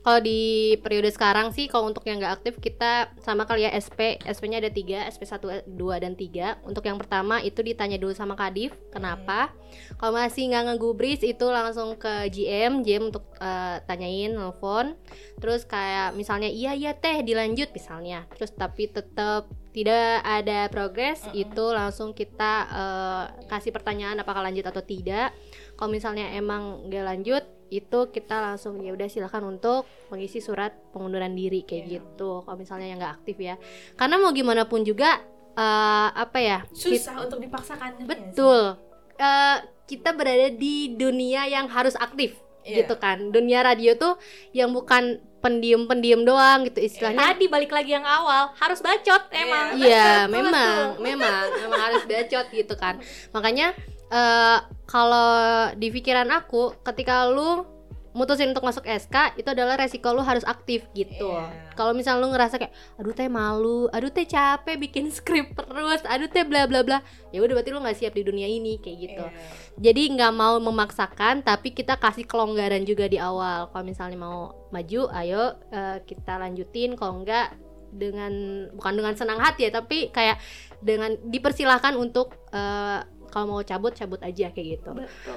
kalau 0.07 0.23
di 0.23 0.79
periode 0.79 1.11
sekarang 1.11 1.51
sih 1.51 1.67
kalau 1.67 1.91
untuk 1.91 2.07
yang 2.07 2.15
nggak 2.23 2.39
aktif 2.39 2.63
kita 2.63 3.11
sama 3.19 3.43
kali 3.43 3.67
ya 3.67 3.75
SP 3.75 4.15
SP-nya 4.23 4.63
ada 4.63 4.71
tiga 4.71 5.03
SP 5.03 5.27
1 5.27 5.67
2 5.67 5.75
dan 5.99 6.15
3 6.15 6.63
untuk 6.63 6.87
yang 6.87 6.95
pertama 6.95 7.43
itu 7.43 7.59
ditanya 7.59 7.99
dulu 7.99 8.15
sama 8.15 8.39
Kadif 8.39 8.71
kenapa? 8.87 9.51
Kalau 9.99 10.15
masih 10.15 10.47
nggak 10.47 10.63
ngegubris 10.63 11.27
itu 11.27 11.43
langsung 11.51 11.99
ke 11.99 12.31
GM 12.31 12.87
GM 12.87 13.11
untuk 13.11 13.27
eh, 13.35 13.83
tanyain 13.83 14.31
nelfon. 14.31 14.95
Terus 15.43 15.67
kayak 15.67 16.15
misalnya 16.15 16.47
iya 16.47 16.71
iya 16.71 16.95
teh 16.95 17.19
dilanjut 17.19 17.75
misalnya. 17.75 18.23
Terus 18.31 18.55
tapi 18.55 18.87
tetap 18.87 19.51
tidak 19.75 20.23
ada 20.23 20.71
progres 20.71 21.19
itu 21.35 21.67
langsung 21.75 22.15
kita 22.15 22.53
eh, 22.71 23.23
kasih 23.51 23.75
pertanyaan 23.75 24.23
apakah 24.23 24.39
lanjut 24.39 24.63
atau 24.71 24.79
tidak. 24.79 25.35
Kalau 25.75 25.91
misalnya 25.91 26.31
emang 26.31 26.87
nggak 26.87 27.03
lanjut 27.03 27.43
itu 27.69 27.99
kita 28.08 28.36
langsung 28.38 28.80
ya 28.80 28.91
udah 28.91 29.06
silakan 29.06 29.51
untuk 29.51 29.84
mengisi 30.08 30.38
surat 30.38 30.71
pengunduran 30.89 31.32
diri 31.32 31.62
kayak 31.62 31.84
Iya. 31.84 31.91
gitu 31.99 32.41
kalau 32.41 32.56
misalnya 32.56 32.88
yang 32.88 32.97
nggak 32.97 33.15
aktif 33.17 33.38
ya 33.38 33.56
karena 33.93 34.15
mau 34.15 34.32
gimana 34.32 34.63
pun 34.63 34.82
juga 34.82 35.19
eh, 35.51 36.10
apa 36.13 36.38
ya 36.38 36.60
susah 36.69 37.21
untuk 37.21 37.39
dipaksakan 37.39 38.03
betul 38.03 38.77
Eh, 39.13 39.58
kita 39.88 40.13
berada 40.13 40.45
di 40.47 40.93
dunia 40.93 41.45
yang 41.45 41.65
harus 41.65 41.97
aktif 41.97 42.38
Iya. 42.62 42.84
gitu 42.84 42.95
kan 42.95 43.32
dunia 43.32 43.63
radio 43.63 43.95
tuh 43.95 44.13
yang 44.51 44.69
bukan 44.69 45.17
pendiam-pendiam 45.39 46.21
doang 46.21 46.62
gitu 46.63 46.84
istilahnya 46.84 47.34
tadi 47.34 47.47
balik 47.47 47.71
lagi 47.71 47.91
yang 47.91 48.03
awal 48.03 48.53
harus 48.53 48.77
bacot 48.77 49.25
emang 49.32 49.73
Iya, 49.73 50.06
Betul, 50.27 50.36
memang, 50.38 50.53
betul. 50.93 51.01
memang, 51.01 51.43
memang 51.58 51.80
harus 51.82 52.03
bacot 52.03 52.45
gitu 52.51 52.73
kan. 52.75 53.01
Makanya 53.32 53.73
eh, 54.11 54.59
kalau 54.87 55.29
di 55.75 55.87
pikiran 55.91 56.27
aku, 56.31 56.79
ketika 56.83 57.27
lu 57.27 57.77
mutusin 58.17 58.49
untuk 58.49 58.65
masuk 58.65 58.81
SK 58.81 59.37
itu 59.37 59.45
adalah 59.45 59.77
resiko 59.77 60.09
lu 60.09 60.25
harus 60.25 60.41
aktif 60.49 60.89
gitu. 60.97 61.29
Iya. 61.37 61.77
Kalau 61.77 61.93
misal 61.93 62.17
lu 62.17 62.33
ngerasa 62.33 62.57
kayak 62.57 62.73
aduh 62.97 63.13
teh 63.13 63.29
malu, 63.29 63.85
aduh 63.93 64.09
teh 64.09 64.25
capek 64.25 64.81
bikin 64.81 65.11
skrip 65.15 65.53
terus, 65.53 66.01
aduh 66.09 66.25
teh 66.25 66.41
bla 66.41 66.65
bla 66.65 66.81
bla, 66.81 67.05
ya 67.29 67.45
udah 67.45 67.61
berarti 67.61 67.69
lu 67.69 67.77
nggak 67.77 67.97
siap 68.01 68.17
di 68.17 68.25
dunia 68.25 68.49
ini 68.49 68.81
kayak 68.81 68.97
gitu. 68.97 69.23
Iya. 69.29 69.37
Jadi 69.77 70.01
nggak 70.17 70.33
mau 70.33 70.57
memaksakan, 70.57 71.45
tapi 71.45 71.77
kita 71.77 72.01
kasih 72.01 72.25
kelonggaran 72.25 72.81
juga 72.89 73.05
di 73.05 73.21
awal. 73.21 73.69
Kalau 73.69 73.85
misalnya 73.85 74.17
mau 74.17 74.65
maju, 74.73 75.01
ayo 75.13 75.53
eh, 75.69 76.01
kita 76.01 76.41
lanjutin. 76.41 76.97
Kalau 76.97 77.21
enggak 77.21 77.53
dengan 77.93 78.33
bukan 78.73 78.93
dengan 78.97 79.13
senang 79.13 79.37
hati 79.37 79.69
ya, 79.69 79.71
tapi 79.77 80.09
kayak 80.09 80.41
dengan 80.81 81.13
dipersilahkan 81.21 81.93
untuk 81.93 82.33
eh, 82.49 83.05
kalau 83.27 83.45
mau 83.49 83.61
cabut 83.61 83.91
cabut 83.91 84.19
aja 84.19 84.49
kayak 84.49 84.67
gitu. 84.75 84.91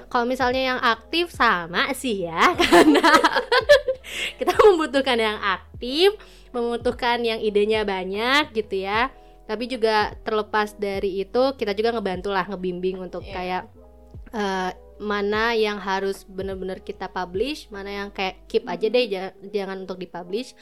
Kalau 0.07 0.25
misalnya 0.25 0.63
yang 0.67 0.81
aktif 0.81 1.31
sama 1.31 1.91
sih 1.93 2.25
ya, 2.25 2.55
karena 2.61 3.05
kita 4.37 4.53
membutuhkan 4.61 5.17
yang 5.17 5.39
aktif, 5.39 6.15
membutuhkan 6.51 7.21
yang 7.21 7.39
idenya 7.39 7.83
banyak 7.83 8.51
gitu 8.53 8.83
ya. 8.83 9.11
Tapi 9.45 9.67
juga 9.67 10.15
terlepas 10.23 10.75
dari 10.75 11.21
itu, 11.21 11.43
kita 11.55 11.75
juga 11.75 11.91
ngebantu 11.91 12.31
lah 12.31 12.47
ngebimbing 12.47 13.01
untuk 13.01 13.23
Iya. 13.23 13.35
kayak 13.35 13.63
eh, 14.31 14.71
mana 15.01 15.57
yang 15.57 15.81
harus 15.81 16.23
bener-bener 16.23 16.79
kita 16.79 17.09
publish, 17.09 17.67
mana 17.67 17.89
yang 17.91 18.09
kayak 18.13 18.47
keep 18.47 18.69
aja 18.69 18.87
deh, 18.87 19.05
ja- 19.07 19.35
jangan 19.43 19.83
untuk 19.83 19.97
dipublish. 19.97 20.53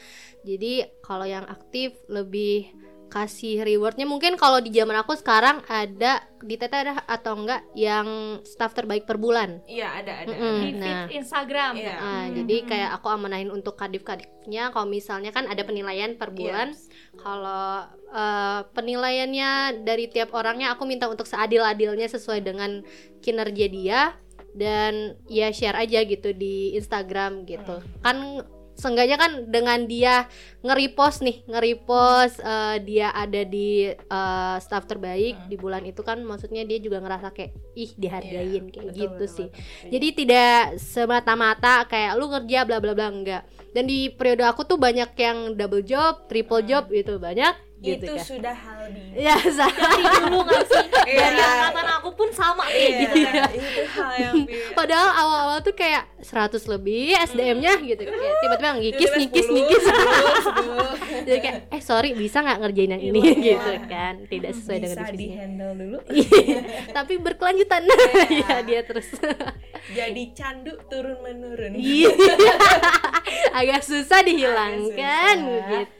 Jadi 0.41 0.87
kalau 1.03 1.27
yang 1.27 1.43
aktif 1.45 1.93
lebih 2.07 2.71
kasih 3.09 3.65
rewardnya 3.65 4.05
mungkin 4.05 4.37
kalau 4.37 4.61
di 4.61 4.69
zaman 4.69 4.95
aku 5.01 5.17
sekarang 5.17 5.65
ada 5.65 6.23
di 6.39 6.55
Tete 6.55 6.77
ada 6.77 7.03
atau 7.03 7.35
enggak 7.35 7.65
yang 7.75 8.39
staff 8.47 8.71
terbaik 8.71 9.03
per 9.03 9.19
bulan 9.19 9.59
Iya 9.67 9.99
ada 9.99 10.13
ada. 10.23 10.31
Mm-mm. 10.31 10.39
di 10.39 10.71
feed 10.77 10.77
Nah. 10.79 11.07
Instagram 11.11 11.73
Iya. 11.79 11.95
Nah, 11.99 12.25
jadi 12.31 12.55
kayak 12.67 12.89
aku 12.99 13.07
amanahin 13.11 13.51
untuk 13.51 13.75
kadif-kadifnya 13.79 14.71
kalau 14.75 14.87
misalnya 14.87 15.31
kan 15.31 15.47
ada 15.47 15.63
penilaian 15.63 16.15
per 16.19 16.35
bulan. 16.35 16.75
Kalau 17.15 17.87
eh, 18.11 18.61
penilaiannya 18.73 19.83
dari 19.87 20.11
tiap 20.11 20.35
orangnya 20.35 20.75
aku 20.75 20.83
minta 20.83 21.07
untuk 21.07 21.25
seadil-adilnya 21.25 22.07
sesuai 22.11 22.43
dengan 22.43 22.83
kinerja 23.23 23.65
dia 23.69 24.01
dan 24.57 25.15
ya 25.29 25.53
share 25.53 25.77
aja 25.77 26.03
gitu 26.03 26.33
di 26.33 26.73
Instagram 26.75 27.45
gitu. 27.45 27.79
Kan 28.01 28.43
seenggaknya 28.79 29.15
kan 29.15 29.31
dengan 29.45 29.83
dia 29.83 30.25
nge-repost 30.59 31.19
nih, 31.21 31.43
nge-repost 31.45 32.39
eh, 32.39 32.77
dia 32.81 33.11
ada 33.11 33.43
di 33.43 33.69
eh, 33.87 34.55
staff 34.57 34.85
terbaik 34.85 35.07
Hmm. 35.35 35.45
di 35.45 35.55
bulan 35.55 35.83
itu 35.83 35.99
kan 35.99 36.17
maksudnya 36.21 36.63
dia 36.63 36.77
juga 36.77 36.97
ngerasa 36.97 37.29
kayak 37.29 37.51
ih 37.73 37.91
dihargain 37.93 38.39
Iya, 38.63 38.71
kayak 38.71 38.85
betul, 38.85 38.95
gitu 38.97 39.13
betul, 39.19 39.27
sih. 39.29 39.47
betul. 39.49 39.89
Jadi 39.89 40.07
tidak 40.15 40.53
semata-mata 40.79 41.73
kayak 41.85 42.11
lu 42.13 42.29
kerja 42.29 42.63
bla 42.63 42.77
bla 42.77 42.93
bla 42.93 43.07
enggak. 43.07 43.43
dan 43.69 43.85
di 43.85 44.09
periode 44.09 44.41
aku 44.43 44.63
tuh 44.63 44.75
banyak 44.75 45.13
yang 45.13 45.37
double 45.53 45.81
job 45.81 46.25
triple 46.25 46.63
job 46.63 46.89
gitu 46.89 47.17
banyak 47.17 47.53
gitu 47.79 48.01
itu 48.01 48.11
kan 48.11 48.25
sudah 48.27 48.51
hal 48.51 48.81
di 48.89 49.13
ya 49.15 49.37
sa- 49.47 49.69
dari 49.69 50.03
dulu 50.19 50.41
nggak 50.41 50.63
sih 50.65 50.83
Iya. 51.07 51.21
dari 51.21 51.37
angkatan 51.39 51.87
aku 51.95 52.09
pun 52.11 52.29
sama 52.29 52.65
kayak 52.65 52.81
Iya, 52.81 52.97
gitu 52.99 53.15
kan 53.21 53.33
itu 53.53 53.81
hal 53.87 54.11
yang 54.17 54.35
bi- 54.41 54.57
padahal 54.79 55.09
awal-awal 55.11 55.59
tuh 55.59 55.75
kayak 55.75 56.07
100 56.23 56.55
lebih 56.71 57.11
SDM-nya 57.27 57.73
gitu. 57.83 58.03
Kayak 58.07 58.35
tiba-tiba 58.39 58.69
ngikis 58.79 59.11
ngikis 59.11 59.45
10, 59.45 59.55
ngikis. 59.55 59.83
10, 59.83 61.19
10. 61.19 61.27
jadi 61.27 61.39
kayak 61.39 61.57
eh 61.69 61.81
sorry 61.83 62.09
bisa 62.15 62.39
nggak 62.39 62.59
ngerjain 62.59 62.91
yang 62.95 63.03
ini? 63.03 63.19
Iya. 63.19 63.35
gitu 63.59 63.71
kan. 63.85 64.13
Tidak 64.25 64.51
sesuai 64.55 64.77
dengan 64.79 64.95
bisa 64.95 65.03
di 65.03 65.11
divisinya 65.11 65.37
handle 65.37 65.73
dulu. 65.75 65.97
Iya, 66.09 66.59
tapi 66.95 67.13
berkelanjutan. 67.19 67.81
Ya 68.29 68.55
dia 68.63 68.81
terus. 68.87 69.07
Jadi 69.89 70.23
candu 70.31 70.79
turun 70.87 71.19
menurun 71.19 71.75
Iya. 71.75 72.11
agak 73.51 73.81
susah 73.83 74.21
dihilangkan 74.21 75.35
Agak 75.35 75.35
susah. 75.43 75.81
gitu 75.83 75.98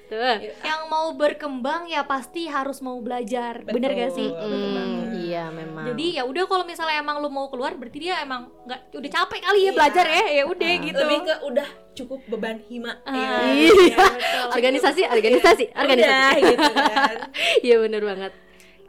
yang 0.60 0.82
mau 0.86 1.14
berkembang 1.14 1.86
ya 1.86 2.01
pasti 2.01 2.45
harus 2.45 2.80
mau 2.80 2.97
belajar. 2.97 3.62
Bener 3.62 3.91
gak 3.91 4.12
sih? 4.12 4.26
Betul, 4.26 4.49
betul 4.49 4.82
Hmm, 4.82 5.14
iya 5.16 5.43
memang. 5.47 5.86
Jadi 5.86 6.05
ya 6.16 6.24
udah 6.24 6.43
kalau 6.43 6.64
misalnya 6.64 6.97
emang 6.97 7.18
lu 7.18 7.28
mau 7.28 7.47
keluar 7.47 7.74
berarti 7.74 7.99
dia 7.99 8.20
emang 8.20 8.49
nggak 8.64 8.89
udah 8.91 9.10
capek 9.12 9.39
kali 9.39 9.60
ya 9.60 9.64
Iya. 9.64 9.72
belajar 9.72 10.05
ya? 10.05 10.24
Ya 10.32 10.43
udah 10.45 10.68
Ah. 10.68 10.82
gitu. 10.82 10.99
Lebih 10.99 11.20
ke 11.22 11.36
udah 11.45 11.68
cukup 11.93 12.20
beban 12.28 12.57
hima. 12.64 12.91
Ah, 13.03 13.14
ya. 13.14 13.30
iya. 13.86 13.97
betul. 14.10 14.47
organisasi 14.55 15.01
organisasi 15.05 15.66
Udah, 15.68 15.80
organisasi. 15.80 16.41
gitu 16.41 16.70
kan. 16.74 17.16
Iya 17.68 17.76
bener 17.80 18.01
banget. 18.01 18.32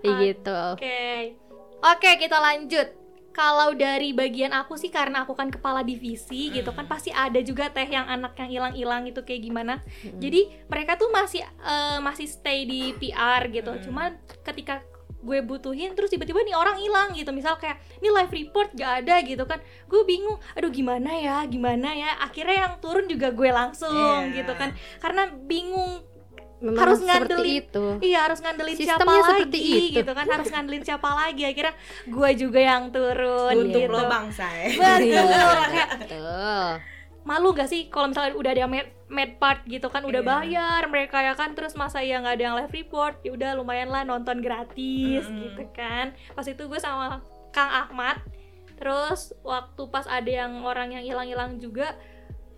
Kayak 0.00 0.16
gitu. 0.22 0.56
Oke. 0.74 1.00
Oke, 1.80 2.10
kita 2.16 2.36
lanjut. 2.36 2.88
Kalau 3.30 3.72
dari 3.72 4.10
bagian 4.10 4.50
aku 4.50 4.74
sih 4.74 4.90
karena 4.90 5.22
aku 5.22 5.32
kan 5.32 5.48
kepala 5.48 5.80
divisi 5.80 6.50
gitu 6.50 6.74
kan 6.74 6.84
pasti 6.84 7.08
ada 7.08 7.38
juga 7.40 7.70
teh 7.70 7.86
yang 7.86 8.04
anak 8.04 8.34
yang 8.36 8.50
hilang-hilang 8.50 9.06
itu 9.06 9.22
kayak 9.22 9.42
gimana. 9.42 9.74
Jadi 10.18 10.50
mereka 10.66 10.98
tuh 10.98 11.08
masih 11.08 11.40
eh, 11.42 11.98
masih 12.02 12.26
stay 12.26 12.66
di 12.66 12.90
PR 12.92 13.46
gitu. 13.48 13.70
Cuman 13.86 14.18
ketika 14.42 14.82
gue 15.20 15.44
butuhin 15.44 15.92
terus 15.92 16.08
tiba-tiba 16.08 16.40
nih 16.40 16.56
orang 16.56 16.80
hilang 16.80 17.12
gitu. 17.12 17.30
Misal 17.30 17.60
kayak 17.60 17.78
ini 18.00 18.08
live 18.08 18.32
report 18.32 18.72
gak 18.72 19.04
ada 19.04 19.20
gitu 19.20 19.44
kan. 19.44 19.60
Gue 19.86 20.02
bingung 20.02 20.40
aduh 20.56 20.72
gimana 20.72 21.12
ya 21.12 21.44
gimana 21.44 21.92
ya? 21.92 22.18
Akhirnya 22.24 22.66
yang 22.66 22.74
turun 22.80 23.04
juga 23.06 23.30
gue 23.30 23.50
langsung 23.52 23.92
Iya. 24.32 24.42
gitu 24.42 24.52
kan. 24.56 24.72
Karena 24.98 25.28
bingung 25.30 26.02
memang 26.60 26.76
harus 26.78 26.98
seperti 26.98 27.08
ngandelin 27.08 27.56
itu 27.58 27.84
Iya 28.00 28.18
harus 28.22 28.38
ngandelin 28.38 28.76
siapa 28.76 28.88
Sistemnya 29.00 29.16
lagi 29.18 29.28
seperti 29.32 29.58
itu. 29.58 29.96
gitu 29.96 30.12
kan 30.12 30.26
harus 30.28 30.48
ngandelin 30.48 30.84
siapa 30.84 31.08
lagi 31.10 31.42
akhirnya 31.42 31.74
gue 32.06 32.30
juga 32.36 32.60
yang 32.62 32.84
turun 32.88 33.54
untuk 33.58 33.80
gitu. 33.80 33.90
lo 33.90 34.02
bangsa 34.06 34.46
ya 34.46 34.68
Betul. 34.70 35.00
Iya, 35.02 35.84
betul 35.96 36.68
malu 37.20 37.52
gak 37.52 37.68
sih 37.68 37.86
kalau 37.86 38.08
misalnya 38.08 38.32
udah 38.32 38.50
ada 38.50 38.60
yang 38.60 38.72
med, 38.72 38.88
med 39.06 39.36
part 39.36 39.60
gitu 39.64 39.86
kan 39.86 40.02
udah 40.02 40.18
Iya. 40.18 40.30
bayar 40.30 40.82
mereka 40.86 41.20
ya 41.20 41.34
kan 41.34 41.52
terus 41.52 41.72
masa 41.74 42.00
ya 42.00 42.16
nggak 42.16 42.32
ada 42.32 42.44
yang 42.46 42.56
live 42.56 42.72
report 42.74 43.20
ya 43.20 43.30
udah 43.30 43.50
lumayan 43.54 43.88
lah 43.88 44.02
nonton 44.02 44.40
gratis 44.40 45.22
Mm-mm. 45.22 45.40
gitu 45.46 45.64
kan 45.70 46.06
pas 46.30 46.42
itu 46.42 46.60
gue 46.60 46.78
sama 46.78 47.20
Kang 47.50 47.68
Ahmad 47.68 48.16
terus 48.74 49.36
waktu 49.40 49.82
pas 49.86 50.08
ada 50.08 50.26
yang 50.26 50.60
orang 50.60 50.92
yang 50.92 51.04
hilang-hilang 51.04 51.56
juga 51.56 51.92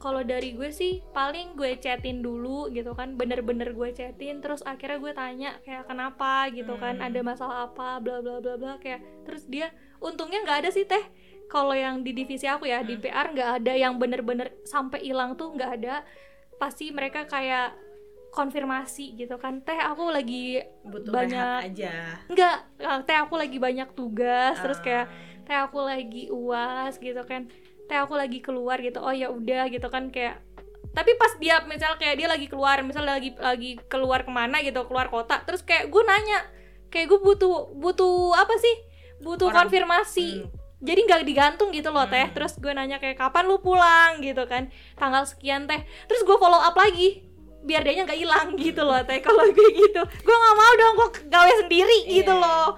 kalau 0.03 0.21
dari 0.21 0.51
gue 0.51 0.69
sih 0.69 0.99
paling 1.09 1.55
gue 1.55 1.79
chatin 1.79 2.19
dulu 2.19 2.67
gitu 2.69 2.91
kan 2.91 3.15
bener-bener 3.15 3.71
gue 3.71 3.89
chatin 3.91 4.39
terus 4.39 4.61
akhirnya 4.63 4.99
gue 4.99 5.13
tanya 5.13 5.51
kayak 5.63 5.87
kenapa 5.87 6.51
gitu 6.51 6.75
kan 6.75 6.99
Hmm. 6.99 7.07
ada 7.07 7.21
masalah 7.23 7.57
apa 7.65 7.97
bla 7.97 8.19
bla 8.19 8.37
bla 8.39 8.55
bla 8.57 8.73
kayak 8.77 8.99
terus 9.23 9.47
dia 9.47 9.71
untungnya 9.99 10.43
nggak 10.43 10.59
ada 10.61 10.71
sih 10.71 10.83
teh 10.83 11.01
kalau 11.47 11.73
yang 11.73 12.01
di 12.01 12.11
divisi 12.11 12.45
aku 12.45 12.65
ya 12.65 12.83
di 12.83 12.97
PR 12.97 13.31
nggak 13.31 13.51
ada 13.61 13.73
yang 13.73 13.95
bener-bener 13.97 14.51
sampai 14.63 14.99
hilang 15.01 15.33
tuh 15.33 15.55
nggak 15.55 15.71
ada 15.79 16.03
pasti 16.57 16.91
mereka 16.91 17.23
kayak 17.25 17.79
konfirmasi 18.31 19.13
gitu 19.15 19.37
kan 19.37 19.61
teh 19.61 19.77
aku 19.77 20.09
lagi 20.09 20.59
butuh 20.83 21.13
Banyak. 21.13 21.59
aja 21.69 21.93
nggak 22.27 22.57
eh, 22.81 23.01
teh 23.05 23.15
aku 23.15 23.35
lagi 23.37 23.61
banyak 23.61 23.93
tugas 23.93 24.57
terus 24.59 24.81
Ah. 24.81 24.83
kayak 24.83 25.07
teh 25.45 25.53
aku 25.55 25.79
lagi 25.79 26.33
uas 26.33 26.97
gitu 26.97 27.21
kan 27.23 27.47
teh 27.87 27.99
aku 27.99 28.15
lagi 28.15 28.39
keluar 28.39 28.79
gitu 28.79 29.03
oh 29.03 29.13
ya 29.13 29.29
udah 29.29 29.69
gitu 29.69 29.87
kan 29.89 30.09
kayak 30.09 30.41
tapi 30.93 31.17
pas 31.17 31.33
dia 31.41 31.65
misal 31.65 31.97
kayak 31.97 32.21
dia 32.21 32.29
lagi 32.29 32.47
keluar 32.53 32.85
misal 32.85 33.03
dia 33.09 33.17
lagi 33.17 33.31
lagi 33.41 33.71
keluar 33.89 34.23
ke 34.23 34.31
mana 34.33 34.61
gitu 34.61 34.85
keluar 34.85 35.09
kota 35.09 35.41
terus 35.45 35.65
kayak 35.65 35.89
gue 35.89 36.03
nanya 36.05 36.45
kayak 36.93 37.09
gue 37.09 37.21
butuh 37.25 37.73
butuh 37.73 38.37
apa 38.37 38.53
sih? 38.61 38.77
Butuh 39.25 39.49
Orang. 39.49 39.67
konfirmasi. 39.67 40.45
Hmm. 40.45 40.61
jadi 40.83 40.99
nggak 41.07 41.23
digantung 41.25 41.71
gitu 41.73 41.89
loh 41.95 42.05
teh. 42.05 42.27
Hmm. 42.27 42.35
terus 42.37 42.59
gue 42.59 42.69
nanya 42.69 42.99
kayak 43.01 43.17
kapan 43.17 43.49
lu 43.49 43.57
pulang? 43.65 44.21
gitu 44.21 44.45
kan. 44.45 44.69
Tanggal 45.01 45.25
sekian 45.25 45.65
teh. 45.65 45.81
Terus 46.11 46.21
gue 46.27 46.37
follow 46.37 46.61
up 46.61 46.77
lagi 46.77 47.25
biar 47.63 47.87
dia 47.87 48.03
nggak 48.05 48.19
hilang 48.19 48.53
gitu 48.61 48.85
loh 48.85 49.01
teh. 49.07 49.23
Kalau 49.25 49.47
gue 49.49 49.69
gitu. 49.73 50.03
Gue 50.05 50.37
nggak 50.37 50.57
mau 50.61 50.73
dong 50.77 50.95
gue 51.01 51.09
gawe 51.33 51.53
sendiri 51.65 51.99
gitu 52.13 52.35
Iya. 52.37 52.43
loh 52.45 52.69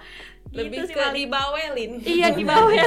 lebih 0.55 0.71
gitu 0.73 0.87
sih 0.87 0.95
ke 0.95 1.01
paling. 1.01 1.17
dibawelin. 1.21 1.91
Iya 1.99 2.29
di 2.31 2.43
bawah 2.43 2.73
ya 2.77 2.87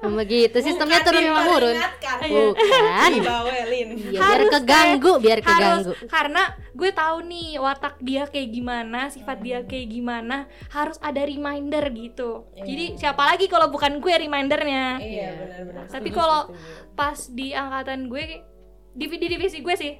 Memang 0.00 0.24
gitu 0.24 0.58
sistemnya 0.58 0.98
Bukan 0.98 1.06
turun 1.06 1.24
menurun 1.26 1.76
bukan. 1.76 3.10
Dibawelin. 3.14 3.88
Ya, 3.96 4.10
biar 4.10 4.22
Harus, 4.22 4.48
keganggu 4.50 5.12
biar 5.18 5.38
harus 5.38 5.46
keganggu. 5.46 5.92
karena 6.06 6.42
gue 6.72 6.90
tahu 6.90 7.16
nih 7.22 7.48
watak 7.56 7.94
dia 8.00 8.22
kayak 8.24 8.48
gimana 8.50 9.00
sifat 9.08 9.38
dia 9.38 9.58
kayak 9.62 9.88
gimana 9.88 10.36
harus 10.68 10.96
ada 10.98 11.22
reminder 11.22 11.84
gitu. 11.90 12.48
Iya. 12.52 12.64
jadi 12.64 12.84
siapa 12.98 13.22
lagi 13.24 13.46
kalau 13.46 13.68
bukan 13.68 13.98
gue 13.98 14.14
remindernya? 14.14 14.96
Iya 14.96 15.28
benar-benar. 15.34 15.84
Tapi 15.88 16.08
kalau- 16.10 16.48
pas 16.92 17.28
di 17.28 17.52
angkatan 17.52 18.08
gue 18.08 18.40
di, 18.90 19.04
di 19.06 19.26
divisi 19.28 19.60
gue 19.60 19.74
sih 19.74 19.92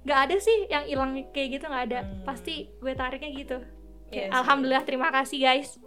nggak 0.00 0.20
ada 0.20 0.36
sih 0.36 0.66
yang 0.66 0.84
hilang 0.84 1.10
kayak 1.30 1.48
gitu 1.54 1.64
nggak 1.64 1.84
ada. 1.86 2.00
Hmm. 2.00 2.24
pasti 2.24 2.66
gue 2.74 2.92
tariknya 2.92 3.30
gitu 3.32 3.58
Sih. 4.10 4.26
alhamdulillah 4.26 4.84
terima 4.84 5.08
kasih 5.14 5.38
guys. 5.38 5.78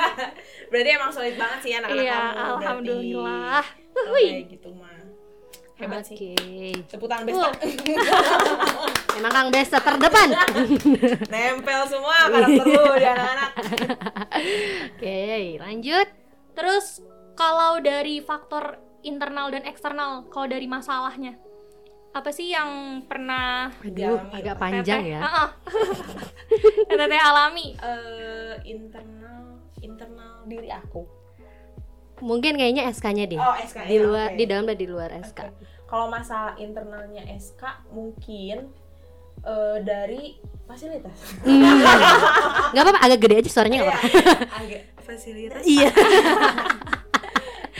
Berarti 0.70 0.90
emang 0.92 1.10
solid 1.12 1.36
banget 1.40 1.58
sih 1.64 1.72
anak-anak 1.72 2.04
iya 2.04 2.20
kamu 2.36 2.52
alhamdulillah. 2.60 3.64
Kalau 3.92 4.12
kayak 4.12 4.44
gitu 4.52 4.68
mah 4.76 5.02
hebat 5.80 6.04
oke. 6.04 6.14
Sih 6.14 6.72
tepuk 6.86 7.08
tangan 7.08 7.24
besta 7.26 7.48
memang 9.16 9.32
kang 9.32 9.48
besta 9.48 9.78
terdepan. 9.80 10.28
Nempel 11.32 11.80
semua 11.88 12.16
karakter 12.28 12.66
lu 12.68 12.84
di 12.96 13.06
anak-anak. 13.08 13.50
Oke 14.96 15.22
lanjut. 15.58 16.08
Terus 16.52 17.00
kalau 17.34 17.80
dari 17.80 18.20
faktor 18.20 18.78
internal 19.02 19.50
dan 19.50 19.66
eksternal 19.66 20.28
kalau 20.30 20.46
dari 20.46 20.68
masalahnya 20.70 21.34
apa 22.12 22.28
sih 22.28 22.48
yang 22.48 22.68
pernah 23.04 23.72
Aduh, 23.80 24.20
agak 24.30 24.56
panjang 24.56 25.00
Teteh- 25.00 25.12
ya. 25.12 25.20
Heeh. 25.24 25.48
yang 26.86 26.98
teteh 27.00 27.20
alami? 27.20 27.66
Eh, 27.74 28.54
internal 28.66 29.44
internal 29.80 30.44
diri 30.44 30.68
aku. 30.68 31.08
Mungkin 32.20 32.54
kayaknya 32.54 32.86
SK-nya 32.86 33.26
deh. 33.26 33.40
Oh 33.40 33.56
SK 33.56 33.82
di 33.82 33.96
ya, 33.96 34.04
luar 34.04 34.28
oke. 34.30 34.36
di 34.36 34.44
dalam 34.44 34.64
dan 34.64 34.76
di 34.76 34.86
luar 34.86 35.10
SK 35.18 35.38
Oke. 35.42 35.64
kalau 35.84 36.06
masalah 36.06 36.54
internalnya 36.54 37.24
SK 37.32 37.64
mungkin 37.90 38.68
eh, 39.42 39.78
dari 39.80 40.36
fasilitas. 40.62 41.16
Hmm. 41.42 41.80
nggak 42.72 42.82
apa-apa 42.82 43.00
agak 43.02 43.18
gede 43.20 43.34
aja 43.40 43.50
suaranya 43.50 43.76
nggak 43.80 43.88
apa-apa. 43.88 44.08
agak 44.54 44.82
fasilitas. 45.08 45.62
Iya 45.64 45.90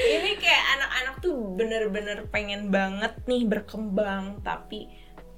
ini 0.05 0.31
kayak 0.37 0.65
anak-anak 0.77 1.15
tuh 1.19 1.37
bener-bener 1.55 2.19
pengen 2.29 2.69
banget 2.69 3.15
nih 3.25 3.43
berkembang 3.45 4.41
tapi 4.41 4.91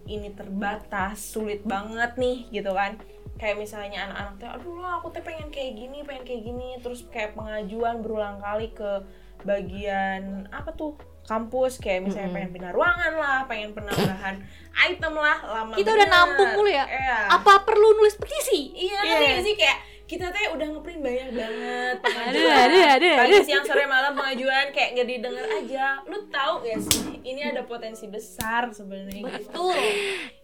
ini 0.04 0.28
terbatas 0.30 1.16
sulit 1.20 1.64
banget 1.64 2.16
nih 2.16 2.48
gitu 2.50 2.70
kan 2.70 3.00
kayak 3.34 3.56
misalnya 3.56 4.06
anak-anak 4.06 4.34
tuh 4.36 4.48
aduh 4.48 4.76
lah 4.78 4.92
aku 4.98 5.10
tuh 5.10 5.22
pengen 5.22 5.48
kayak 5.48 5.74
gini 5.74 6.04
pengen 6.04 6.22
kayak 6.22 6.42
gini 6.44 6.68
terus 6.78 7.02
kayak 7.08 7.34
pengajuan 7.34 7.98
berulang 7.98 8.38
kali 8.38 8.70
ke 8.70 9.02
bagian 9.44 10.48
apa 10.50 10.70
tuh 10.72 10.94
kampus 11.24 11.80
kayak 11.80 12.04
misalnya 12.04 12.28
Mm-mm. 12.28 12.36
pengen 12.36 12.50
pindah 12.52 12.72
ruangan 12.72 13.12
lah 13.16 13.38
pengen 13.48 13.72
penambahan 13.72 14.44
item 14.76 15.14
lah 15.16 15.38
lama 15.40 15.72
Kita 15.72 15.90
udah 15.90 16.04
bener. 16.04 16.20
nampung 16.20 16.50
mulu 16.52 16.68
ya? 16.68 16.84
Iya. 16.84 17.18
apa 17.32 17.64
perlu 17.64 17.96
nulis 17.96 18.14
petisi 18.14 18.76
Iya, 18.76 18.98
ngerti 19.00 19.24
gak 19.32 19.42
sih 19.42 19.54
kayak 19.56 19.78
kita 20.04 20.28
teh 20.28 20.52
udah 20.52 20.66
ngeprint 20.68 21.00
banyak 21.00 21.30
banget 21.32 21.96
aduh 21.96 22.12
pengajuan. 22.12 22.60
aduh 22.60 22.84
aduh 22.92 23.14
Pagi 23.16 23.32
aduh 23.32 23.42
siang 23.48 23.64
sore 23.64 23.84
malam 23.88 24.12
pengajuan 24.12 24.66
kayak 24.76 24.88
gak 25.00 25.08
didengar 25.08 25.46
aja. 25.48 25.86
Lu 26.04 26.18
tahu 26.28 26.54
gak 26.60 26.78
sih? 26.84 27.24
Ini 27.24 27.40
ada 27.56 27.64
potensi 27.64 28.04
besar 28.12 28.68
sebenarnya 28.68 29.24
gitu. 29.24 29.32
betul 29.48 29.80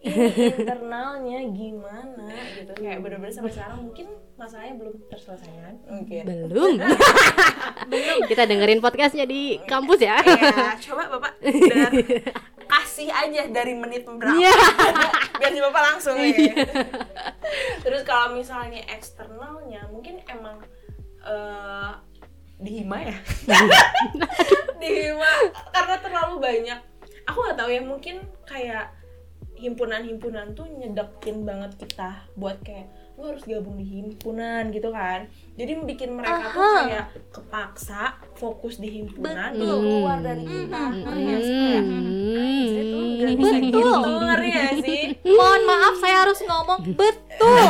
Ini 0.01 0.25
internalnya 0.57 1.39
gimana 1.53 2.27
gitu. 2.57 2.73
Kayak 2.73 2.99
bener-bener 3.05 3.33
sampai 3.33 3.53
sekarang 3.53 3.79
mungkin 3.85 4.07
masalahnya 4.33 4.73
belum 4.81 4.95
terselesaikan. 5.13 5.73
Mungkin. 5.85 6.23
belum 6.49 6.73
kita 8.25 8.43
dengerin 8.49 8.81
podcastnya 8.81 9.29
di 9.29 9.61
kampus 9.69 10.01
ya 10.01 10.17
Ya, 10.25 10.73
coba 10.89 11.05
Bapak 11.17 11.37
kasih 12.71 13.11
aja 13.11 13.41
dari 13.51 13.75
menit 13.75 14.07
berapa. 14.07 14.31
Iya. 14.31 14.53
Biar 15.37 15.51
si 15.51 15.59
Bapak 15.59 15.81
langsung 15.91 16.15
ya. 16.17 16.55
Terus 17.79 18.03
kalau 18.03 18.35
misalnya 18.35 18.83
eksternalnya 18.91 19.87
mungkin 19.87 20.19
emang 20.27 20.59
eh 21.23 21.93
di 22.61 22.71
Hima 22.83 22.97
ya. 23.01 23.17
di 24.81 24.89
Hima 24.89 25.33
karena 25.71 25.95
terlalu 26.03 26.35
banyak. 26.43 26.79
Aku 27.31 27.37
nggak 27.47 27.57
tahu 27.57 27.69
ya 27.71 27.81
mungkin 27.81 28.15
kayak 28.43 28.91
himpunan-himpunan 29.61 30.57
tuh 30.57 30.65
nyedekin 30.65 31.45
banget 31.45 31.77
kita 31.77 32.25
buat 32.33 32.57
kayak 32.65 32.89
lu 33.21 33.29
harus 33.29 33.45
gabung 33.45 33.77
di 33.77 33.85
himpunan 33.87 34.73
gitu 34.73 34.89
kan 34.89 35.29
jadi 35.53 35.77
bikin 35.79 36.09
mereka 36.11 36.49
tuh 36.49 36.57
Aha. 36.57 36.81
kayak 36.83 37.05
kepaksa 37.29 38.01
fokus 38.33 38.81
di 38.81 38.89
himpunan 38.91 39.53
Betul. 39.53 39.61
tuh 39.61 39.77
keluar 39.79 40.17
dari 40.19 40.41
nggak 40.41 40.89
sih 41.39 41.53
kayak 41.53 41.83
Hmm. 41.85 42.65
"Saya 42.65 42.83
tuh 42.83 43.01
nggak 43.05 43.33
bisa 43.37 43.55
gitu 43.61 43.79
ngerti 44.19 44.47
nggak 44.49 44.73
sih 44.81 45.01
Mohon 45.37 45.61
maaf 45.63 45.95
saya 45.95 46.15
harus 46.19 46.39
ngomong 46.41 46.79
betul. 46.91 47.69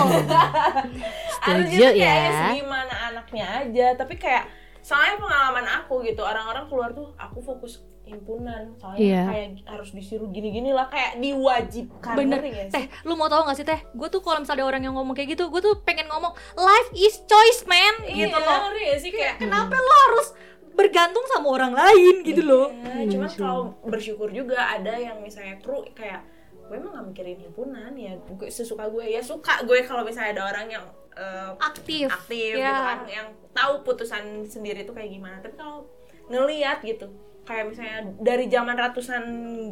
harusnya 1.45 1.67
Setuju 1.67 1.83
tuh 1.83 1.99
kayak 1.99 2.15
ya. 2.23 2.41
segimana 2.47 2.93
anaknya 3.11 3.45
aja 3.59 3.87
tapi 3.97 4.13
kayak 4.15 4.45
soalnya 4.79 5.17
pengalaman 5.17 5.65
aku 5.67 6.01
gitu 6.01 6.21
orang-orang 6.21 6.65
keluar 6.65 6.89
tuh 6.91 7.11
aku 7.15 7.37
fokus 7.39 7.83
himpunan 8.11 8.61
soalnya 8.75 8.99
Iya. 8.99 9.23
kayak 9.25 9.47
harus 9.65 9.89
disuruh 9.91 10.27
gini-gini 10.27 10.69
lah 10.69 10.85
kayak 10.85 11.17
diwajibkan 11.17 12.15
Bener. 12.15 12.39
nggak 12.39 12.67
sih? 12.67 12.73
Teh, 12.73 12.85
lu 13.01 13.15
mau 13.15 13.25
tau 13.25 13.41
gak 13.41 13.55
sih 13.55 13.63
teh? 13.63 13.79
Gue 13.91 14.07
tuh 14.07 14.19
kalau 14.19 14.37
misalnya 14.37 14.61
ada 14.61 14.69
orang 14.69 14.81
yang 14.83 14.93
ngomong 14.93 15.11
kayak 15.11 15.31
gitu, 15.31 15.47
gue 15.47 15.59
tuh 15.59 15.79
pengen 15.79 16.05
ngomong 16.07 16.29
life 16.55 16.89
is 16.93 17.23
choice 17.23 17.63
man 17.65 18.03
Iya, 18.03 18.27
gitu 18.27 18.37
loh. 18.37 18.59
ngerti 18.67 18.81
nggak 18.83 18.99
sih 18.99 19.11
kayak 19.11 19.35
Kenapa 19.39 19.73
lo 19.73 19.93
harus 20.05 20.27
bergantung 20.71 21.25
sama 21.27 21.47
orang 21.49 21.73
lain 21.73 22.15
gitu 22.21 22.41
loh? 22.41 22.67
Iya, 22.71 23.07
cuman 23.09 23.29
kalau 23.31 23.61
bersyukur 23.81 24.29
juga 24.29 24.69
ada 24.69 24.93
yang 24.93 25.19
misalnya 25.19 25.55
kru 25.57 25.83
kayak 25.91 26.23
gue 26.63 26.73
emang 26.73 26.91
gak 26.93 27.05
mikirin 27.05 27.39
himpunan 27.41 27.91
ya 27.93 28.15
gue 28.15 28.47
sesuka 28.47 28.87
gue 28.87 29.03
ya 29.05 29.19
suka 29.19 29.59
gue 29.61 29.83
kalau 29.83 30.03
misalnya 30.03 30.31
ada 30.31 30.43
orang 30.47 30.67
yang 30.69 30.85
eh, 31.11 31.51
Aktif. 31.59 32.07
aktif 32.07 32.55
Ya. 32.55 32.63
gitu 32.65 32.81
kan 32.81 32.99
yang 33.05 33.27
tahu 33.51 33.83
putusan 33.83 34.23
sendiri 34.45 34.81
itu 34.81 34.91
kayak 34.91 35.11
gimana 35.11 35.35
tapi 35.37 35.51
kalau 35.53 35.83
ngeliat 36.27 36.79
gitu 36.79 37.11
kayak 37.41 37.65
misalnya 37.67 37.99
dari 38.17 38.45
zaman 38.45 38.75
ratusan 38.75 39.23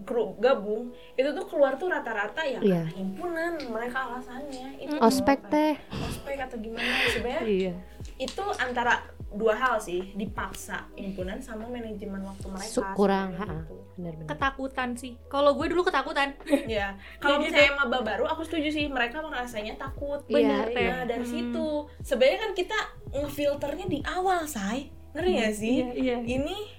kru 0.02 0.34
gabung 0.36 0.90
itu 1.14 1.30
tuh 1.30 1.46
keluar 1.46 1.76
tuh 1.76 1.88
rata-rata 1.88 2.42
ya 2.42 2.60
Iya. 2.60 2.84
himpunan 2.92 3.62
mereka 3.64 4.10
alasannya 4.10 4.80
itu 4.80 4.96
Ospek 4.98 5.40
teh. 5.48 5.78
ospek 5.92 6.38
atau 6.40 6.58
gimana 6.58 6.84
sebenarnya 7.08 7.44
Iya. 7.46 7.74
itu 8.18 8.44
antara 8.58 9.06
dua 9.30 9.54
hal 9.54 9.78
sih 9.78 10.02
dipaksa 10.14 10.90
himpunan 10.96 11.38
sama 11.38 11.70
manajemen 11.70 12.18
waktu 12.20 12.50
mereka 12.50 12.98
kurang, 12.98 13.38
ha, 13.38 13.46
gitu. 13.46 13.78
benar-benar. 13.94 14.26
Ketakutan 14.26 14.90
sih. 14.98 15.14
Kalau 15.30 15.54
gue 15.54 15.70
dulu 15.70 15.86
ketakutan. 15.86 16.34
ya 16.66 16.98
kalau 17.20 17.38
misalnya 17.38 17.78
maba 17.78 18.02
baru 18.02 18.26
aku 18.26 18.42
setuju 18.42 18.74
sih 18.74 18.86
mereka 18.90 19.22
merasanya 19.22 19.78
takut 19.78 20.26
Iya, 20.26 20.34
Bener, 20.34 20.66
iya. 20.74 20.90
nah 20.90 21.02
dari 21.06 21.22
Hmm. 21.22 21.30
situ 21.30 21.68
sebenarnya 22.02 22.40
kan 22.42 22.52
kita 22.56 22.80
ngefilternya 23.14 23.86
di 23.86 24.00
awal 24.02 24.50
say 24.50 24.90
ngeri 25.10 25.32
gak 25.38 25.54
sih 25.56 25.78
iya. 25.96 26.18
ini 26.20 26.79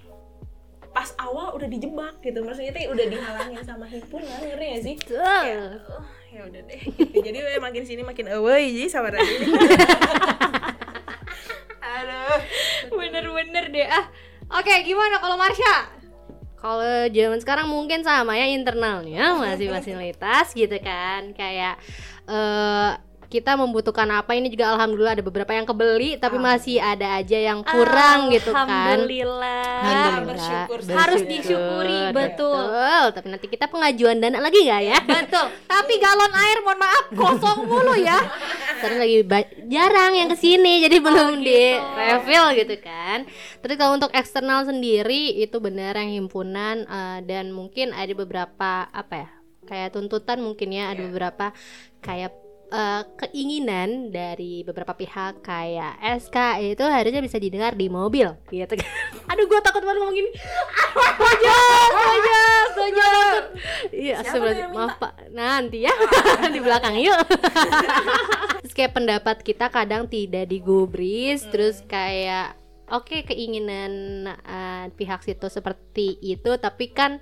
pas 0.91 1.07
awal 1.19 1.55
udah 1.55 1.67
dijebak 1.71 2.19
gitu 2.19 2.43
maksudnya 2.43 2.75
tuh 2.75 2.91
udah 2.91 3.05
dihalangin 3.07 3.63
sama 3.63 3.87
himpunan 3.87 4.27
ngeri 4.43 4.67
gak 4.75 4.83
sih 4.83 4.95
Betul. 4.99 5.79
oh, 5.87 6.05
ya 6.31 6.41
udah 6.47 6.61
deh 6.67 6.81
gitu. 6.83 7.19
jadi 7.23 7.37
we 7.39 7.53
makin 7.63 7.83
sini 7.87 8.03
makin 8.03 8.27
away 8.31 8.71
jadi 8.75 8.87
sama 8.91 9.11
ini 9.15 9.47
aduh 11.81 12.39
Bener-bener 12.91 13.65
deh. 13.71 13.87
Ah, 13.87 14.05
oke 14.59 14.73
gimana 14.83 15.21
kalau 15.23 15.39
Marsha? 15.39 15.75
Kalau 16.61 17.09
zaman 17.09 17.39
sekarang 17.41 17.67
mungkin 17.71 18.05
sama 18.05 18.37
ya 18.37 18.45
internalnya 18.51 19.33
masih 19.41 19.71
fasilitas 19.71 20.53
gitu 20.53 20.77
kan 20.83 21.33
kayak 21.33 21.81
eh 22.29 22.91
kita 23.31 23.55
membutuhkan 23.55 24.11
apa 24.11 24.35
ini 24.35 24.51
juga 24.51 24.75
alhamdulillah 24.75 25.15
ada 25.15 25.23
beberapa 25.23 25.55
yang 25.55 25.63
kebeli 25.63 26.19
tapi 26.19 26.35
masih 26.35 26.83
ada 26.83 27.15
aja 27.15 27.39
yang 27.39 27.63
kurang 27.63 28.27
gitu 28.27 28.51
kan. 28.51 28.67
Alhamdulillah. 28.67 29.63
Alhamdulillah. 29.79 30.27
bersyukur 30.27 30.79
sih. 30.83 30.91
Harus 30.91 31.21
Bersyukur. 31.23 31.39
disyukuri, 31.39 32.01
betul. 32.11 32.59
Betul. 32.67 33.05
Tapi 33.15 33.27
nanti 33.31 33.47
kita 33.47 33.65
pengajuan 33.71 34.19
dana 34.19 34.43
lagi 34.43 34.59
nggak 34.67 34.81
ya? 34.83 34.97
Betul. 35.07 35.45
Tapi 35.63 35.93
galon 36.03 36.33
air 36.35 36.57
mohon 36.59 36.79
maaf 36.83 37.05
kosong 37.15 37.59
mulu 37.63 37.95
ya. 37.95 38.19
Terus 38.83 38.97
lagi 38.99 39.15
jarang 39.71 40.11
yang 40.11 40.27
ke 40.27 40.35
sini 40.35 40.83
jadi 40.83 40.97
belum 40.99 41.39
di 41.39 41.79
refill 41.79 42.51
gitu 42.59 42.75
kan. 42.83 43.23
Terus 43.63 43.75
kalau 43.79 43.95
untuk 43.95 44.11
eksternal 44.11 44.67
sendiri 44.67 45.39
itu 45.39 45.55
benar 45.63 45.95
yang 45.95 46.11
himpunan 46.19 46.83
eh, 46.83 47.19
dan 47.23 47.55
mungkin 47.55 47.95
ada 47.95 48.11
beberapa 48.11 48.91
apa 48.91 49.15
ya 49.15 49.29
kayak 49.71 49.95
tuntutan 49.95 50.43
mungkin 50.43 50.73
ya 50.73 50.91
ada 50.91 51.05
beberapa 51.05 51.55
kayak 52.01 52.33
eh, 52.71 53.03
keinginan 53.19 54.09
dari 54.09 54.63
beberapa 54.63 54.95
pihak 54.95 55.43
kayak 55.43 55.99
SK 56.23 56.37
itu 56.73 56.83
harusnya 56.87 57.21
bisa 57.21 57.37
didengar 57.37 57.75
di 57.75 57.91
mobil 57.91 58.31
gitu 58.47 58.73
kan. 58.73 58.89
Aduh 59.35 59.45
gue 59.45 59.59
takut 59.59 59.83
banget 59.83 59.99
ngomong 59.99 60.15
gini. 60.15 60.31
Setuju, 60.95 61.57
setuju, 61.91 62.39
setuju. 62.71 63.11
Iya, 63.91 64.17
minta? 64.23 64.67
maaf 64.71 64.95
Pak. 64.97 65.13
Nanti 65.35 65.85
ya 65.85 65.93
di 66.55 66.59
belakang 66.63 66.95
yuk. 66.97 67.19
terus 68.71 68.87
kayak 68.87 68.95
pendapat 68.95 69.37
kita 69.43 69.67
kadang 69.67 70.07
tidak 70.07 70.47
digubris 70.47 71.43
terus 71.51 71.83
kayak 71.91 72.55
oke 72.87 73.27
keinginan 73.27 74.23
uh, 74.31 74.87
pihak 74.95 75.19
situ 75.27 75.51
seperti 75.51 76.15
itu 76.23 76.55
tapi 76.55 76.95
kan 76.95 77.19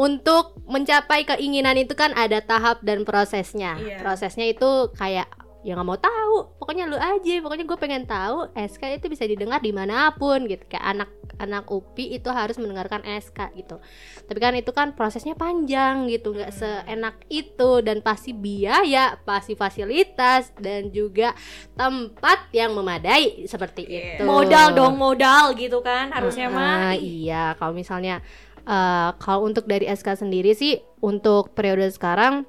untuk 0.00 0.56
mencapai 0.64 1.28
keinginan 1.28 1.76
itu 1.76 1.92
kan 1.92 2.16
ada 2.16 2.40
tahap 2.40 2.80
dan 2.80 3.04
prosesnya. 3.04 3.76
Iya. 3.76 4.00
prosesnya 4.00 4.48
itu 4.48 4.88
kayak 4.96 5.28
ya 5.60 5.76
nggak 5.76 5.84
mau 5.84 6.00
tahu. 6.00 6.56
Pokoknya 6.56 6.88
lu 6.88 6.96
aja 6.96 7.34
pokoknya 7.44 7.68
gue 7.68 7.76
pengen 7.76 8.08
tahu 8.08 8.48
SK 8.56 8.96
itu 8.96 9.12
bisa 9.12 9.28
didengar 9.28 9.60
di 9.60 9.76
mana 9.76 10.08
pun 10.16 10.48
gitu. 10.48 10.64
Kayak 10.64 10.86
anak 10.96 11.10
anak 11.36 11.68
UPI 11.68 12.16
itu 12.16 12.32
harus 12.32 12.56
mendengarkan 12.56 13.04
SK 13.04 13.52
gitu. 13.54 13.76
Tapi 14.24 14.38
kan 14.40 14.56
itu 14.56 14.72
kan 14.72 14.96
prosesnya 14.96 15.36
panjang 15.36 16.08
gitu 16.08 16.32
nggak 16.32 16.48
seenak 16.48 17.20
itu. 17.28 17.84
Dan 17.84 18.00
pasti 18.00 18.32
biaya 18.32 19.20
pasti 19.20 19.52
fasilitas 19.52 20.48
dan 20.56 20.88
juga 20.88 21.36
tempat 21.76 22.48
yang 22.52 22.72
memadai 22.72 23.44
seperti 23.44 23.84
Iya. 23.84 24.00
itu. 24.16 24.22
Modal 24.24 24.72
dong 24.72 24.96
modal 24.96 25.52
gitu 25.52 25.84
kan 25.84 26.08
harusnya 26.08 26.48
mah. 26.48 26.92
Ah, 26.92 26.96
iya 26.96 27.52
kalau 27.60 27.76
misalnya 27.76 28.24
eh, 28.64 29.10
kalau 29.16 29.46
untuk 29.46 29.64
dari 29.64 29.86
SK 29.86 30.24
sendiri 30.26 30.52
sih 30.52 30.78
untuk 31.00 31.52
periode 31.52 31.88
sekarang 31.90 32.44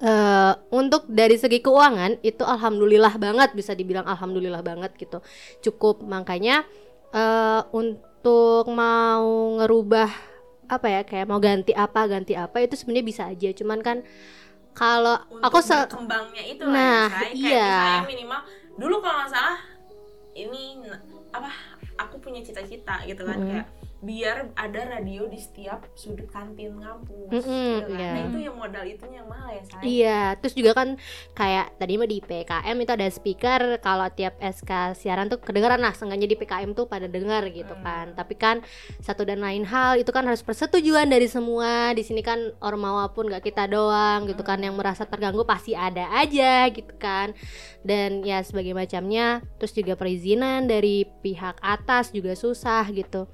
eh, 0.00 0.52
untuk 0.70 1.06
dari 1.08 1.36
segi 1.36 1.62
keuangan 1.62 2.20
itu 2.20 2.42
alhamdulillah 2.42 3.14
banget 3.16 3.52
bisa 3.52 3.72
dibilang 3.72 4.04
alhamdulillah 4.04 4.60
banget 4.60 4.92
gitu 4.96 5.18
cukup 5.62 6.04
makanya 6.04 6.66
eh, 7.10 7.62
untuk 7.72 8.66
mau 8.68 9.56
ngerubah 9.62 10.10
apa 10.66 10.86
ya 10.90 11.00
kayak 11.06 11.30
mau 11.30 11.38
ganti 11.38 11.70
apa 11.70 12.10
ganti 12.10 12.34
apa 12.34 12.58
itu 12.58 12.74
sebenarnya 12.74 13.06
bisa 13.06 13.22
aja 13.30 13.54
cuman 13.54 13.78
kan 13.86 14.02
kalau 14.74 15.14
aku 15.40 15.62
se 15.62 15.72
berkembangnya 15.72 16.42
itu 16.42 16.66
Nah, 16.66 17.06
lah 17.08 17.30
ya, 17.32 17.32
kayak 17.32 17.32
iya. 17.38 18.02
minimal 18.04 18.40
dulu 18.76 18.98
kalau 19.00 19.24
nggak 19.24 19.30
salah 19.30 19.58
ini 20.36 20.84
apa 21.32 21.48
aku 21.96 22.20
punya 22.20 22.44
cita-cita 22.44 23.00
gitu 23.08 23.24
kan 23.24 23.38
Mm-mm. 23.40 23.50
kayak 23.56 23.66
biar 23.96 24.52
ada 24.52 24.80
radio 24.92 25.24
di 25.24 25.40
setiap 25.40 25.88
sudut 25.96 26.28
kantin 26.28 26.76
kampus 26.76 27.32
Mm-mm, 27.32 27.72
gitu 27.80 27.92
kan. 27.96 27.96
iya. 27.96 28.10
nah 28.12 28.22
itu 28.28 28.38
yang 28.44 28.56
modal 28.56 28.84
itunya 28.84 29.24
yang 29.24 29.28
mahal 29.32 29.48
ya 29.48 29.62
say 29.64 29.80
Iya, 29.82 30.20
terus 30.36 30.52
juga 30.52 30.72
kan 30.76 30.88
kayak 31.32 31.80
tadi 31.80 31.92
mah 31.96 32.04
di 32.04 32.18
PKM 32.20 32.76
itu 32.76 32.92
ada 32.92 33.08
speaker 33.08 33.60
kalau 33.80 34.06
tiap 34.12 34.36
SK 34.36 34.92
siaran 34.94 35.32
tuh 35.32 35.40
kedengeran 35.40 35.80
lah, 35.80 35.96
seenggaknya 35.96 36.28
di 36.28 36.36
PKM 36.36 36.76
tuh 36.76 36.84
pada 36.86 37.08
dengar 37.08 37.48
gitu 37.48 37.72
kan. 37.80 38.12
Tapi 38.12 38.34
kan 38.36 38.60
satu 39.00 39.24
dan 39.24 39.40
lain 39.40 39.64
hal 39.64 39.96
itu 39.96 40.12
kan 40.12 40.28
harus 40.28 40.44
persetujuan 40.44 41.08
dari 41.08 41.26
semua. 41.26 41.96
Di 41.96 42.04
sini 42.04 42.20
kan 42.20 42.52
ormawa 42.60 43.08
pun 43.10 43.32
gak 43.32 43.48
kita 43.48 43.64
doang 43.64 44.28
gitu 44.28 44.44
kan 44.44 44.60
yang 44.60 44.76
merasa 44.76 45.08
terganggu 45.08 45.42
pasti 45.48 45.72
ada 45.72 46.12
aja 46.12 46.68
gitu 46.68 46.92
kan. 47.00 47.32
Dan 47.80 48.20
ya 48.22 48.44
sebagai 48.44 48.76
macamnya, 48.76 49.40
terus 49.56 49.72
juga 49.72 49.96
perizinan 49.96 50.68
dari 50.68 51.08
pihak 51.24 51.58
atas 51.64 52.12
juga 52.12 52.36
susah 52.36 52.84
gitu. 52.92 53.24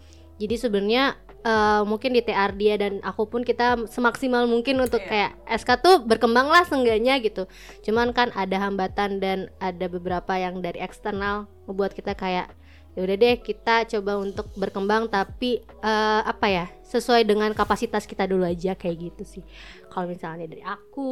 Jadi 0.42 0.54
sebenarnya 0.58 1.14
eh, 1.42 1.82
mungkin 1.82 2.10
di 2.10 2.20
TR 2.20 2.50
dia 2.52 2.74
dan 2.74 2.98
aku 3.00 3.26
pun 3.26 3.42
kita 3.42 3.86
semaksimal 3.86 4.46
mungkin 4.46 4.78
untuk 4.78 5.02
Iya. 5.02 5.10
kayak 5.10 5.30
SK 5.58 5.70
tuh 5.78 5.94
berkembang 6.00 6.46
lah 6.46 6.62
seenggaknya 6.62 7.18
gitu. 7.18 7.46
Cuman 7.80 8.10
kan 8.10 8.30
ada 8.32 8.58
hambatan 8.58 9.18
dan 9.18 9.38
ada 9.58 9.86
beberapa 9.86 10.34
yang 10.34 10.58
dari 10.58 10.78
eksternal 10.78 11.46
membuat 11.66 11.94
kita 11.94 12.14
kayak 12.14 12.50
ya 12.92 13.00
udah 13.00 13.16
deh 13.16 13.40
kita 13.40 13.88
coba 13.88 14.20
untuk 14.20 14.52
berkembang 14.52 15.08
tapi 15.08 15.58
eh, 15.64 16.22
apa 16.22 16.46
ya 16.46 16.66
sesuai 16.84 17.24
dengan 17.24 17.50
kapasitas 17.52 18.04
kita 18.04 18.22
dulu 18.22 18.44
aja 18.44 18.74
kayak 18.74 18.96
gitu 19.10 19.22
sih. 19.24 19.44
Kalau 19.88 20.06
misalnya 20.06 20.46
dari 20.46 20.60
aku 20.60 21.08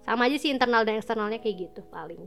sama 0.00 0.26
aja 0.26 0.36
sih 0.36 0.50
internal 0.50 0.82
dan 0.82 0.98
eksternalnya 0.98 1.38
kayak 1.38 1.70
gitu 1.70 1.80
paling. 1.88 2.20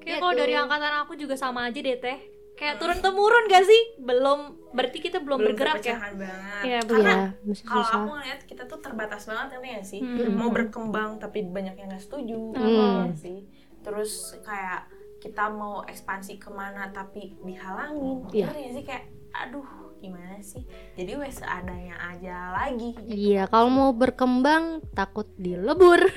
Kayak 0.00 0.16
kalau 0.18 0.32
Gitu. 0.32 0.40
dari 0.40 0.54
angkatan 0.54 0.94
aku 1.02 1.12
juga 1.14 1.34
sama 1.34 1.66
aja 1.66 1.76
deh 1.76 1.96
teh. 1.96 2.18
Kayak 2.54 2.78
turun 2.78 2.98
temurun 2.98 3.44
gak 3.46 3.62
sih? 3.62 3.82
Belum 3.98 4.40
berarti 4.70 4.98
kita 4.98 5.18
belum, 5.18 5.38
bergerak 5.40 5.78
ya. 5.80 5.98
banget 5.98 6.62
Iya, 6.62 6.78
karena 6.82 7.14
masih 7.40 7.62
kalau 7.62 7.84
aku 7.84 8.10
ngeliat 8.12 8.40
kita 8.42 8.62
tuh 8.64 8.78
terbatas 8.78 9.22
banget 9.24 9.46
kan 9.52 9.62
ya 9.62 9.78
sih 9.80 10.00
Hmm. 10.00 10.34
mau 10.34 10.50
berkembang 10.50 11.18
tapi 11.18 11.46
banyak 11.46 11.74
yang 11.74 11.86
nggak 11.88 12.02
setuju 12.02 12.38
Hmm. 12.52 13.06
ya 13.06 13.14
sih 13.14 13.46
terus 13.80 14.34
kayak 14.40 14.90
kita 15.16 15.46
mau 15.46 15.84
ekspansi 15.84 16.36
ke 16.36 16.48
mana 16.48 16.90
tapi 16.90 17.32
dihalangin. 17.38 18.26
Ngerti 18.26 18.42
nggak 18.60 18.72
sih 18.72 18.84
kayak 18.84 19.04
aduh 19.32 19.64
gimana 20.04 20.36
sih 20.38 20.60
jadi 20.92 21.16
wes 21.16 21.36
seadanya 21.36 21.96
aja 21.98 22.52
lagi 22.52 22.92
Iya, 23.02 23.46
kalau 23.46 23.68
mau 23.68 23.90
berkembang 23.90 24.64
takut 24.92 25.24
dilebur. 25.34 26.04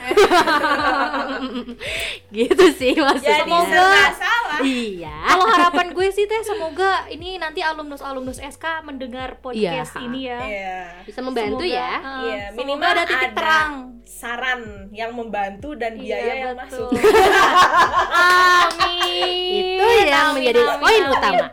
gitu 2.29 2.65
sih 2.73 2.93
maksudnya. 2.95 3.41
jadi 3.41 3.53
serba 3.63 4.09
salah 4.13 4.59
Iya. 4.59 5.13
Kalau 5.27 5.45
harapan 5.47 5.88
gue 5.91 6.07
sih 6.09 6.25
teh 6.25 6.41
semoga 6.41 7.05
ini 7.07 7.38
nanti 7.38 7.61
alumnus 7.61 8.01
alumnus 8.01 8.38
SK 8.38 8.81
mendengar 8.83 9.38
podcast 9.38 9.93
Iya. 9.93 10.01
ini 10.01 10.19
ya. 10.25 10.39
Iya. 10.41 10.77
Bisa 11.05 11.19
membantu 11.21 11.61
Semoga, 11.61 11.77
ya. 11.77 11.91
uh, 11.95 12.17
Iya, 12.19 12.35
semoga 12.47 12.57
minimal 12.59 12.89
ada 12.89 13.03
titik 13.05 13.21
ada 13.23 13.38
terang. 13.38 13.71
saran 14.03 14.61
yang 14.89 15.11
membantu 15.13 15.69
dan 15.73 15.93
Iya, 15.93 16.01
biaya 16.17 16.33
yang 16.33 16.55
betul. 16.57 16.89
masuk 16.89 16.89
Amin. 18.57 19.77
Itu 19.77 19.85
yang 20.01 20.25
Amin, 20.25 20.35
menjadi 20.35 20.61
amin, 20.63 20.79
poin 20.79 20.95
amin. 20.97 21.13
utama. 21.13 21.45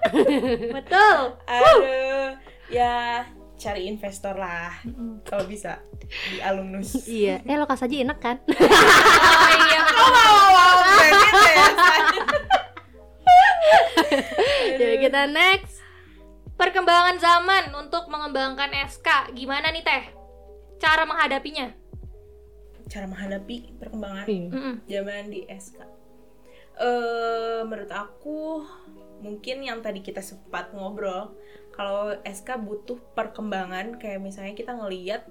Betul. 0.73 1.17
aduh 1.45 2.24
ya 2.69 3.25
cari 3.55 3.87
investor 3.87 4.35
lah 4.35 4.75
kalau 5.25 5.47
bisa 5.47 5.79
di 6.05 6.43
alumnus 6.43 7.07
iya, 7.09 7.39
eh 7.47 7.57
lokas 7.57 7.87
aja 7.87 7.95
enak 7.95 8.19
kan? 8.19 8.37
Oh 9.25 9.51
iya. 9.69 9.81
wow 9.95 10.37
wow 10.53 10.77
ya 11.01 11.15
Jadi 14.75 14.97
kita 15.07 15.23
next. 15.31 15.81
Perkembangan 16.55 17.19
zaman 17.19 17.65
untuk 17.75 18.07
mengembangkan 18.07 18.71
SK 18.87 19.35
gimana 19.35 19.71
nih 19.75 19.83
teh? 19.83 20.03
Cara 20.79 21.03
menghadapinya? 21.03 21.85
cara 22.89 23.09
menghadapi 23.09 23.81
perkembangan 23.81 24.27
Mm-mm. 24.29 24.75
zaman 24.85 25.33
di 25.33 25.43
SK 25.49 25.81
eh 26.75 27.63
menurut 27.63 27.93
aku 27.95 28.67
mungkin 29.23 29.63
yang 29.63 29.79
tadi 29.79 30.03
kita 30.03 30.19
sempat 30.19 30.75
ngobrol 30.75 31.39
kalau 31.75 32.15
SK 32.23 32.55
butuh 32.57 32.97
perkembangan 33.13 33.99
kayak 33.99 34.21
misalnya 34.21 34.55
kita 34.55 34.73
ngeliat 34.73 35.27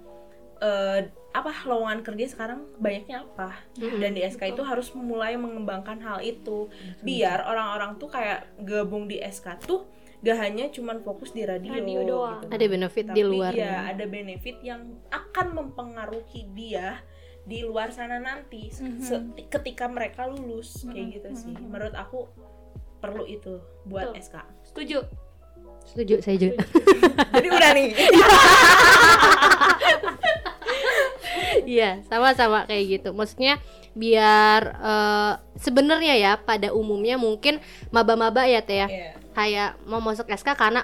eh, 0.60 1.00
apa 1.32 1.52
lowongan 1.64 2.04
kerja 2.04 2.26
sekarang 2.30 2.68
banyaknya 2.78 3.24
apa 3.24 3.56
dan 3.74 4.12
di 4.12 4.22
SK 4.22 4.52
itu 4.52 4.62
harus 4.62 4.92
mulai 4.92 5.34
mengembangkan 5.34 5.98
hal 5.98 6.20
itu 6.20 6.68
biar 7.00 7.42
orang-orang 7.42 7.96
tuh 7.96 8.08
kayak 8.08 8.44
gabung 8.60 9.08
di 9.08 9.18
SK 9.18 9.60
tuh 9.62 9.88
gak 10.20 10.36
hanya 10.38 10.68
cuman 10.70 11.00
fokus 11.00 11.32
di 11.32 11.44
radio, 11.44 11.68
Radio 11.74 12.00
doang. 12.06 12.40
gitu. 12.40 12.48
Ada 12.50 12.66
benefit 12.66 13.06
di 13.06 13.12
Tapi 13.14 13.24
luar. 13.26 13.52
iya, 13.52 13.76
ada 13.90 14.06
benefit 14.06 14.56
yang 14.62 14.82
akan 15.10 15.48
mempengaruhi 15.54 16.48
dia 16.50 17.04
di 17.44 17.60
luar 17.60 17.92
sana 17.92 18.20
nanti 18.20 18.72
Mhm. 18.72 19.00
se- 19.00 19.20
ketika 19.50 19.84
mereka 19.86 20.24
lulus 20.24 20.84
kayak 20.86 20.96
Mhm, 21.02 21.14
gitu 21.14 21.28
mhm, 21.28 21.36
sih 21.36 21.56
menurut 21.58 21.92
aku 21.94 22.32
perlu 22.98 23.28
itu 23.28 23.60
buat 23.84 24.12
Betul. 24.12 24.22
SK 24.22 24.36
Setuju. 24.64 25.00
Setuju 25.86 26.16
saya 26.20 26.38
juga. 26.40 26.58
jadi 27.36 27.48
udah 27.50 27.70
nih 27.74 27.88
Iya, 31.64 32.02
sama-sama 32.10 32.66
kayak 32.66 32.84
gitu. 32.90 33.10
Maksudnya 33.14 33.62
biar 33.94 34.62
eh, 34.74 35.34
sebenarnya 35.62 36.14
ya 36.18 36.32
pada 36.36 36.74
umumnya 36.74 37.16
mungkin 37.16 37.62
maba-maba 37.94 38.50
ya 38.50 38.60
teh 38.60 38.82
ya 38.82 38.88
Iya. 38.90 39.10
kayak 39.38 39.70
mau 39.86 40.02
masuk 40.02 40.26
SK 40.28 40.58
karena 40.58 40.82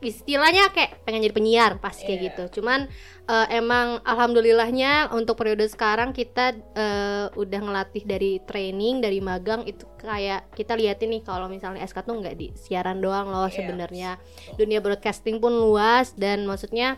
istilahnya 0.00 0.72
kayak 0.72 1.04
pengen 1.04 1.20
jadi 1.22 1.36
penyiar 1.36 1.72
pasti 1.76 2.04
kayak 2.04 2.18
Iya. 2.18 2.26
gitu. 2.32 2.42
Cuman 2.60 2.88
eh, 3.24 3.46
emang 3.54 4.00
alhamdulillahnya 4.02 5.12
untuk 5.12 5.36
periode 5.36 5.68
sekarang 5.68 6.10
kita 6.10 6.52
eh, 6.74 7.26
udah 7.32 7.60
ngelatih 7.60 8.02
dari 8.02 8.40
training 8.42 8.98
dari 8.98 9.20
magang 9.20 9.62
itu 9.64 9.84
kayak 9.96 10.50
kita 10.52 10.74
liatin 10.74 11.14
nih 11.14 11.22
kalau 11.22 11.46
misalnya 11.46 11.84
SK 11.84 12.02
tuh 12.02 12.16
nggak 12.16 12.34
di 12.34 12.48
siaran 12.56 12.98
doang 12.98 13.28
loh 13.28 13.46
Iya. 13.46 13.54
sebenarnya 13.54 14.10
dunia 14.56 14.80
broadcasting 14.80 15.36
pun 15.36 15.52
luas 15.52 16.16
dan 16.16 16.42
maksudnya 16.42 16.96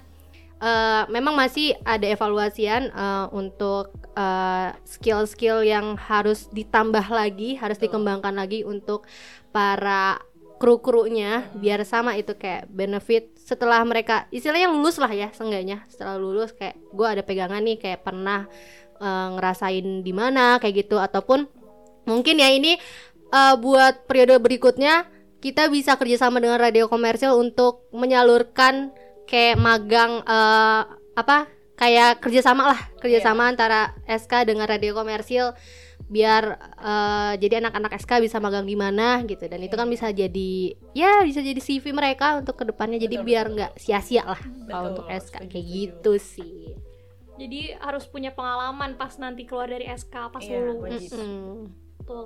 eh, 0.57 1.03
memang 1.11 1.35
masih 1.35 1.75
ada 1.83 2.07
evaluasian 2.07 2.89
eh, 2.89 3.27
untuk 3.35 3.99
skill-skill 4.85 5.65
yang 5.65 5.97
harus 5.97 6.45
ditambah 6.53 7.09
lagi, 7.09 7.57
harus 7.57 7.81
Betul. 7.81 7.97
dikembangkan 7.97 8.37
lagi 8.37 8.61
untuk 8.61 9.09
para 9.49 10.21
kru-krunya 10.63 11.51
biar 11.59 11.83
sama 11.83 12.15
itu 12.15 12.39
kayak 12.39 12.71
benefit 12.71 13.35
setelah 13.35 13.83
mereka 13.83 14.31
istilahnya 14.31 14.71
lulus 14.71 14.95
lah 15.03 15.11
ya 15.11 15.35
seenggaknya. 15.35 15.83
Setelah 15.91 16.15
lulus 16.23 16.55
kayak 16.55 16.79
gue 16.95 17.03
ada 17.03 17.27
pegangan 17.27 17.59
nih 17.67 17.83
kayak 17.83 18.07
pernah 18.07 18.47
eh, 19.03 19.29
ngerasain 19.35 20.07
di 20.07 20.13
mana 20.15 20.63
kayak 20.63 20.87
gitu. 20.87 21.03
Ataupun 21.03 21.51
mungkin 22.07 22.39
ya 22.39 22.47
ini 22.55 22.79
eh, 23.35 23.55
buat 23.59 24.07
periode 24.07 24.39
berikutnya 24.39 25.11
kita 25.43 25.67
bisa 25.67 25.99
kerjasama 25.99 26.39
dengan 26.39 26.63
radio 26.63 26.87
komersil 26.87 27.35
untuk 27.35 27.91
menyalurkan 27.91 28.95
kayak 29.27 29.59
magang 29.59 30.23
eh, 30.23 30.83
apa 31.19 31.51
kayak 31.75 32.23
kerjasama 32.23 32.71
lah. 32.71 32.81
Kerjasama 33.03 33.51
antara 33.51 33.99
SK 34.07 34.47
dengan 34.47 34.71
radio 34.71 34.95
komersil 34.95 35.59
biar 36.13 36.45
eh, 36.77 37.33
jadi 37.41 37.65
anak-anak 37.65 37.97
SK 37.97 38.21
bisa 38.21 38.37
magang 38.37 38.69
di 38.69 38.77
mana 38.77 39.25
gitu 39.25 39.49
dan 39.49 39.57
itu 39.59 39.73
kan 39.73 39.89
bisa 39.89 40.13
jadi 40.13 40.53
ya 40.93 41.25
bisa 41.25 41.41
jadi 41.41 41.57
CV 41.57 41.89
mereka 41.91 42.37
untuk 42.37 42.61
ke 42.61 42.69
depannya 42.69 43.01
jadi 43.01 43.17
Betul, 43.17 43.27
biar 43.27 43.45
betul. 43.49 43.57
nggak 43.57 43.73
sia-sia 43.81 44.23
lah 44.23 44.37
Betul, 44.37 44.69
kalau 44.69 44.87
untuk 44.93 45.07
SK 45.09 45.17
setuju, 45.41 45.49
kayak 45.49 45.65
setuju. 45.65 45.73
gitu 45.81 46.13
sih 46.21 46.57
Jadi 47.33 47.61
harus 47.81 48.05
punya 48.07 48.31
pengalaman 48.31 48.95
pas 48.95 49.17
nanti 49.17 49.49
keluar 49.49 49.67
dari 49.67 49.89
SK 49.89 50.15
pas 50.29 50.45
Iya, 50.45 50.69
lulus. 50.69 51.09
Betul. 51.99 52.25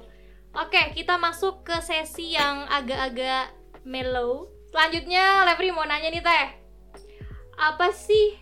Oke, 0.52 0.82
kita 0.92 1.14
masuk 1.16 1.62
ke 1.62 1.78
sesi 1.78 2.34
yang 2.34 2.66
agak-agak 2.66 3.54
mellow. 3.86 4.50
Selanjutnya, 4.68 5.46
Levri 5.46 5.70
mau 5.70 5.86
nanya 5.86 6.10
nih 6.10 6.20
Teh. 6.20 6.46
Apa 7.54 7.94
sih 7.94 8.34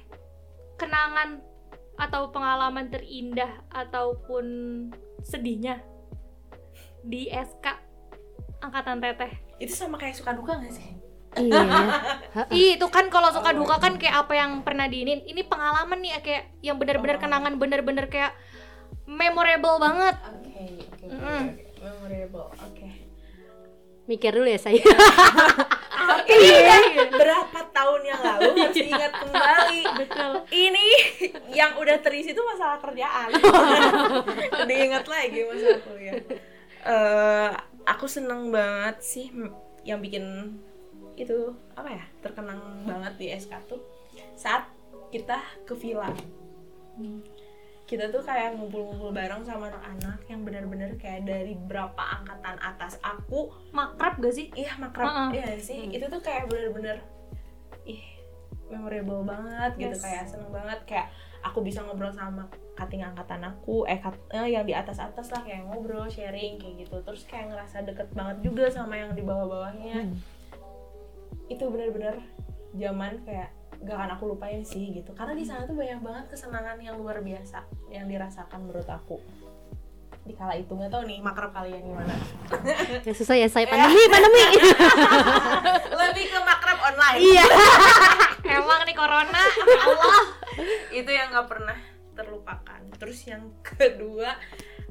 kenangan 0.81 1.45
atau 1.95 2.33
pengalaman 2.33 2.89
terindah 2.89 3.61
ataupun 3.71 4.45
sedihnya 5.25 5.81
di 7.01 7.27
SK 7.27 7.67
angkatan 8.61 9.01
Teteh? 9.01 9.33
itu 9.57 9.73
sama 9.73 9.97
kayak 9.97 10.15
suka 10.15 10.33
duka 10.33 10.57
gak 10.57 10.71
sih 10.71 10.89
iya 11.37 11.61
Ih, 12.55 12.77
itu 12.77 12.87
kan 12.87 13.09
kalau 13.09 13.29
suka 13.29 13.51
duka 13.51 13.77
kan 13.77 13.99
kayak 13.99 14.23
apa 14.23 14.35
yang 14.35 14.63
pernah 14.63 14.87
diinin. 14.87 15.19
Ini 15.21 15.43
pengalaman 15.45 15.99
nih 15.99 16.23
kayak 16.23 16.43
yang 16.63 16.79
benar-benar 16.79 17.19
Oh. 17.19 17.23
kenangan 17.23 17.55
bener-bener 17.59 18.07
kayak 18.07 18.39
memorable 19.05 19.77
banget. 19.79 20.15
oke 20.23 20.63
oke 20.95 21.07
Mm. 21.11 21.45
memorable 21.81 22.47
oke 22.55 22.89
mikir 24.05 24.31
dulu 24.31 24.47
ya 24.47 24.57
saya 24.59 24.79
ini 26.29 26.49
udah 26.55 26.81
berapa 27.15 27.61
tahun 27.75 28.01
yang 28.07 28.21
lalu 28.21 28.49
harus 28.57 28.75
diingat 28.77 29.13
kembali. 29.13 29.81
Betul. 29.99 30.33
ini 30.53 30.87
yang 31.53 31.77
udah 31.79 31.97
terisi 32.01 32.33
itu 32.33 32.43
masalah 32.43 32.79
kerjaan. 32.81 33.29
Diingat 34.71 35.05
lagi 35.07 35.41
masalah 35.45 35.81
kuliah. 35.85 36.15
Eh, 36.85 37.51
aku 37.89 38.07
seneng 38.09 38.53
banget 38.53 38.97
sih 39.01 39.27
yang 39.85 40.01
bikin 40.01 40.57
itu 41.15 41.55
apa 41.79 41.89
ya 41.95 42.05
terkenang 42.21 42.83
banget 42.89 43.13
di 43.21 43.27
SK 43.31 43.53
tuh 43.71 43.81
saat 44.35 44.67
kita 45.15 45.39
ke 45.63 45.79
villa 45.79 46.11
kita 47.85 48.09
tuh 48.09 48.25
kayak 48.25 48.57
ngumpul-ngumpul 48.57 49.13
bareng 49.13 49.45
sama 49.45 49.69
anak-anak 49.69 50.25
yang 50.25 50.41
benar-benar 50.41 50.97
kayak 50.97 51.29
dari 51.29 51.53
berapa 51.53 52.01
angkatan 52.21 52.57
atas 52.57 52.97
aku. 53.05 53.53
Makrab 53.77 54.17
gak 54.25 54.33
sih? 54.33 54.49
iya 54.57 54.73
makrab. 54.81 55.05
Heeh. 55.05 55.29
iya 55.37 55.49
sih? 55.61 55.93
Itu 55.93 56.09
tuh 56.09 56.25
kayak 56.25 56.49
bener-bener 56.49 57.05
ih 57.85 58.01
memorable 58.73 59.29
banget 59.29 59.77
gitu. 59.77 59.97
Yes. 60.01 60.01
kayak 60.01 60.25
seneng 60.33 60.49
banget. 60.49 60.81
Kayak 60.89 61.13
aku 61.45 61.61
bisa 61.61 61.85
ngobrol 61.85 62.09
sama 62.09 62.49
kating 62.75 63.05
angkatan 63.05 63.45
aku 63.45 63.85
eh, 63.85 64.01
kat- 64.01 64.33
eh, 64.33 64.49
yang 64.57 64.65
di 64.65 64.73
atas 64.73 64.97
atas 64.97 65.29
lah. 65.29 65.45
Kayak 65.45 65.69
ngobrol 65.69 66.09
sharing 66.09 66.57
kayak 66.57 66.89
gitu. 66.89 66.97
Terus 67.05 67.29
kayak 67.29 67.53
ngerasa 67.53 67.85
deket 67.85 68.09
banget 68.17 68.49
juga 68.49 68.65
sama 68.73 68.97
yang 68.97 69.13
di 69.13 69.21
bawah 69.21 69.45
bawahnya 69.45 70.09
itu 71.45 71.65
bener-bener 71.69 72.17
zaman 72.73 73.21
kayak 73.29 73.53
gak 73.85 73.97
akan 74.01 74.11
aku 74.17 74.25
lupain 74.33 74.65
sih 74.65 74.91
gitu. 74.91 75.13
Karena 75.13 75.37
di 75.37 75.45
sana 75.45 75.69
tuh 75.69 75.77
banyak 75.77 76.01
banget 76.01 76.25
kesenangan 76.33 76.81
yang 76.81 76.97
luar 76.97 77.21
biasa 77.21 77.63
yang 77.93 78.09
dirasakan 78.09 78.65
menurut 78.65 78.89
aku. 78.89 79.21
Di 80.25 80.33
kala 80.33 80.57
itu 80.57 80.73
nggak 80.73 80.89
tahu 80.89 81.05
nih 81.05 81.21
makrab 81.21 81.53
kalian 81.53 81.85
gimana. 81.85 82.17
Ya 83.07 83.13
susah 83.13 83.37
ya 83.37 83.45
saya 83.45 83.69
pandemi 83.69 84.09
pandemi. 84.15 84.45
Lebih 85.93 86.25
ke 86.33 86.39
makrab 86.41 86.79
online. 86.81 87.21
Iya. 87.21 87.45
Emang 88.57 88.81
nih 88.89 88.97
corona, 88.97 89.45
Allah. 89.85 90.21
itu 90.93 91.11
yang 91.13 91.29
nggak 91.33 91.49
pernah 91.49 91.77
terlupakan. 92.17 92.81
Terus 92.97 93.19
yang 93.29 93.53
kedua 93.61 94.33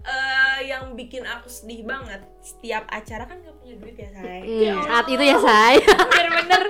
eh 0.03 0.59
yang 0.67 0.99
bikin 0.99 1.23
aku 1.23 1.47
sedih 1.47 1.87
banget 1.87 2.19
setiap 2.43 2.83
acara 2.91 3.23
kan 3.23 3.39
nggak 3.39 3.55
punya 3.63 3.75
duit 3.79 3.95
ya 3.95 4.09
say? 4.11 4.43
Hmm, 4.43 4.83
saat 4.83 5.07
itu 5.07 5.23
ya 5.23 5.37
saya 5.39 5.79
Bener-bener. 6.11 6.63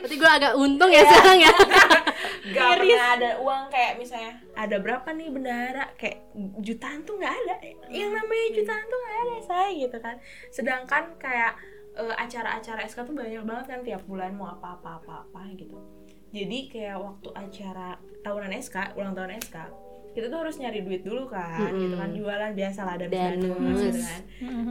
Berarti 0.00 0.16
gue 0.20 0.30
agak 0.30 0.52
untung 0.60 0.90
ya 0.92 1.02
sekarang 1.08 1.38
ya. 1.40 1.52
Nggak 2.44 2.68
pernah 2.76 3.08
ada 3.16 3.30
uang 3.40 3.62
kayak 3.72 3.92
misalnya 3.96 4.36
ada 4.52 4.76
berapa 4.76 5.08
nih 5.16 5.28
bendahara? 5.32 5.84
Kayak 5.96 6.28
jutaan 6.60 7.00
tuh 7.08 7.16
nggak 7.16 7.32
ada. 7.32 7.54
Yang 7.88 8.10
namanya 8.20 8.46
jutaan 8.52 8.84
tuh 8.84 8.98
nggak 9.00 9.16
ada 9.16 9.36
say 9.40 9.70
gitu 9.80 9.96
kan. 10.04 10.16
Sedangkan 10.52 11.04
kayak 11.16 11.56
eh, 11.96 12.14
acara-acara 12.20 12.84
SK 12.84 13.08
tuh 13.08 13.16
banyak 13.16 13.44
banget 13.48 13.64
kan 13.64 13.80
tiap 13.80 14.04
bulan 14.04 14.36
mau 14.36 14.52
apa-apa 14.52 15.00
apa-apa 15.00 15.40
gitu. 15.56 15.80
Jadi 16.36 16.68
kayak 16.68 17.00
waktu 17.00 17.28
acara 17.32 17.96
tahunan 18.20 18.52
SK 18.60 18.98
ulang 18.98 19.16
tahun 19.16 19.40
SK 19.40 19.56
kita 20.14 20.26
tuh 20.26 20.38
harus 20.40 20.54
nyari 20.56 20.80
duit 20.80 21.02
dulu 21.02 21.26
kan 21.26 21.58
Mm-mm. 21.66 21.80
gitu 21.80 21.94
kan 21.94 22.10
jualan 22.10 22.52
biasa 22.52 22.80
lah 22.82 22.94
dan 22.96 23.10
Danus. 23.10 23.78
gitu 23.82 23.98
kan. 23.98 24.20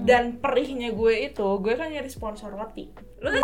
Dan 0.01 0.23
perihnya 0.39 0.89
gue 0.89 1.13
itu 1.25 1.47
gue 1.59 1.73
kan 1.73 1.87
nyari 1.87 2.07
sponsor 2.07 2.49
roti. 2.49 2.87
Lu 3.19 3.29
kan 3.29 3.43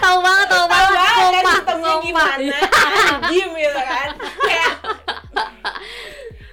Tahu? 0.00 0.16
Banget, 0.20 0.46
tahu 0.48 0.64
tahu 0.64 0.66
banget. 0.66 0.96
banget 0.96 1.30
kan 1.30 1.44
sistemnya 1.52 1.94
gimana? 2.00 2.56
Anjim 3.14 3.48
gitu 3.54 3.80
kan. 3.80 4.08
Kayak 4.40 4.72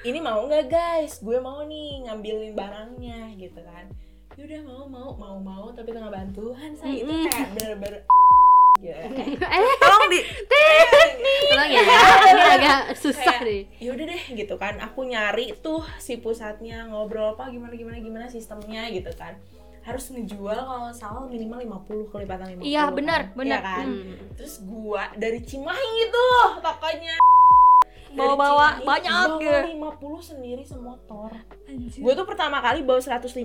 ini 0.04 0.20
mau 0.20 0.40
nggak 0.46 0.66
guys? 0.68 1.20
Gue 1.20 1.38
mau 1.38 1.64
nih 1.64 2.06
ngambilin 2.06 2.54
barangnya 2.54 3.34
gitu 3.36 3.60
kan. 3.60 3.90
Yaudah 4.38 4.62
mau 4.64 4.86
mau 4.86 5.10
mau 5.12 5.36
mau 5.40 5.66
tapi 5.72 5.90
tengah 5.90 6.14
bantuan 6.14 6.70
saya 6.72 6.94
itu 6.94 7.10
kayak 7.26 7.50
bener-bener 7.58 8.06
ya. 8.80 8.98
Eh, 9.38 9.76
tolong 9.78 10.06
di 10.08 10.20
tolong 11.48 11.70
ya. 11.70 11.82
Ini 12.28 12.44
agak 12.54 12.80
susah 12.94 13.38
deh. 13.40 13.64
yaudah 13.78 14.06
deh 14.06 14.24
gitu 14.34 14.56
kan 14.56 14.78
aku 14.78 15.04
nyari 15.04 15.54
tuh 15.58 15.82
si 15.98 16.18
pusatnya 16.18 16.86
ngobrol 16.86 17.34
apa 17.34 17.48
gimana 17.48 17.74
gimana 17.74 17.98
gimana 17.98 18.26
sistemnya 18.28 18.86
gitu 18.88 19.10
kan 19.14 19.34
harus 19.82 20.12
ngejual 20.12 20.58
kalau 20.58 20.92
salah 20.92 21.24
minimal 21.26 21.64
50 21.88 22.12
kelipatan 22.12 22.60
50 22.60 22.62
Iya, 22.62 22.84
kan. 22.84 22.94
benar, 22.94 23.22
benar. 23.34 23.48
Iya 23.56 23.60
kan 23.64 23.86
Hmm. 23.88 24.16
terus 24.36 24.54
gua 24.62 25.04
dari 25.16 25.40
Cimahi 25.40 25.92
itu 26.04 26.26
tokonya 26.60 27.16
Bawa-bawa 28.18 28.82
banyak 28.82 29.14
bawa 29.14 29.38
gitu. 29.38 30.10
50 30.18 30.30
sendiri 30.34 30.64
semotor 30.66 31.32
gue 31.68 32.14
tuh 32.16 32.26
pertama 32.26 32.64
kali 32.64 32.82
bawa 32.82 32.98
150 32.98 33.36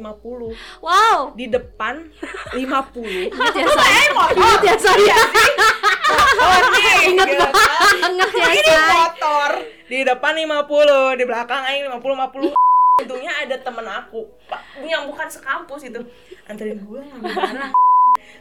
Wow. 0.80 1.34
di 1.34 1.50
depan 1.50 2.06
50 2.54 2.62
Ingat 3.34 3.54
ya 3.54 3.66
saya. 3.68 4.02
Ingat 4.32 4.62
ya 4.62 4.76
saya. 4.78 5.16
nih 6.72 6.96
Ingat 7.12 7.26
gitu. 7.28 7.44
kan. 7.44 7.52
Ingat 8.08 8.30
ya 8.32 8.46
ini 8.48 8.72
motor. 8.88 9.50
Di 9.90 9.98
depan 10.06 10.32
50 10.38 11.18
di 11.20 11.24
belakang 11.26 11.62
aing 11.66 11.84
50 11.90 12.00
50 12.00 12.54
untungnya 13.02 13.32
ada 13.42 13.56
temen 13.58 13.86
aku. 13.86 14.22
Yang 14.80 15.02
bukan 15.10 15.28
sekampus 15.28 15.82
itu. 15.84 16.00
Anterin 16.46 16.80
gue 16.80 17.00
ngambil 17.02 17.32
barang 17.34 17.72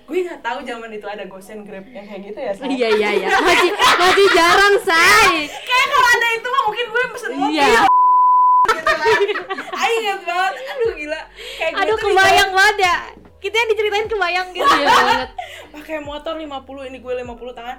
gue 0.02 0.18
nggak 0.22 0.42
tahu 0.42 0.60
zaman 0.62 0.90
itu 0.90 1.06
ada 1.06 1.24
gosen 1.24 1.62
grab 1.62 1.86
yang 1.88 2.04
kayak 2.04 2.22
gitu 2.26 2.40
ya 2.40 2.52
Say. 2.52 2.68
Iya 2.70 2.90
iya 2.92 3.10
iya. 3.16 3.28
Masih 3.32 3.72
masih 3.74 4.28
jarang 4.32 4.76
say. 4.82 5.48
kayak 5.48 5.88
kalau 5.88 6.08
ada 6.10 6.28
itu 6.32 6.48
mah 6.48 6.62
mungkin 6.64 6.86
gue 6.86 7.04
pesen 7.12 7.32
mobil 7.34 7.56
Iya. 7.56 7.68
gitu 8.64 8.92
kan 8.92 9.08
aing 9.82 10.00
inget 10.00 10.22
banget 10.22 10.54
aduh 10.68 10.92
gila 10.94 11.22
kayak 11.58 11.72
Aduh 11.76 11.96
tuh 11.96 12.06
kebayang 12.06 12.52
banget 12.52 12.78
ya. 12.82 12.98
Kita 13.38 13.56
yang 13.56 13.70
diceritain 13.70 14.06
kebayang 14.06 14.48
gitu. 14.52 14.70
Iya 14.72 14.86
banget. 14.88 15.30
pakai 15.72 15.98
motor 16.00 16.34
50 16.36 16.46
ini 16.86 16.98
gue 16.98 17.14
50 17.18 17.26
tangan 17.52 17.78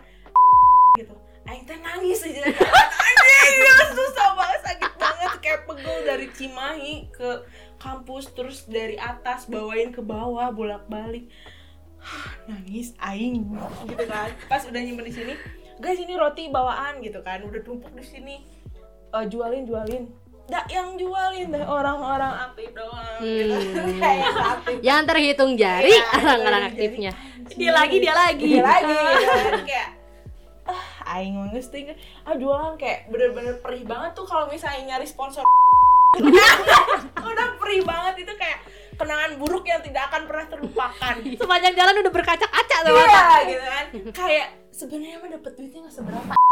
gitu 0.94 1.14
Aing 1.42 1.64
teh 1.64 1.74
nangis 1.76 2.22
aja 2.22 2.38
anjing 3.06 3.52
gila, 3.52 3.74
susah 3.92 4.28
banget 4.32 4.60
sakit 4.62 4.92
banget 4.94 5.32
kayak 5.38 5.60
pegel 5.64 5.96
dari 6.02 6.26
Cimahi 6.30 6.94
ke 7.10 7.30
kampus 7.76 8.30
terus 8.30 8.58
dari 8.64 8.94
atas 8.94 9.46
bawain 9.46 9.90
ke 9.90 9.98
bawah 9.98 10.50
bolak 10.50 10.86
balik 10.86 11.26
nangis 12.50 12.94
aing 12.98 13.46
gitu 13.86 14.04
kan. 14.06 14.30
Pas 14.50 14.62
udah 14.66 14.80
nyimpen 14.80 15.06
di 15.06 15.14
sini 15.14 15.34
guys 15.82 15.98
ini 15.98 16.14
roti 16.14 16.48
bawaan 16.50 17.02
gitu 17.02 17.22
kan. 17.26 17.42
Udah 17.42 17.60
tumpuk 17.62 17.90
di 17.94 18.04
sini. 18.06 18.36
Eh, 19.12 19.24
jualin 19.28 19.66
jualin. 19.66 20.06
Dah 20.50 20.66
yang 20.66 20.98
jualin 20.98 21.54
deh 21.54 21.64
orang-orang 21.64 22.50
aktif 22.50 22.74
doang. 22.74 23.18
Gitu. 23.22 23.54
Hmm. 23.54 23.98
kayak 24.02 24.34
aktif 24.58 24.74
Yang 24.82 25.00
terhitung 25.06 25.52
jari 25.54 25.94
Iya, 25.94 26.04
orang-orang 26.22 26.62
aktifnya. 26.72 27.12
Dia 27.52 27.72
lagi, 27.74 27.96
dia 27.98 28.14
lagi. 28.14 28.46
dia 28.58 28.64
lagi. 28.64 28.90
Gitu 28.90 29.26
kan. 29.26 29.62
Kayak 29.66 29.88
ah 30.62 31.18
aing 31.18 31.34
geus 31.50 31.74
teh 31.74 31.82
ah 32.22 32.34
jualan 32.38 32.78
kayak 32.78 33.10
bener-bener 33.10 33.58
perih 33.58 33.82
banget 33.82 34.14
tuh 34.14 34.22
kalau 34.22 34.46
misalnya 34.46 34.94
nyari 34.94 35.06
sponsor. 35.06 35.42
Udah 37.30 37.48
perih 37.58 37.82
banget. 37.82 38.26
Itu 38.26 38.32
kayak 38.38 38.62
kenangan 38.96 39.30
buruk 39.40 39.64
yang 39.66 39.80
tidak 39.80 40.08
akan 40.12 40.28
pernah 40.28 40.46
terlupakan. 40.48 41.14
Sepanjang 41.40 41.74
jalan 41.74 41.94
udah 42.04 42.12
berkaca-kaca 42.12 42.76
tuh. 42.84 42.94
iya 42.96 43.26
gitu 43.48 43.64
kan. 43.64 43.84
Kayak 44.12 44.46
sebenarnya 44.72 45.16
mah 45.20 45.30
dapet 45.32 45.52
duitnya 45.56 45.80
nggak 45.88 45.94
seberapa. 45.94 46.32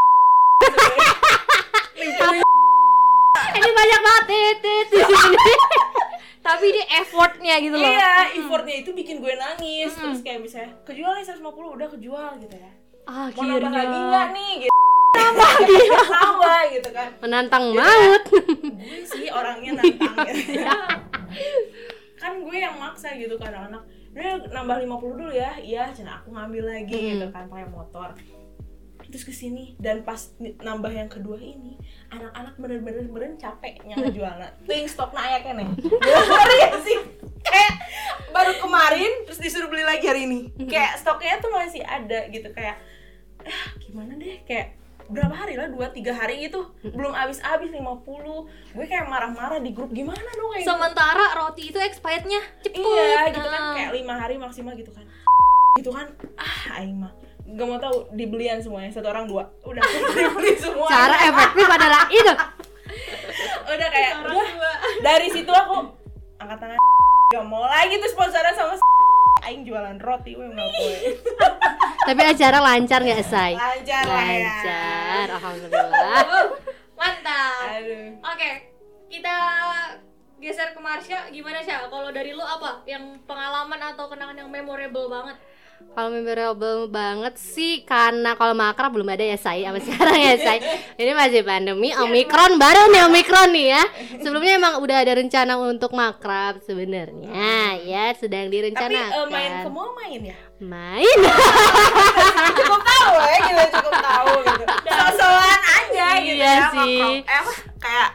Ini 3.51 3.70
banyak 3.70 4.01
banget 4.01 4.24
titit 4.28 4.86
di 4.88 5.01
sini. 5.05 5.55
Tapi 6.41 6.72
dia 6.72 6.86
effortnya 7.05 7.55
gitu 7.61 7.76
loh. 7.76 7.84
iya 7.84 8.32
effortnya 8.32 8.80
itu 8.80 8.91
bikin 8.97 9.20
gue 9.20 9.36
nangis. 9.36 9.93
Terus 9.93 10.20
kayak 10.24 10.41
misalnya 10.41 10.72
kejual 10.88 11.12
nih 11.20 11.24
150 11.28 11.76
udah 11.76 11.88
kejual 11.93 12.30
gitu 12.41 12.57
ya. 12.57 12.72
Mau 13.05 13.45
nambah 13.45 13.72
lagi 13.72 13.99
nggak 14.01 14.26
nih? 14.32 14.53
Gitu. 14.64 14.72
Nambah 15.20 15.51
nambah 16.09 16.61
gitu 16.72 16.91
kan. 16.97 17.09
Menantang 17.20 17.64
maut. 17.76 18.24
gue 18.30 19.03
sih 19.05 19.28
orangnya 19.28 19.76
nantang 19.76 20.16
gitu. 20.32 20.64
Kan 22.21 22.37
gue 22.37 22.53
yang 22.55 22.77
maksa 22.77 23.16
gitu 23.16 23.35
kan 23.35 23.49
anak 23.51 23.81
udah 24.12 24.53
nambah 24.53 24.77
50 24.85 25.18
dulu 25.18 25.33
ya. 25.33 25.57
Iya 25.57 25.89
cina 25.91 26.21
aku 26.21 26.31
ngambil 26.31 26.64
lagi 26.68 26.93
Mm. 26.93 27.09
gitu 27.16 27.27
kan 27.33 27.49
pakai 27.49 27.66
motor. 27.66 28.12
Terus 29.01 29.25
ke 29.25 29.33
sini 29.33 29.75
dan 29.77 30.05
pas 30.05 30.21
nambah 30.39 30.93
yang 30.93 31.09
kedua 31.09 31.35
ini 31.35 31.75
anak-anak 32.09 32.55
bener-bener 32.55 33.09
bener 33.09 33.31
capek 33.35 33.81
yang 33.89 33.99
ngejualnya 33.99 34.53
ting 34.64 34.85
stok 34.85 35.11
na 35.11 35.25
aya 35.25 35.39
kene 35.41 35.64
Ngerti 35.66 36.55
gak 36.61 36.75
sih. 36.85 36.99
Kayak 37.41 37.73
baru 38.31 38.53
kemarin 38.61 39.25
terus 39.25 39.41
disuruh 39.41 39.66
beli 39.66 39.83
lagi 39.83 40.05
hari 40.05 40.29
ini. 40.29 40.53
Kayak 40.68 41.01
stoknya 41.01 41.41
tuh 41.41 41.51
masih 41.51 41.83
ada 41.83 42.29
gitu 42.29 42.53
kayak 42.53 42.77
ah 43.41 43.68
gimana 43.81 44.14
deh? 44.14 44.45
Kayak 44.45 44.77
berapa 45.11 45.35
hari 45.35 45.55
lah? 45.59 45.67
Dua 45.69 45.91
tiga 45.91 46.15
hari 46.15 46.47
gitu. 46.47 46.71
Belum 46.87 47.11
habis 47.11 47.43
habis 47.43 47.75
50 47.75 47.83
gue 48.71 48.87
kayak 48.87 49.11
marah-marah 49.11 49.59
di 49.59 49.75
grup 49.75 49.91
gimana 49.91 50.19
dong 50.19 50.51
kayak 50.55 50.63
gitu. 50.65 50.71
Sementara 50.71 51.27
roti 51.37 51.63
itu 51.75 51.79
expirednya 51.83 52.41
cepet. 52.63 52.79
iya 52.79 53.35
gitu 53.35 53.49
kan. 53.51 53.61
Nah. 53.61 53.75
kayak 53.77 53.93
lima 53.99 54.15
hari 54.17 54.35
maksimal 54.39 54.73
gitu 54.79 54.95
kan. 54.95 55.05
Gitu 55.77 55.91
kan. 55.91 56.07
Ah 56.39 56.81
aing 56.81 56.97
mah 56.97 57.13
gak 57.51 57.67
mau 57.67 57.79
tahu 57.83 58.07
dibelian 58.15 58.63
semuanya. 58.63 58.95
Satu 58.95 59.11
orang 59.11 59.27
dua. 59.27 59.51
Udah 59.67 59.83
dibeli 60.17 60.55
semua. 60.55 60.87
Cara 60.87 61.17
efektif 61.27 61.67
adalah 61.67 62.07
itu. 62.09 62.35
udah 63.71 63.89
kayak 63.91 64.13
udah 64.27 64.51
dari 65.03 65.29
situ 65.31 65.51
aku 65.51 65.91
angkat 66.39 66.59
tangan. 66.59 66.79
Gak 67.31 67.47
mau 67.47 67.67
lagi 67.67 67.99
tuh 67.99 68.11
sponsoran 68.11 68.55
sama 68.55 68.75
aing 69.45 69.62
jualan 69.64 69.97
roti 69.99 70.37
nggak 70.37 70.71
boleh 70.77 71.03
Tapi 72.11 72.23
acara 72.27 72.59
lancar 72.64 73.01
nggak 73.05 73.23
say? 73.23 73.53
lancar 73.55 74.03
ya 74.03 74.09
Lancar, 74.09 75.27
alhamdulillah. 75.37 76.23
Mantap. 76.99 77.61
aduh 77.77 78.09
Oke, 78.25 78.51
kita 79.12 79.35
geser 80.41 80.73
ke 80.73 80.81
Marsha. 80.81 81.29
Gimana 81.29 81.61
sih? 81.61 81.71
Kalau 81.71 82.09
dari 82.11 82.33
lu 82.33 82.41
apa? 82.43 82.83
Yang 82.89 83.21
pengalaman 83.29 83.81
atau 83.95 84.09
kenangan 84.09 84.37
yang 84.41 84.51
memorable 84.51 85.12
banget? 85.12 85.37
Kalau 85.91 86.07
memorable 86.09 86.87
banget 86.87 87.35
sih 87.35 87.83
karena 87.83 88.33
kalau 88.33 88.53
makrab 88.53 88.89
belum 88.91 89.11
ada 89.11 89.20
ya 89.22 89.35
say 89.35 89.64
apa 89.64 89.76
sekarang 89.78 90.16
ya 90.16 90.35
say. 90.39 90.59
Ini 90.95 91.12
masih 91.12 91.43
pandemi 91.43 91.91
Omikron 91.93 92.57
baru 92.57 92.89
nih 92.89 93.03
Omikron 93.05 93.51
nih 93.51 93.66
ya. 93.70 93.83
Sebelumnya 94.16 94.55
emang 94.55 94.74
udah 94.78 94.97
ada 94.97 95.12
rencana 95.12 95.59
untuk 95.59 95.91
makrab 95.91 96.62
sebenarnya 96.62 97.35
ya 97.83 98.14
sedang 98.14 98.47
tapi 98.47 98.55
direncanakan. 98.55 99.11
eh, 99.11 99.26
main 99.28 99.53
ke 99.61 99.68
mall 99.68 99.91
main 99.95 100.20
ya 100.24 100.37
Main. 100.61 101.18
cukup 102.59 102.81
tahu 102.81 103.12
ya 103.18 103.37
gitu 103.43 103.62
cukup 103.74 103.95
tahu 103.99 104.33
gitu 104.41 104.64
sosokan 104.87 105.61
aja 105.66 106.07
gitu 106.18 106.37
Iya 106.37 106.47
ya 106.47 106.62
sih. 106.70 106.99
makrab. 107.03 107.16
eh 107.26 107.45
kayak 107.78 108.09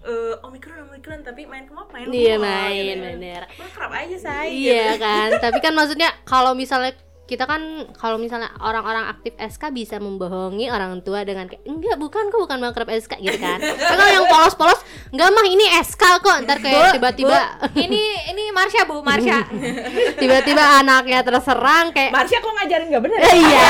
eh 0.00 0.32
omikron 0.40 0.88
omikron 0.88 1.20
tapi 1.20 1.44
main 1.44 1.64
ke 1.64 1.72
mall 1.72 1.84
main 1.92 2.08
Iya 2.08 2.36
main 2.36 2.96
gitu. 2.96 3.04
bener. 3.04 3.42
makrab 3.58 3.92
aja 3.92 4.16
say 4.16 4.48
Iya 4.48 4.96
kan, 4.96 5.28
tapi 5.38 5.60
kan 5.60 5.72
maksudnya 5.72 6.08
kalau 6.24 6.56
misalnya 6.56 6.96
kita 7.30 7.46
kan 7.46 7.86
kalau 7.94 8.18
misalnya 8.18 8.50
orang-orang 8.58 9.06
aktif 9.06 9.38
SK 9.38 9.70
bisa 9.70 10.02
membohongi 10.02 10.66
orang 10.66 10.98
tua 11.06 11.22
dengan 11.22 11.46
kayak 11.46 11.62
enggak 11.62 11.94
bukan 11.94 12.26
kok 12.26 12.42
bukan 12.42 12.58
makrab 12.58 12.90
SK 12.90 13.22
gitu 13.22 13.38
kan. 13.38 13.62
Kalau 13.94 14.06
yang 14.10 14.26
polos-polos 14.26 14.82
enggak 15.14 15.30
mah 15.30 15.46
ini 15.46 15.66
SK 15.78 16.02
kok. 16.26 16.36
Ntar 16.42 16.58
kayak 16.58 16.98
tiba-tiba 16.98 17.38
ini 17.78 18.02
ini 18.34 18.50
Marsha 18.50 18.82
bu, 18.82 18.98
Marsha. 19.06 19.46
tiba-tiba 20.22 20.82
anaknya 20.82 21.22
terserang 21.22 21.94
kayak 21.94 22.10
Marsha 22.10 22.42
kok 22.42 22.50
ngajarin 22.50 22.86
nggak 22.90 23.02
bener? 23.06 23.18
Eh, 23.22 23.34
iya. 23.38 23.68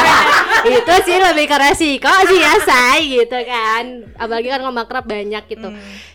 Itu 0.80 0.94
sih 1.04 1.20
lebih 1.20 1.44
ke 1.44 1.56
resiko 1.60 2.12
sih 2.32 2.40
ya 2.40 2.56
say 2.64 3.04
gitu 3.12 3.38
kan. 3.44 4.08
Apalagi 4.16 4.48
kan 4.48 4.64
kalau 4.64 4.72
makrab 4.72 5.04
banyak 5.04 5.44
gitu. 5.52 5.68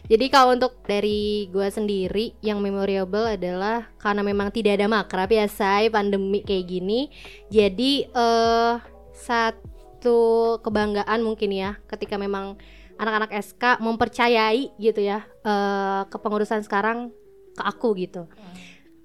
Jadi 0.05 0.25
kalau 0.29 0.53
untuk 0.53 0.81
dari 0.85 1.49
gua 1.49 1.69
sendiri 1.69 2.37
yang 2.41 2.61
memorable 2.61 3.25
adalah 3.25 3.89
karena 3.97 4.21
memang 4.21 4.53
tidak 4.53 4.77
ada 4.77 4.85
makrab 4.85 5.29
ya 5.33 5.49
say 5.49 5.89
pandemi 5.89 6.45
kayak 6.45 6.69
gini 6.69 7.09
jadi 7.47 7.91
eh 8.07 8.73
satu 9.15 10.19
kebanggaan 10.61 11.21
mungkin 11.21 11.49
ya 11.49 11.77
ketika 11.85 12.15
memang 12.15 12.57
anak-anak 12.95 13.31
SK 13.35 13.79
mempercayai 13.79 14.71
gitu 14.77 15.01
ya 15.01 15.23
eh 15.41 16.01
kepengurusan 16.07 16.63
sekarang 16.63 17.11
ke 17.55 17.63
aku 17.63 17.95
gitu. 17.95 18.27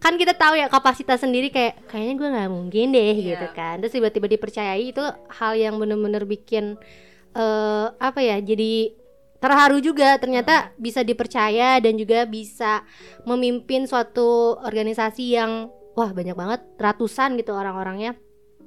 Kan 0.00 0.16
kita 0.16 0.32
tahu 0.32 0.56
ya 0.56 0.66
kapasitas 0.66 1.20
sendiri 1.20 1.52
kayak 1.52 1.84
kayaknya 1.86 2.14
gue 2.16 2.28
nggak 2.32 2.50
mungkin 2.50 2.86
deh 2.90 3.12
Iya. 3.12 3.26
gitu 3.34 3.46
kan. 3.52 3.74
Terus 3.78 3.92
tiba-tiba 3.92 4.26
dipercayai 4.26 4.90
itu 4.90 5.04
hal 5.28 5.52
yang 5.54 5.76
bener-bener 5.76 6.24
bikin 6.24 6.80
eh 7.30 7.86
apa 7.94 8.18
ya 8.18 8.40
jadi 8.40 8.96
terharu 9.38 9.78
juga. 9.78 10.16
Ternyata 10.16 10.72
bisa 10.76 11.04
dipercaya 11.04 11.78
dan 11.84 11.94
juga 11.94 12.24
bisa 12.24 12.80
memimpin 13.24 13.84
suatu 13.84 14.56
organisasi 14.60 15.36
yang 15.36 15.68
wah 15.94 16.10
banyak 16.10 16.36
banget 16.36 16.60
ratusan 16.78 17.38
gitu 17.38 17.54
orang-orangnya. 17.54 18.14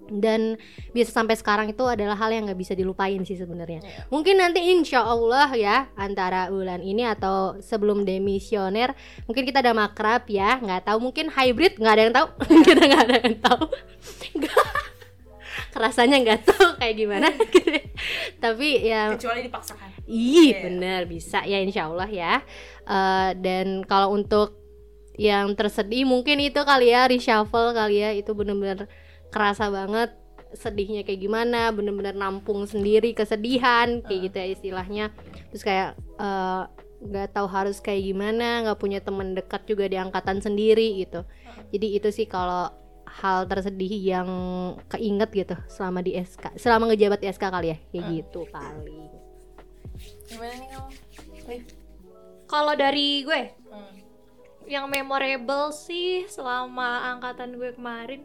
Dan 0.04 0.60
bisa 0.92 1.16
sampai 1.16 1.40
sekarang 1.40 1.72
itu 1.72 1.80
adalah 1.88 2.20
hal 2.20 2.28
yang 2.36 2.44
nggak 2.44 2.60
bisa 2.60 2.76
dilupain 2.76 3.24
sih 3.24 3.40
sebenarnya. 3.40 3.80
Iya. 3.80 4.12
mungkin 4.12 4.36
nanti 4.36 4.60
insya 4.60 5.00
Allah 5.00 5.48
ya 5.56 5.88
antara 5.96 6.52
bulan 6.52 6.84
ini 6.84 7.08
atau 7.08 7.56
sebelum 7.64 8.04
demisioner 8.04 8.92
mungkin 9.32 9.48
kita 9.48 9.64
ada 9.64 9.72
makrab 9.72 10.28
ya 10.28 10.60
nggak 10.60 10.92
tahu. 10.92 11.00
Mungkin 11.00 11.32
hybrid 11.32 11.80
nggak 11.80 11.94
ada 11.96 12.04
yang 12.04 12.16
tahu. 12.16 12.28
Kita 12.68 12.82
nggak 12.84 13.04
ada 13.08 13.18
yang 13.24 13.38
tahu. 13.40 13.64
Nggak. 14.44 14.68
kerasanya 15.74 16.18
nggak 16.22 16.42
tahu 16.46 16.68
kayak 16.78 16.96
gimana. 17.00 17.28
Tapi 18.44 18.68
ya 18.84 19.10
kecuali 19.16 19.42
dipaksakan. 19.48 19.88
Iya. 20.06 20.68
bener 20.68 21.08
bisa. 21.08 21.48
Ya 21.48 21.64
insya 21.64 21.88
Allah 21.88 22.10
ya. 22.12 22.34
Eh, 22.84 23.30
Dan 23.40 23.88
kalau 23.88 24.14
untuk 24.14 24.62
yang 25.18 25.53
tersedih 25.53 26.09
mungkin 26.09 26.41
itu 26.41 26.57
kali 26.66 26.89
ya 26.89 27.05
reshuffle 27.05 27.74
kali 27.74 28.01
ya 28.01 28.09
Itu 28.18 28.34
bener-bener 28.34 28.89
kerasa 29.30 29.70
banget 29.70 30.14
sedihnya 30.53 31.01
kayak 31.01 31.22
gimana 31.22 31.74
Bener-bener 31.74 32.14
nampung 32.14 32.66
sendiri 32.66 33.14
kesedihan 33.14 34.01
kayak 34.05 34.20
gitu 34.30 34.36
ya 34.38 34.47
istilahnya. 34.49 35.05
Terus 35.53 35.64
kayak 35.66 35.89
eh, 36.18 36.64
nggak 37.03 37.36
tahu 37.36 37.47
harus 37.51 37.84
kayak 37.84 37.99
gimana 38.09 38.64
nggak 38.64 38.80
punya 38.80 39.03
teman 39.03 39.36
dekat 39.36 39.68
juga 39.68 39.86
di 39.91 39.97
angkatan 39.99 40.39
sendiri 40.39 41.03
gitu. 41.03 41.28
Jadi 41.74 41.88
itu 41.99 42.09
sih 42.09 42.26
kalau 42.26 42.72
hal 43.14 43.45
tersedih 43.45 43.93
yang 44.01 44.30
keinget 44.89 45.30
gitu 45.30 45.55
selama 45.70 46.01
di 46.01 46.18
SK 46.18 46.57
selama 46.57 46.89
ngejabat 46.89 47.22
di 47.22 47.28
SK 47.30 47.45
kali 47.45 47.68
ya 47.70 47.78
kayak 47.93 48.05
gitu 48.09 48.41
paling. 48.49 49.05
Gimana 50.26 50.53
nih 50.57 50.68
kamu? 50.74 50.89
Kalau 52.49 52.74
dari 52.78 53.26
gue, 53.26 53.41
Hmm. 53.70 54.03
Yang 54.68 54.86
memorable 54.88 55.72
sih 55.76 56.26
selama 56.32 57.16
angkatan 57.16 57.55
gue 57.59 57.76
kemarin 57.76 58.22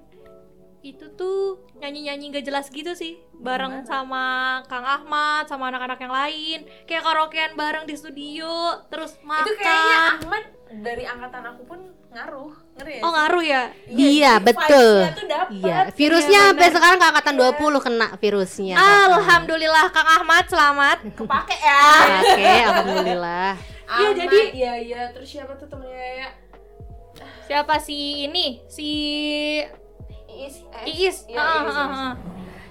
itu 0.78 1.11
tuh 1.18 1.59
nyanyi-nyanyi 1.82 2.39
gak 2.39 2.47
jelas 2.47 2.66
gitu 2.70 2.95
sih. 2.95 3.18
Bareng 3.34 3.82
sama 3.82 4.59
Kang 4.70 4.86
Ahmad 4.86 5.51
sama 5.51 5.74
anak-anak 5.74 5.99
yang 5.99 6.14
lain. 6.14 6.59
Kayak 6.86 7.03
karaokean 7.03 7.53
bareng 7.59 7.84
di 7.84 7.95
studio 7.99 8.78
terus 8.86 9.18
makan 9.26 9.47
itu 9.47 9.53
kayaknya 9.59 9.99
Ahmad 10.22 10.45
dari 10.68 11.05
angkatan 11.09 11.45
aku 11.49 11.62
pun 11.64 11.80
ngaruh 12.12 12.53
ngeri 12.76 12.93
ya 13.01 13.03
oh 13.05 13.11
ngaruh 13.12 13.45
ya? 13.45 13.62
Iya, 13.89 14.32
jadi 14.36 14.47
betul. 14.47 14.93
vibes-nya 14.97 15.12
tuh 15.12 15.26
dapet. 15.28 15.53
Iya, 15.61 15.78
virusnya 15.93 16.41
Iya, 16.41 16.49
sampai 16.53 16.68
sekarang 16.72 16.99
ke 16.99 17.07
angkatan 17.09 17.34
20 17.36 17.84
kena 17.84 18.09
virusnya. 18.16 18.74
Alhamdulillah 18.78 19.86
Kang 19.91 20.09
Ahmad 20.09 20.45
selamat. 20.47 20.97
Kepake 21.16 21.57
ya. 21.59 21.82
Oke, 22.22 22.53
alhamdulillah. 22.64 23.78
Iya 23.91 24.09
jadi- 24.14 24.28
jadi 24.28 24.41
iya 24.55 24.72
iya 24.76 25.01
terus 25.09 25.28
siapa 25.28 25.53
tuh 25.55 25.66
temennya 25.66 25.97
ya 26.18 26.28
siapa 27.43 27.74
si 27.78 27.97
ini 28.22 28.61
si 28.66 28.89
Iis 30.28 30.57
eh, 30.62 30.84
Iis 30.86 31.16
Iya, 31.26 31.36
Ah, 31.36 31.59
Iis, 31.59 31.74
ah, 31.74 31.82
Iis. 31.82 31.99
ah. 31.99 32.14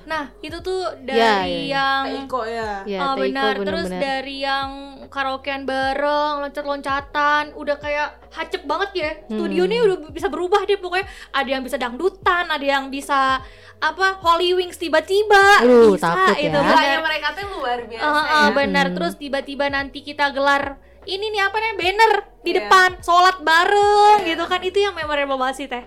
nah 0.05 0.23
itu 0.39 0.57
tuh 0.61 0.81
Iya, 0.95 1.03
dari 1.03 1.17
iya, 1.19 1.43
iya. 1.43 1.67
yang 1.67 2.03
Kak 2.05 2.23
Iko 2.23 2.41
ya 2.45 2.71
Ya, 2.85 2.99
Ah, 3.01 3.11
Teiko 3.11 3.21
benar 3.25 3.53
terus 3.59 3.87
dari 3.91 4.35
yang 4.39 4.69
karaokean 5.07 5.63
bareng 5.63 6.33
loncat-loncatan 6.41 7.43
udah 7.53 7.75
kayak 7.75 8.07
hacep 8.29 8.63
banget 8.63 8.89
ya 8.93 9.11
studio 9.25 9.63
Hmm. 9.63 9.67
ini 9.67 9.77
udah 9.81 9.97
bisa 10.09 10.27
berubah 10.27 10.63
deh 10.63 10.77
pokoknya 10.77 11.07
ada 11.31 11.49
yang 11.49 11.59
bisa 11.61 11.75
dangdutan 11.75 12.45
ada 12.45 12.63
yang 12.63 12.87
bisa 12.87 13.39
apa 13.77 14.05
Holy 14.17 14.51
Wings 14.53 14.75
tiba-tiba 14.75 15.63
Aduh, 15.63 15.91
bisa 15.91 16.07
takut 16.09 16.35
itu 16.37 16.45
ya. 16.45 16.51
benar 16.55 16.71
Gilanya 16.73 16.99
mereka 17.01 17.27
tuh 17.33 17.45
luar 17.51 17.79
biasa 17.83 18.03
Ah, 18.05 18.15
ah, 18.15 18.45
ya. 18.45 18.53
benar 18.53 18.85
Hmm. 18.85 18.95
terus 18.95 19.13
tiba-tiba 19.15 19.65
nanti 19.67 19.99
kita 20.01 20.29
gelar 20.29 20.63
ini 21.07 21.25
nih 21.29 21.41
apa 21.41 21.57
nih 21.57 21.73
banner 21.75 22.11
di 22.37 22.51
Iya. 22.51 22.57
depan 22.61 22.89
sholat 22.99 23.37
bareng 23.39 24.19
gitu 24.23 24.43
kan 24.43 24.59
itu 24.59 24.77
yang 24.77 24.93
memorable 24.93 25.35
banget 25.35 25.55
sih 25.57 25.67
teh 25.67 25.83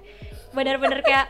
benar-benar 0.51 1.01
kayak 1.01 1.29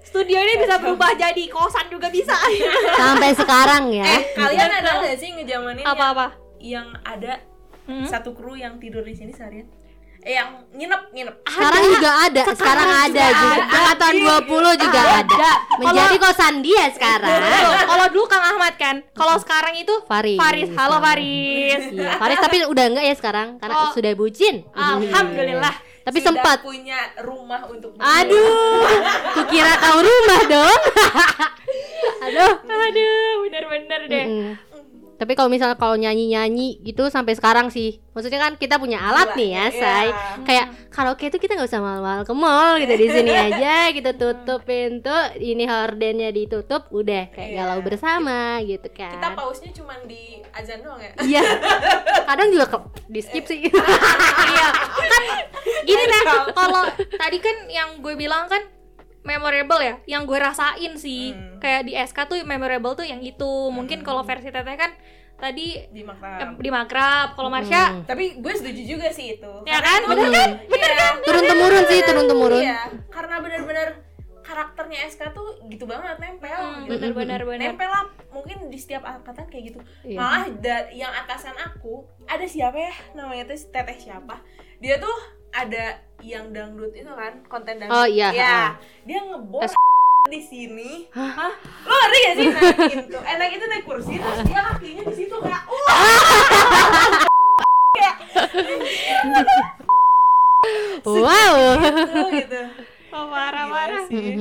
studio 0.00 0.36
ini 0.36 0.58
bisa 0.58 0.76
berubah 0.76 1.14
jadi 1.14 1.42
kosan 1.46 1.86
juga 1.86 2.08
bisa 2.08 2.34
Sampai 3.00 3.32
sekarang 3.32 3.90
ya. 3.90 4.04
eh 4.04 4.22
kalian 4.34 4.70
ada 4.74 4.90
nggak 4.98 5.16
sih 5.16 5.30
ngejamanin 5.32 5.80
yang, 5.80 5.88
apa-apa 5.88 6.26
yang 6.58 6.88
ada 7.02 7.38
Hmm? 7.84 8.04
satu 8.04 8.36
kru 8.36 8.52
yang 8.52 8.76
tidur 8.76 9.00
di 9.00 9.16
sini 9.16 9.32
seharian 9.32 9.64
eh 9.64 9.77
yang 10.20 10.48
nginep 10.70 11.02
nginep 11.10 11.34
Sekarang 11.44 11.82
juga 11.88 12.10
ada, 12.20 12.42
sekarang, 12.48 12.88
ada 12.90 13.24
juga. 13.30 13.62
Angkatan 13.64 14.12
20 14.44 14.82
juga 14.82 15.00
ada. 15.16 15.50
Menjadi 15.78 16.16
kosan 16.18 16.54
dia 16.58 16.84
sekarang. 16.90 17.38
Betul. 17.38 17.72
Kalau 17.86 18.06
dulu 18.08 18.24
Kang 18.26 18.44
Ahmad 18.44 18.74
kan, 18.74 18.96
kalau 19.12 19.38
sekarang 19.38 19.74
itu 19.74 19.94
Faris. 20.04 20.36
Faris. 20.36 20.68
Halo 20.72 20.98
Faris. 20.98 21.82
Iya, 21.88 22.18
Faris 22.18 22.38
tapi 22.38 22.56
udah 22.64 22.84
enggak 22.88 23.04
ya 23.04 23.14
sekarang 23.14 23.48
karena 23.56 23.74
Oh. 23.78 23.92
sudah 23.92 24.12
bucin. 24.12 24.66
Alhamdulillah. 24.72 25.74
Tapi 26.02 26.18
Sudah 26.18 26.40
sempat. 26.40 26.58
punya 26.64 26.96
rumah 27.20 27.68
untuk 27.68 27.92
Aduh, 27.94 28.80
kukira 29.34 29.76
tahu 29.76 30.00
rumah 30.00 30.40
dong. 30.46 30.80
Aduh. 32.24 32.52
Aduh, 32.64 33.32
bener-bener 33.44 34.00
deh. 34.08 34.24
Mm-mm. 34.24 34.52
Tapi 35.18 35.34
kalau 35.34 35.50
misalnya 35.50 35.74
kalau 35.74 35.98
nyanyi-nyanyi 35.98 36.78
gitu 36.86 37.10
sampai 37.10 37.34
sekarang 37.34 37.74
sih. 37.74 37.98
Maksudnya 38.14 38.38
kan 38.38 38.54
kita 38.54 38.78
punya 38.78 39.02
alat 39.02 39.34
nih 39.34 39.50
ya, 39.50 39.64
Iya. 39.66 39.74
say. 39.74 40.06
Kayak 40.46 40.66
karaoke 40.94 41.26
itu 41.26 41.38
kita 41.42 41.58
nggak 41.58 41.66
usah 41.66 41.82
mal-mal 41.82 42.22
ke 42.22 42.30
mall 42.30 42.78
gitu. 42.78 42.94
Di 42.94 43.08
sini 43.10 43.34
aja 43.34 43.90
kita 43.90 44.14
tutup 44.14 44.62
pintu 44.62 45.10
Ini 45.38 45.66
hordennya 45.66 46.30
ditutup 46.30 46.86
Udah 46.94 47.30
kayak 47.34 47.50
Iya. 47.50 47.58
galau 47.66 47.82
bersama 47.82 48.62
gitu 48.62 48.86
kan. 48.94 49.18
Kita 49.18 49.28
pausnya 49.34 49.70
cuma 49.74 49.98
di 50.06 50.38
azan 50.54 50.86
doang 50.86 51.02
ya? 51.02 51.10
Iya. 51.18 51.42
Kadang 52.22 52.48
juga 52.54 52.66
ke, 52.70 52.78
di 53.10 53.20
skip 53.20 53.44
sih. 53.50 53.66
Iya. 53.66 54.66
Kan 55.02 55.22
gini 55.82 56.02
deh, 56.04 56.22
kalau 56.54 56.82
tadi 56.94 57.38
kan 57.42 57.56
yang 57.66 57.98
gue 57.98 58.14
bilang 58.14 58.46
kan 58.46 58.62
memorable 59.28 59.76
ya, 59.78 60.00
yang 60.06 60.24
gue 60.24 60.34
rasain 60.34 60.96
sih. 60.96 61.30
Hmm. 61.30 61.60
Kayak 61.60 61.82
di 61.84 61.92
SK 61.92 62.18
tuh 62.24 62.40
memorable 62.42 62.94
tuh 62.94 63.04
yang 63.04 63.20
itu. 63.20 63.68
Mungkin 63.68 64.00
kalau 64.00 64.22
versi 64.22 64.48
Teteh 64.48 64.74
kan 64.74 64.96
tadi 65.36 65.78
di 65.86 66.00
eh, 66.00 66.04
makrab 66.04 66.56
di 66.56 66.66
makrab, 66.68 67.28
kalau 67.32 67.46
Marsha 67.46 67.94
Hmm. 67.94 68.02
tapi 68.02 68.34
gue 68.36 68.52
setuju 68.52 68.82
juga 68.88 69.08
sih 69.08 69.38
itu 69.38 69.52
ya 69.62 69.78
Karena 69.78 69.86
kan? 69.86 70.00
itu- 70.00 70.10
Bener 70.10 70.30
kan? 70.32 70.50
Bener 70.66 70.92
kan? 70.92 71.12
Turun 71.22 71.44
temurun 71.44 71.84
sih, 71.84 72.00
turun 72.02 72.24
temurun 72.26 72.58
Iya, 72.60 72.80
karena 73.06 73.34
benar-benar 73.38 73.88
karakternya 74.40 74.98
SK 75.06 75.30
tuh 75.30 75.60
gitu 75.68 75.84
banget 75.84 76.16
nempel 76.18 76.48
Hmm, 76.50 76.82
gitu. 76.82 76.90
bener-bener 76.90 77.40
bener. 77.44 77.68
Nempel 77.70 77.86
lah 77.86 78.02
mungkin 78.28 78.66
di 78.66 78.74
setiap 78.74 79.04
angkatan 79.04 79.46
kayak 79.46 79.64
gitu. 79.68 79.78
Iya. 80.02 80.16
Malah 80.16 80.44
da- 80.58 80.88
yang 80.90 81.12
atasan 81.14 81.54
aku 81.54 82.00
ada 82.24 82.42
siapa 82.42 82.74
ya 82.76 82.90
namanya 83.14 83.46
tuh 83.46 83.60
Teteh 83.62 83.98
siapa? 84.00 84.40
Dia 84.78 84.96
tuh 84.96 85.37
ada 85.50 85.84
yang 86.18 86.50
dangdut 86.50 86.92
itu 86.92 87.08
kan 87.08 87.40
konten 87.46 87.78
dangdut. 87.78 87.94
Oh, 87.94 88.06
iya, 88.06 88.28
Ya, 88.30 88.46
ha. 88.46 88.64
dia 89.06 89.20
ngebos 89.22 89.72
di 90.28 90.40
sini. 90.42 91.06
Hah? 91.14 91.54
Lo 91.86 91.94
ngerti 91.94 92.18
gak 92.20 92.34
sih 92.36 92.46
naik 92.52 93.08
itu? 93.08 93.16
Eh 93.16 93.36
naik 93.38 93.52
itu 93.56 93.64
naik 93.64 93.84
kursi 93.86 94.14
terus 94.18 94.38
dia 94.44 94.60
kakinya 94.60 95.02
di 95.06 95.14
situ 95.16 95.36
kayak 95.40 95.62
uh 95.64 95.86
Wow 101.06 101.54
gitu 101.80 102.20
gitu. 102.34 102.60
Oh, 103.08 103.24
marah-marah. 103.30 104.04
Sih. 104.10 104.36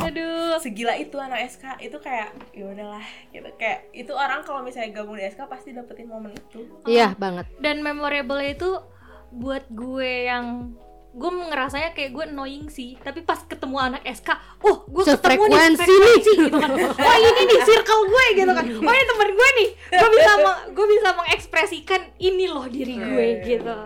Aduh. 0.00 0.56
segila 0.56 0.92
itu 0.94 1.16
anak 1.16 1.50
SK 1.50 1.76
itu 1.82 1.96
kayak 1.98 2.32
ya 2.52 2.68
udahlah 2.68 3.02
gitu 3.32 3.48
kayak 3.56 3.88
itu 3.92 4.12
orang 4.12 4.40
kalau 4.44 4.60
misalnya 4.60 4.92
gabung 4.92 5.16
di 5.16 5.24
SK 5.24 5.44
pasti 5.44 5.72
dapetin 5.72 6.04
momen 6.06 6.32
itu 6.32 6.64
Iya 6.84 7.16
banget 7.16 7.48
dan 7.58 7.80
memorable 7.80 8.40
itu 8.40 8.76
buat 9.30 9.66
gue 9.70 10.26
yang 10.26 10.74
gue 11.10 11.26
ngerasanya 11.26 11.90
kayak 11.90 12.14
gue 12.14 12.24
annoying 12.30 12.70
sih. 12.70 12.94
Tapi 13.02 13.26
pas 13.26 13.42
ketemu 13.42 13.76
anak 13.78 14.02
SK 14.06 14.30
oh 14.62 14.86
gue 14.86 15.02
ketemu 15.02 15.18
nih 15.50 15.74
frekuensi 15.74 15.94
gitu 16.38 16.54
kan. 16.54 16.70
Oh 16.76 17.16
ini 17.18 17.40
nih 17.50 17.58
circle 17.66 18.02
gue 18.06 18.24
gitu 18.38 18.52
kan. 18.54 18.64
Oh 18.66 18.92
ini 18.94 19.04
temen 19.06 19.30
gue 19.34 19.48
nih. 19.58 19.68
Gue 19.90 20.10
bisa 20.14 20.32
gue 20.70 20.86
bisa 20.86 21.08
mengekspresikan 21.18 22.02
ini 22.22 22.46
loh 22.46 22.66
diri 22.70 22.94
gue 22.94 23.26
gitu. 23.42 23.76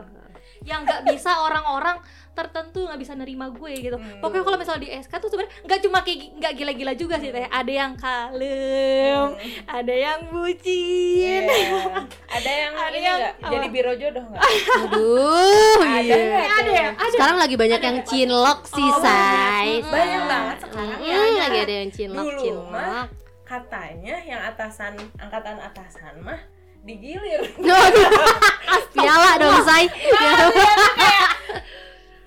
Yang 0.64 0.80
nggak 0.88 1.01
bisa 1.12 1.30
orang-orang 1.45 2.01
tertentu 2.35 2.82
nggak 2.82 2.99
bisa 2.99 3.14
nerima 3.14 3.47
gue 3.49 3.72
gitu. 3.80 3.95
Hmm. 3.95 4.18
pokoknya 4.18 4.43
kalau 4.43 4.59
misalnya 4.59 4.82
di 4.82 4.91
SK 4.93 5.12
tuh 5.16 5.28
sebenarnya 5.28 5.55
nggak 5.62 5.80
cuma 5.80 5.99
kayak 6.01 6.18
nggak 6.35 6.53
gila-gila 6.53 6.93
juga 6.93 7.16
sih 7.16 7.30
teh. 7.30 7.47
Ada 7.47 7.72
yang 7.72 7.93
kalem 7.95 9.28
ada 9.64 9.95
yang 9.95 10.20
bucin. 10.28 11.43
Iya. 11.47 11.78
ada 12.37 12.51
yang 12.53 12.72
Ada 12.74 12.93
ini 12.93 13.07
yang 13.07 13.20
apa? 13.22 13.49
jadi 13.49 13.66
biro 13.68 13.93
jodoh 13.95 14.24
nggak? 14.24 14.43
Aduh 14.85 15.78
ada 15.80 16.03
iya. 16.12 16.39
ada 16.53 16.70
ya 16.70 16.89
ada. 16.93 17.11
Sekarang 17.11 17.37
lagi 17.39 17.55
banyak 17.55 17.80
yang 17.80 17.99
cinlok 18.03 18.61
sih 18.66 18.82
Oh, 18.85 18.99
say 18.99 19.80
banyak 19.80 20.22
banget 20.24 20.57
sekarang. 20.61 20.99
Ya 21.01 21.14
Mm, 21.14 21.35
lagi 21.41 21.59
ada 21.61 21.74
yang 21.76 21.91
cinlok 21.91 22.24
Dulu 22.24 22.41
cinlok. 22.41 22.66
mah 22.68 23.07
katanya 23.45 24.16
yang 24.20 24.41
atasan 24.43 24.93
angkatan 25.16 25.61
atasan 25.61 26.14
mah 26.18 26.41
digilir. 26.80 27.41
Aduh, 27.57 28.09
piala 28.93 29.37
dong 29.37 29.57
say 29.62 29.85
tuh 29.89 30.51
kayak 30.93 31.28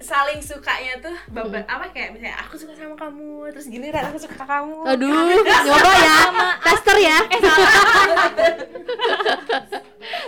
saling 0.07 0.39
sukanya 0.39 0.95
tuh 0.97 1.11
babat 1.27 1.67
apa 1.67 1.91
kayak 1.91 2.15
misalnya 2.15 2.39
aku 2.39 2.55
suka 2.55 2.71
sama 2.71 2.95
kamu 2.95 3.51
terus 3.51 3.67
gini 3.67 3.91
Ran 3.91 4.07
aku 4.07 4.15
suka 4.17 4.39
kamu 4.39 4.87
Aduh, 4.87 5.11
nyoba 5.43 5.91
ya. 5.99 6.17
Tester 6.63 6.97
ya. 6.97 7.17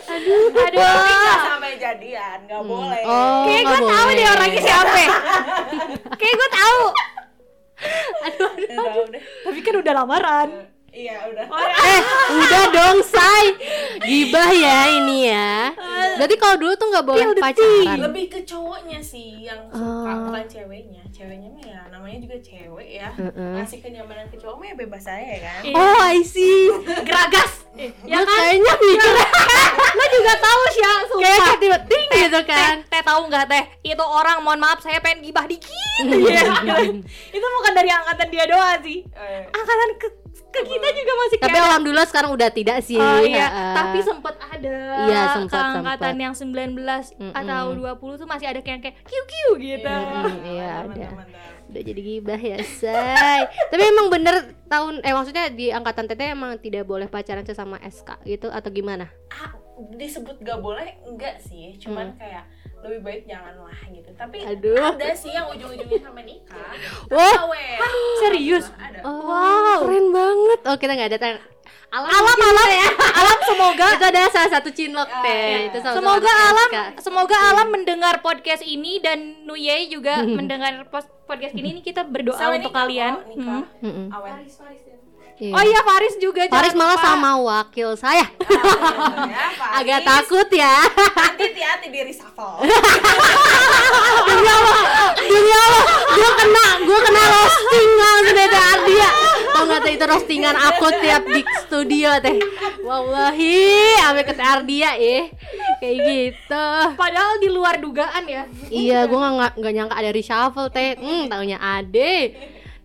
aduh 0.10 0.52
aduh 0.52 0.84
tapi 0.84 1.12
nggak 1.16 1.40
sampai 1.42 1.74
jadian 1.78 2.38
nggak 2.44 2.60
boleh 2.62 3.02
Oh, 3.06 3.48
Kayak 3.48 3.64
gue 3.64 3.80
tahu 3.86 4.08
deh 4.12 4.28
orangnya 4.28 4.62
siapa. 4.62 5.04
Kayak 6.14 6.36
gue 6.36 6.50
tahu. 6.52 6.82
Udah, 8.60 8.96
udah. 9.08 9.22
Tapi 9.48 9.60
kan 9.64 9.76
udah 9.78 9.94
lamaran. 9.96 10.50
Iya 10.92 11.16
udah 11.26 11.46
Eh, 11.80 12.02
udah 12.36 12.64
dong, 12.70 12.98
say. 13.02 13.46
Gibah 14.00 14.50
ya 14.50 14.78
ini 14.92 15.28
ya. 15.28 15.72
Berarti 16.16 16.36
kalau 16.36 16.56
dulu 16.58 16.74
tuh 16.74 16.88
nggak 16.90 17.06
boleh 17.06 17.26
pacaran. 17.36 17.98
lebih 18.02 18.26
ke 18.28 18.40
cowoknya 18.44 19.00
sih 19.00 19.44
yang 19.44 19.60
suka 19.68 20.12
Oh. 20.12 20.28
bukan 20.28 20.46
ceweknya 20.46 21.02
ceweknya 21.10 21.50
mah 21.50 21.64
ya 21.64 21.82
namanya 21.90 22.18
juga 22.20 22.38
cewek 22.40 22.90
ya 22.94 23.10
Mm-mm. 23.14 23.56
ngasih 23.58 23.80
kenyamanan 23.80 24.26
ke 24.28 24.36
cowok 24.36 24.56
mah 24.58 24.68
ya 24.68 24.76
bebas 24.78 25.04
aja 25.06 25.20
ya 25.26 25.40
kan 25.42 25.62
Oh, 25.72 26.00
I 26.02 26.20
see. 26.22 26.72
Geragas. 27.02 27.52
Ya 28.04 28.20
kayaknya 28.20 28.74
mikir 28.76 29.14
Lo 29.90 30.06
juga 30.10 30.34
tahu 30.38 30.62
sih 30.70 30.82
ya, 30.82 30.92
kayak 30.92 31.08
sumpah. 31.08 31.58
tiba-tiba 31.58 32.16
gitu 32.20 32.42
kan. 32.46 32.76
Tahu 33.10 33.22
nggak 33.26 33.46
teh? 33.48 33.64
Itu 33.84 34.04
orang, 34.04 34.38
mohon 34.40 34.60
maaf, 34.60 34.80
saya 34.80 35.00
pengen 35.00 35.24
gibah 35.24 35.46
dikit. 35.46 35.74
Iya. 36.00 36.48
itu 37.28 37.44
bukan 37.44 37.74
dari 37.74 37.90
angkatan 37.90 38.30
dia 38.30 38.46
doang 38.46 38.80
sih. 38.80 39.04
Eh, 39.04 39.44
Angkatan 39.46 39.90
ke, 39.98 40.08
ke 40.48 40.60
kita 40.64 40.88
juga 40.94 41.12
masih 41.18 41.38
Tapi 41.38 41.52
kayak 41.52 41.66
alhamdulillah 41.66 42.08
sekarang 42.08 42.32
udah 42.32 42.50
tidak 42.50 42.80
sih. 42.80 42.96
Oh 42.96 43.20
iya, 43.20 43.52
tapi 43.74 44.00
sempet 44.00 44.32
ada 44.40 44.76
Iya, 45.04 45.22
sempet, 45.36 45.60
angkatan 45.60 46.14
sempet. 46.16 46.24
yang 46.24 46.34
19 46.34 46.80
Mm-mm. 47.20 47.34
atau 47.36 47.64
20 47.76 48.16
tuh 48.16 48.28
masih 48.28 48.48
ada 48.48 48.62
kayak 48.62 48.80
kayak 48.82 48.96
kiu 49.04 49.24
kiu 49.26 49.50
gitu. 49.60 49.92
Mm-mm, 49.92 50.36
iya 50.48 50.88
mantap, 50.88 51.20
ada. 51.20 51.40
Udah 51.68 51.82
jadi 51.84 52.02
gibah 52.02 52.40
ya, 52.40 52.58
say. 52.80 53.42
tapi 53.68 53.84
emang 53.84 54.08
bener 54.08 54.36
tahun 54.66 55.04
eh 55.04 55.12
maksudnya 55.12 55.52
di 55.52 55.70
angkatan 55.70 56.08
teteh 56.08 56.32
emang 56.32 56.56
tidak 56.58 56.82
boleh 56.84 57.06
pacaran 57.06 57.44
sesama 57.44 57.76
SK 57.82 58.24
gitu 58.24 58.48
atau 58.48 58.70
gimana? 58.70 59.12
ah, 59.30 59.52
disebut 59.92 60.36
gak 60.40 60.60
boleh 60.60 60.84
enggak 61.04 61.40
sih 61.40 61.76
cuman 61.78 62.14
kayak 62.14 62.44
lebih 62.80 63.00
baik 63.02 63.22
janganlah 63.26 63.76
gitu 63.86 64.08
tapi 64.14 64.40
Hmm. 64.40 64.52
Aduh. 64.54 64.80
ada 64.94 65.12
sih 65.12 65.30
yang 65.30 65.48
ujung-ujungnya 65.48 66.00
sampai 66.00 66.24
nikah 66.24 66.72
Wah. 67.12 67.36
Awet. 67.44 67.80
Serius? 68.20 68.66
ada 68.74 69.00
Oh, 69.02 69.24
wow, 69.26 69.80
keren 69.82 70.08
banget. 70.10 70.60
Oh, 70.64 70.76
kita 70.76 70.92
nggak 70.94 71.10
ada 71.10 71.20
tang- 71.20 71.44
alam 71.90 72.06
Alam 72.08 72.38
alam 72.40 72.70
ya. 72.70 72.88
Alam 73.20 73.38
semoga 73.44 73.86
itu 73.92 74.06
ada 74.06 74.22
salah 74.30 74.52
satu 74.52 74.70
cinlok 74.70 75.10
teh. 75.20 75.26
iya. 75.26 75.58
Itu 75.68 75.78
sama-sama 75.80 75.98
semoga 75.98 76.32
anak 76.32 76.70
alam 76.70 76.92
semoga 77.00 77.38
alam 77.42 77.68
mendengar 77.68 78.16
podcast 78.20 78.62
ini 78.62 79.00
dan 79.00 79.20
Nuye 79.42 79.88
juga 79.88 80.22
mendengar 80.38 80.86
podcast 81.26 81.52
ini 81.52 81.74
Ini 81.74 81.82
kita 81.82 82.06
berdoa 82.06 82.38
Sampai 82.38 82.60
untuk 82.60 82.72
nikah 82.72 82.80
kalian. 82.80 83.14
nikah 83.28 83.62
Hmm. 83.76 83.84
Mm-mm. 83.84 84.08
awet 84.12 84.34
Iya. 85.40 85.56
Oh 85.56 85.64
iya 85.64 85.80
Faris 85.88 86.20
juga 86.20 86.44
Faris 86.52 86.76
malah 86.76 87.00
lupa. 87.00 87.08
sama 87.08 87.32
wakil 87.40 87.96
saya. 87.96 88.28
ya, 89.32 89.46
Faris. 89.56 89.76
Agak 89.80 90.00
takut 90.04 90.48
ya. 90.52 90.84
nanti 91.16 91.44
hati-hati 91.56 91.88
di 91.88 92.00
reshuffle 92.04 92.60
Demi 94.28 94.48
Allah, 94.52 94.80
demi 95.16 95.52
Allah, 95.56 95.86
gue 96.12 96.32
kena, 96.44 96.66
gue 96.84 97.00
kena 97.08 97.22
roasting 97.24 97.90
langsung 97.96 98.36
dari 98.36 98.58
Ardia. 98.60 99.10
Tau 99.50 99.64
nggak 99.64 99.80
teh 99.80 99.92
itu 99.96 100.06
roastingan 100.06 100.56
aku 100.60 100.86
tiap 101.00 101.24
di 101.24 101.42
studio 101.64 102.10
teh. 102.20 102.38
Wallahi, 102.84 103.96
sampai 104.04 104.24
ke 104.28 104.34
Ardia 104.36 104.92
ya, 105.00 105.32
kayak 105.80 105.98
gitu. 106.04 106.68
Padahal 107.00 107.40
di 107.40 107.48
luar 107.48 107.80
dugaan 107.80 108.28
ya. 108.28 108.44
Iya, 108.68 109.08
gue 109.08 109.18
nggak 109.18 109.52
nggak 109.56 109.74
nyangka 109.74 109.96
ada 109.96 110.12
reshuffle 110.12 110.68
teh. 110.68 111.00
Hmm, 111.00 111.32
taunya 111.32 111.58
ade. 111.64 112.36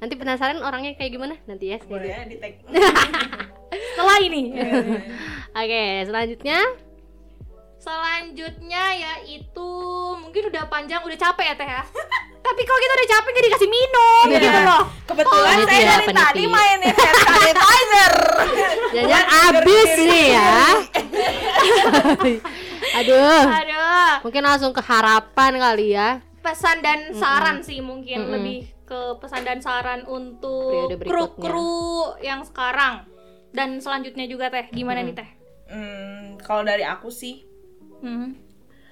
Nanti 0.04 0.14
penasaran 0.14 0.60
orangnya 0.60 0.92
kayak 0.94 1.10
gimana? 1.10 1.34
Nanti 1.48 1.72
ya. 1.72 1.80
boleh 1.80 2.28
di 2.28 2.36
tag 2.36 2.60
Setelah 3.96 4.18
ini. 4.20 4.52
Oke, 5.50 5.84
selanjutnya. 6.04 6.60
Selanjutnya 7.74 8.84
yaitu 8.92 9.68
mungkin 10.16 10.42
udah 10.48 10.68
panjang, 10.68 11.00
udah 11.00 11.16
capek 11.16 11.44
ya 11.46 11.54
teh 11.54 11.64
ya. 11.66 11.82
Tapi 12.46 12.60
kalau 12.62 12.76
kita 12.78 12.92
udah 12.92 13.08
capek 13.10 13.30
gak 13.30 13.44
dikasih 13.46 13.70
minum 13.70 14.24
Iya. 14.26 14.40
gitu 14.42 14.60
loh. 14.62 14.82
kebetulan 15.04 15.56
Oh, 15.56 15.64
saya 15.64 15.72
ya, 15.74 15.88
dari 15.90 16.06
peniti. 16.06 16.20
tadi 16.20 16.42
mainin 16.44 16.92
hand 16.92 17.18
sanitizer 17.18 18.14
Jangan 18.94 19.24
abis 19.48 19.90
nih 19.98 20.26
ya. 20.30 20.52
Aduh. 23.00 23.44
Aduh. 23.50 24.12
Mungkin 24.22 24.42
langsung 24.44 24.70
ke 24.70 24.80
harapan 24.80 25.52
kali 25.56 25.86
ya. 25.90 26.20
Pesan 26.40 26.78
dan 26.78 27.08
saran 27.10 27.64
sih 27.64 27.80
mungkin 27.80 28.20
Mm-mm. 28.20 28.32
lebih 28.34 28.58
ke 28.94 29.18
pesan 29.18 29.42
dan 29.42 29.58
saran 29.58 30.06
untuk 30.06 30.86
kru-kru 31.02 31.74
yang 32.22 32.46
sekarang 32.46 33.02
dan 33.50 33.82
selanjutnya 33.82 34.30
juga 34.30 34.46
teh. 34.48 34.70
Gimana 34.70 35.02
nih 35.02 35.18
teh? 35.18 35.28
hmm, 35.66 36.38
kalau 36.38 36.62
dari 36.62 36.86
aku 36.86 37.10
sih 37.10 37.42
Hmm. 37.98 38.36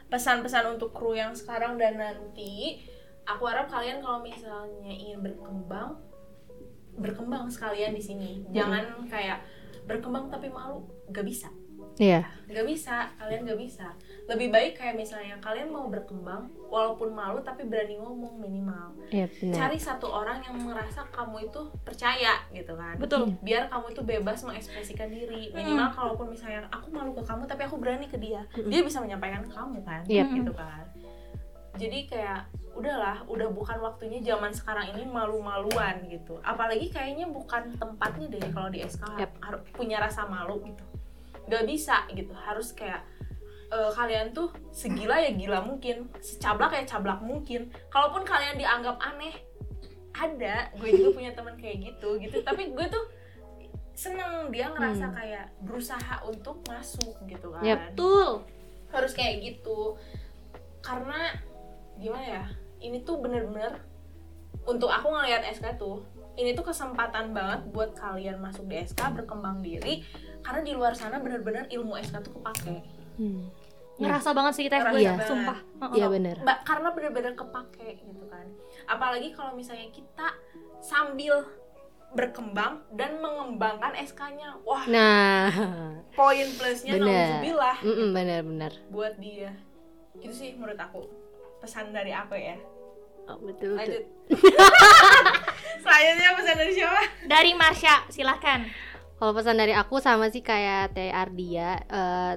pesan-pesan 0.08 0.72
untuk 0.72 0.90
kru 0.90 1.12
yang 1.12 1.36
sekarang 1.36 1.76
dan 1.76 2.00
nanti 2.00 2.80
aku 3.22 3.44
harap 3.44 3.68
kalian 3.68 4.00
kalau 4.00 4.24
misalnya 4.24 4.88
ingin 4.88 5.20
berkembang 5.20 6.00
berkembang 6.92 7.44
sekalian 7.46 7.92
di 7.92 8.00
sini 8.00 8.40
jangan 8.50 9.04
kayak 9.06 9.44
berkembang 9.84 10.32
tapi 10.32 10.48
malu 10.48 10.80
gak 11.12 11.24
bisa 11.24 11.52
Iya. 12.00 12.24
gak 12.48 12.64
bisa 12.64 13.12
kalian 13.20 13.44
gak 13.44 13.60
bisa 13.60 13.92
lebih 14.30 14.54
baik 14.54 14.78
kayak 14.78 14.94
misalnya 14.94 15.34
kalian 15.42 15.74
mau 15.74 15.90
berkembang 15.90 16.46
walaupun 16.70 17.10
malu 17.10 17.42
tapi 17.42 17.66
berani 17.66 17.98
ngomong 17.98 18.38
minimal. 18.38 18.94
Iya 19.10 19.26
benar. 19.28 19.54
cari 19.58 19.78
satu 19.82 20.06
orang 20.08 20.38
yang 20.46 20.56
merasa 20.62 21.02
kamu 21.10 21.50
itu 21.50 21.60
percaya 21.82 22.38
gitu 22.54 22.72
kan. 22.78 22.96
Betul. 23.02 23.34
biar 23.42 23.66
kamu 23.66 23.92
itu 23.92 24.02
bebas 24.06 24.46
mengekspresikan 24.46 25.10
diri. 25.10 25.50
Minimal 25.50 25.90
kalaupun 25.90 26.30
misalnya 26.30 26.70
aku 26.70 26.94
malu 26.94 27.12
ke 27.18 27.22
kamu 27.26 27.44
tapi 27.50 27.62
aku 27.66 27.76
berani 27.82 28.06
ke 28.06 28.16
dia. 28.16 28.46
Dia 28.54 28.80
bisa 28.86 29.02
menyampaikan 29.02 29.42
ke 29.42 29.50
kamu 29.50 29.78
kan. 29.82 30.00
Yep. 30.06 30.26
gitu 30.38 30.52
kan. 30.54 30.84
Jadi 31.72 31.98
kayak 32.06 32.46
udahlah 32.72 33.24
udah 33.28 33.48
bukan 33.52 33.80
waktunya 33.84 34.20
zaman 34.24 34.52
sekarang 34.54 34.96
ini 34.96 35.04
malu-maluan 35.04 36.08
gitu. 36.08 36.40
Apalagi 36.40 36.88
kayaknya 36.88 37.28
bukan 37.28 37.74
tempatnya 37.76 38.28
deh 38.32 38.44
kalau 38.54 38.68
di 38.72 38.80
SK 38.80 39.02
Yep. 39.18 39.30
harus 39.44 39.60
punya 39.76 39.98
rasa 40.00 40.24
malu 40.30 40.62
gitu. 40.64 40.84
Nggak 41.50 41.64
bisa 41.68 42.06
gitu. 42.14 42.32
Harus 42.32 42.72
kayak 42.72 43.02
eh, 43.72 43.90
kalian 43.90 44.30
tuh 44.30 44.52
segila 44.70 45.16
ya 45.16 45.32
gila 45.32 45.58
mungkin 45.60 46.12
secablak 46.18 46.70
ya 46.70 46.84
cablak 46.86 47.18
mungkin 47.20 47.72
kalaupun 47.88 48.22
kalian 48.22 48.54
dianggap 48.54 49.00
aneh 49.00 49.32
ada 50.12 50.68
gue 50.74 50.88
juga 50.92 51.10
punya 51.14 51.32
teman 51.32 51.56
kayak 51.56 51.80
gitu 51.82 52.20
gitu 52.20 52.36
tapi 52.42 52.68
gue 52.70 52.86
tuh 52.86 53.04
seneng 53.94 54.48
dia 54.48 54.68
ngerasa 54.68 55.06
Hmm. 55.06 55.14
kayak 55.14 55.46
berusaha 55.58 56.14
untuk 56.22 56.60
masuk 56.64 57.16
gitu 57.24 57.48
kan 57.50 57.60
Yep. 57.62 57.78
Betul. 57.90 58.28
harus 58.88 59.12
kayak 59.12 59.40
gitu 59.42 59.96
karena 60.78 61.32
gimana 61.94 62.24
ya 62.24 62.44
ini 62.78 63.00
tuh 63.00 63.16
bener-bener 63.18 63.80
untuk 64.62 64.88
aku 64.88 65.08
ngelihat 65.10 65.48
SK 65.48 65.76
tuh 65.76 66.04
ini 66.34 66.52
tuh 66.52 66.60
kesempatan 66.62 67.32
banget 67.32 67.64
buat 67.68 67.92
kalian 67.94 68.36
masuk 68.36 68.64
di 68.66 68.76
SK 68.78 69.00
berkembang 69.14 69.60
diri 69.60 70.04
karena 70.40 70.60
di 70.60 70.72
luar 70.72 70.92
sana 70.92 71.16
bener-bener 71.16 71.68
ilmu 71.68 71.96
SK 71.98 72.20
tuh 72.20 72.36
kepake 72.36 72.84
Hmm. 73.12 73.44
Ngerasa 74.02 74.28
banget 74.30 74.52
sih 74.52 74.64
Ngerasa 74.66 74.90
gue, 74.90 75.00
banget. 75.00 75.26
sumpah. 75.26 75.58
Iya 75.92 76.06
benar. 76.08 76.36
Mbak, 76.40 76.58
karena 76.62 76.88
bener-bener 76.90 77.32
kepake 77.32 77.88
gitu 77.98 78.24
kan 78.26 78.46
apalagi 78.84 79.30
kalau 79.30 79.52
misalnya 79.52 79.86
kita 79.88 80.34
sambil 80.80 81.46
berkembang 82.10 82.82
dan 82.92 83.16
mengembangkan 83.16 83.94
SK-nya 83.96 84.58
wah 84.60 84.84
Nah, 84.84 85.48
poin 86.12 86.44
plusnya 86.52 86.92
Bener. 86.92 87.06
nauzubillah 87.06 87.76
mm 87.80 88.08
benar-benar. 88.10 88.72
buat 88.88 89.14
dia 89.16 89.54
itu 90.14 90.28
sih 90.28 90.50
menurut 90.52 90.76
aku 90.76 91.06
pesan 91.58 91.90
dari 91.90 92.10
aku 92.10 92.34
ya 92.34 92.58
Oh, 93.24 93.38
betul 93.38 93.78
betul. 93.78 94.02
lanjut 94.02 94.04
selanjutnya 95.78 96.30
pesan 96.34 96.56
dari 96.56 96.72
siapa 96.72 97.00
Dari 97.24 97.50
Marsha, 97.54 97.94
silahkan. 98.08 98.60
Kalau 99.14 99.32
pesan 99.32 99.54
dari 99.54 99.70
aku 99.72 99.96
sama 99.96 100.26
sih 100.28 100.42
kayak 100.42 100.92
Teh 100.92 101.08
Ardia, 101.08 101.78
eh, 101.80 102.32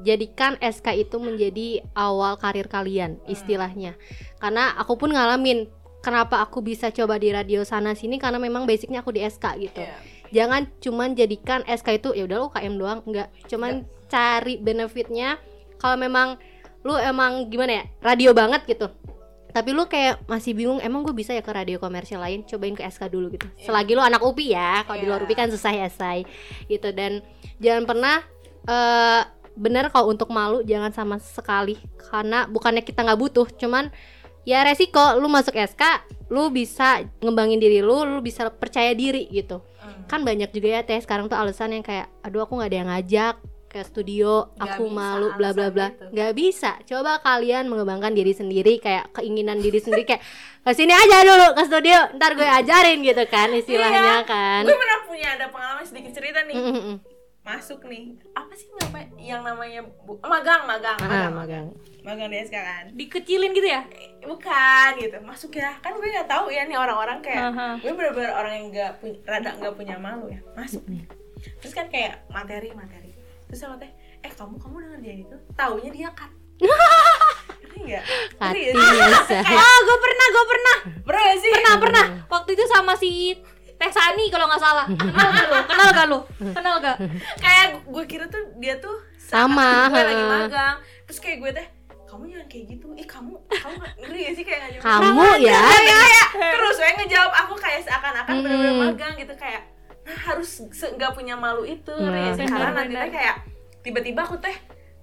jadikan 0.00 0.56
SK 0.58 1.06
itu 1.08 1.16
menjadi 1.20 1.84
awal 1.92 2.40
karir 2.40 2.66
kalian 2.66 3.20
istilahnya. 3.28 3.94
Karena 4.40 4.72
aku 4.80 4.96
pun 4.96 5.12
ngalamin 5.12 5.68
kenapa 6.02 6.42
aku 6.42 6.64
bisa 6.64 6.90
coba 6.90 7.16
di 7.16 7.30
radio 7.30 7.62
sana 7.62 7.94
sini 7.94 8.18
karena 8.18 8.40
memang 8.40 8.66
basicnya 8.66 9.04
aku 9.04 9.14
di 9.14 9.22
SK 9.22 9.46
gitu. 9.62 9.84
Iya. 9.84 9.96
Jangan 10.32 10.62
cuman 10.80 11.12
jadikan 11.12 11.60
SK 11.68 12.02
itu 12.02 12.08
ya 12.16 12.24
udah 12.24 12.36
lu 12.40 12.48
KM 12.50 12.74
doang, 12.80 13.00
enggak. 13.04 13.28
Cuman 13.46 13.84
cari 14.08 14.56
benefitnya 14.58 15.36
kalau 15.76 16.00
memang 16.00 16.40
lu 16.82 16.98
emang 16.98 17.46
gimana 17.52 17.80
ya, 17.80 17.84
radio 18.02 18.32
banget 18.34 18.64
gitu. 18.66 18.90
Tapi 19.52 19.76
lu 19.76 19.84
kayak 19.84 20.24
masih 20.24 20.56
bingung 20.56 20.80
emang 20.80 21.04
gue 21.04 21.12
bisa 21.12 21.36
ya 21.36 21.44
ke 21.44 21.52
radio 21.52 21.76
komersial 21.76 22.24
lain, 22.24 22.40
cobain 22.48 22.72
ke 22.72 22.82
SK 22.88 23.12
dulu 23.12 23.36
gitu. 23.36 23.44
Selagi 23.60 23.92
lu 23.92 24.00
anak 24.00 24.24
UPI 24.24 24.56
ya, 24.56 24.80
kalau 24.88 24.98
di 24.98 25.06
luar 25.06 25.20
Iya. 25.20 25.28
UPI 25.28 25.36
kan 25.36 25.48
susah 25.52 25.72
ya, 25.76 25.88
say. 25.92 26.24
Gitu 26.66 26.88
dan 26.96 27.20
jangan 27.60 27.84
pernah 27.84 28.16
eh 28.64 29.22
bener 29.54 29.88
kalau 29.88 30.08
untuk 30.08 30.28
malu 30.28 30.60
jangan 30.62 30.90
sama 30.90 31.16
sekali 31.16 31.76
karena 32.02 32.44
bukannya 32.44 32.80
kita 32.80 33.00
nggak 33.00 33.18
butuh, 33.18 33.46
cuman 33.52 33.92
ya 34.42 34.62
resiko 34.62 35.14
lu 35.16 35.26
masuk 35.26 35.54
SK 35.54 35.82
lu 36.28 36.48
bisa 36.48 37.00
ngembangin 37.18 37.56
diri 37.56 37.78
lu 37.78 38.02
lu 38.02 38.18
bisa 38.18 38.48
percaya 38.48 38.90
diri 38.92 39.28
gitu 39.28 39.60
Hmm. 39.82 40.06
kan 40.06 40.22
banyak 40.22 40.50
juga 40.50 40.78
ya 40.78 40.80
teh 40.82 40.94
sekarang 40.96 41.26
tuh 41.26 41.34
alasan 41.34 41.74
yang 41.74 41.82
kayak 41.82 42.06
aduh 42.22 42.46
aku 42.46 42.54
nggak 42.54 42.70
ada 42.70 42.78
yang 42.78 42.86
ngajak 42.86 43.34
ke 43.66 43.80
studio 43.82 44.46
aku 44.54 44.84
bisa 44.84 44.94
malu 44.94 45.34
bla 45.34 45.50
bla 45.50 45.68
bla 45.68 45.90
gitu. 45.90 46.06
nggak 46.14 46.32
bisa 46.32 46.70
coba 46.84 47.18
kalian 47.18 47.66
mengembangkan 47.66 48.14
diri 48.14 48.30
sendiri 48.30 48.78
kayak 48.78 49.10
keinginan 49.10 49.58
diri 49.58 49.82
sendiri 49.82 50.06
kayak 50.06 50.22
ke 50.60 50.70
sini 50.70 50.94
aja 50.94 51.26
dulu 51.26 51.46
ke 51.52 51.62
studio 51.66 51.98
ntar 52.14 52.30
gue 52.32 52.46
ajarin 52.46 53.02
gitu 53.02 53.24
kan 53.26 53.50
istilahnya 53.50 53.98
Iya. 53.98 54.18
kan 54.22 54.62
gue 54.62 54.76
pernah 54.76 54.98
punya 55.02 55.28
ada 55.34 55.46
pengalaman 55.48 55.82
sedikit 55.82 56.12
cerita 56.14 56.38
nih 56.44 56.54
Mm, 56.54 56.62
mm, 56.64 56.78
mm. 56.78 56.96
Masuk 57.42 57.82
nih. 57.84 58.14
Apa 58.32 58.52
sih 58.52 58.70
ngapain 58.70 59.10
yang 59.16 59.42
namanya 59.42 59.82
bu- 60.00 60.18
magang 60.20 60.62
magang 60.62 60.94
Ah, 60.96 61.10
magang. 61.28 61.32
magang. 61.34 61.66
Magang 62.02 62.28
di 62.28 62.38
SK 62.40 62.54
kan. 62.54 62.84
Dikecilin 62.92 63.50
gitu 63.50 63.66
ya? 63.66 63.82
bukan 64.22 64.90
gitu. 64.96 65.18
Masuk 65.20 65.50
ya. 65.52 65.74
Kan 65.78 65.92
gue 65.92 66.06
nggak 66.08 66.26
tahu 66.26 66.46
ya 66.48 66.62
nih 66.62 66.76
orang-orang 66.76 67.18
kayak 67.18 67.50
Aha. 67.50 67.68
gue 67.76 67.90
bener-bener 67.90 68.30
orang 68.30 68.52
yang 68.52 68.66
nggak 68.68 68.90
punya 68.96 69.18
rada 69.24 69.50
nggak 69.52 69.74
punya 69.74 69.96
malu 69.96 70.26
ya. 70.26 70.38
Masuk 70.52 70.86
nih. 70.86 71.02
Terus 71.58 71.72
kan 71.72 71.86
kayak 71.88 72.22
materi 72.28 72.70
materi. 72.72 73.10
Terus 73.44 73.58
sama 73.58 73.74
teh 73.76 73.90
eh 74.20 74.30
kamu 74.30 74.54
kamu 74.56 74.74
udah 74.76 74.88
ngerjain 74.92 75.20
itu? 75.20 75.36
Taunya 75.52 75.90
dia 75.90 76.10
sih? 78.70 78.70
biasa 78.70 79.34
Ah, 79.42 79.78
gue 79.80 79.98
pernah, 79.98 80.26
gue 80.28 80.44
pernah. 80.46 80.76
pernah 81.02 81.24
sih? 81.36 81.50
Pernah, 81.52 81.74
pernah. 81.76 82.04
Waktu 82.28 82.50
itu 82.54 82.64
sama 82.66 82.94
si 82.94 83.34
Teh 83.82 83.90
Sani 83.90 84.24
kalau 84.28 84.46
nggak 84.46 84.62
salah. 84.62 84.86
Kenal 85.02 85.26
gak 85.28 85.44
lu? 85.44 85.58
Kenal 85.66 85.88
gak 85.90 86.06
lu? 86.06 86.18
Kenal 86.52 86.76
gak? 86.78 86.96
kayak 87.36 87.66
gue 87.82 88.04
kira 88.06 88.24
tuh 88.26 88.38
dia 88.56 88.78
tuh 88.78 88.94
Sama, 89.18 89.88
gue 89.88 89.98
lagi 89.98 90.22
magang 90.22 90.76
terus 91.02 91.18
kayak 91.18 91.40
gue 91.40 91.50
teh 91.52 91.66
kamu 92.04 92.22
jangan 92.28 92.46
kayak 92.46 92.64
gitu 92.68 92.86
ih 92.92 93.06
kamu 93.06 93.32
kamu 93.48 93.74
nggak- 93.74 93.94
ngerti 93.98 94.18
gak 94.20 94.34
sih 94.34 94.44
kayak 94.44 94.58
nggak 94.60 94.72
jawab. 94.76 94.84
kamu 94.84 95.26
ya 95.42 95.60
kayak 95.80 96.26
terus 96.52 96.76
gue 96.76 96.90
ngejawab 96.94 97.32
aku 97.34 97.54
kayak 97.56 97.80
seakan-akan 97.82 98.28
Hmm. 98.30 98.44
bener-bener 98.44 98.74
magang 98.84 99.14
gitu 99.16 99.34
kayak 99.34 99.62
nah 100.02 100.18
harus 100.22 100.50
nggak 100.68 101.10
punya 101.10 101.34
malu 101.34 101.64
itu 101.64 101.94
Nah. 101.96 102.12
gak 102.12 102.34
sih 102.34 102.46
karena 102.46 102.70
nanti 102.76 102.94
teh 102.94 103.10
kayak 103.10 103.36
tiba-tiba 103.80 104.20
aku 104.20 104.36
teh 104.38 104.56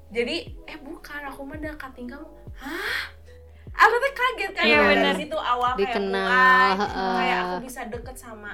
jadi 0.09 0.35
eh 0.63 0.77
bukan 0.79 1.21
aku 1.25 1.41
mah 1.43 1.57
udah 1.57 1.73
cutting 1.75 2.07
kamu 2.07 2.27
hah 2.55 3.01
aku 3.71 3.95
teh 3.97 4.13
kaget 4.13 4.51
kan 4.51 4.63
Iya, 4.63 4.75
Nah, 4.75 4.87
benar. 4.87 5.03
dari 5.05 5.17
situ 5.19 5.37
awal 5.37 5.71
kayak 5.71 5.79
Dikenal, 5.81 6.25
mulai 6.25 6.71
heeh. 6.75 7.13
kayak 7.15 7.37
aku 7.39 7.55
bisa 7.61 7.81
deket 7.85 8.15
sama 8.15 8.51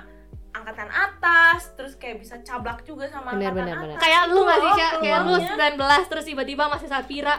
angkatan 0.52 0.88
atas 0.90 1.60
terus 1.74 1.94
kayak 1.96 2.18
bisa 2.18 2.36
cablak 2.40 2.80
juga 2.82 3.06
sama 3.06 3.32
Benar, 3.32 3.52
angkatan 3.52 3.56
benar, 3.58 3.76
atas 3.76 3.84
benar. 3.86 4.00
Kayak 4.00 4.22
lu 4.26 4.34
Itu 4.34 4.42
gak 4.42 4.58
sih, 4.58 4.72
Sya? 4.74 4.90
Kayak 4.96 5.20
lu 5.20 5.34
peluangnya. 5.36 6.00
19 6.00 6.10
terus 6.10 6.24
tiba-tiba 6.26 6.64
masih 6.66 6.88
Sapira 6.88 7.36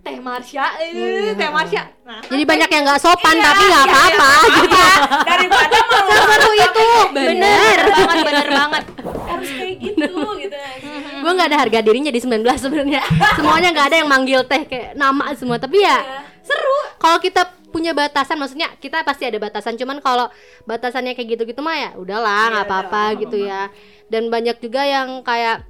Teh 0.00 0.16
Marsha, 0.18 0.66
eh, 0.78 1.32
Teh 1.34 1.50
Marsha 1.50 1.82
Nah, 2.02 2.20
jadi 2.22 2.42
banyak 2.42 2.68
yang 2.68 2.82
nggak 2.82 2.98
sopan 2.98 3.34
Iya, 3.34 3.44
tapi 3.44 3.62
nggak 3.62 3.84
iya, 3.84 3.92
apa-apa 3.92 4.28
iya, 4.32 4.48
gitu 4.56 4.76
apa-apa. 4.80 5.18
daripada 5.22 5.78
malu 5.86 6.50
itu 6.50 6.86
bener 7.10 7.78
banget, 7.86 8.24
bener 8.24 8.48
banget 8.50 8.84
harus 9.22 9.50
kayak 9.52 9.74
gitu 9.78 10.12
gitu 10.38 10.56
gue 11.20 11.32
nggak 11.36 11.48
ada 11.52 11.58
harga 11.60 11.78
dirinya 11.84 12.10
di 12.10 12.20
19 12.20 12.42
sebenarnya. 12.56 13.00
Semuanya 13.38 13.68
nggak 13.70 13.86
ada 13.92 13.96
yang 14.02 14.08
manggil 14.10 14.40
teh 14.44 14.62
kayak 14.64 14.96
nama 14.96 15.30
semua. 15.36 15.60
Tapi 15.60 15.80
ya 15.80 16.00
seru. 16.40 16.78
Kalau 16.96 17.20
kita 17.20 17.42
punya 17.70 17.94
batasan 17.94 18.40
maksudnya 18.40 18.72
kita 18.80 19.04
pasti 19.06 19.28
ada 19.28 19.38
batasan. 19.38 19.78
Cuman 19.78 20.02
kalau 20.02 20.26
batasannya 20.66 21.14
kayak 21.14 21.38
gitu-gitu 21.38 21.60
mah 21.62 21.76
ya 21.78 21.90
udahlah 21.94 22.50
nggak 22.50 22.64
Iya, 22.64 22.70
apa-apa 22.72 23.02
udah, 23.14 23.20
gitu 23.22 23.36
ya. 23.38 23.62
dan 24.10 24.26
banyak 24.26 24.56
juga 24.58 24.82
yang 24.82 25.22
kayak 25.22 25.68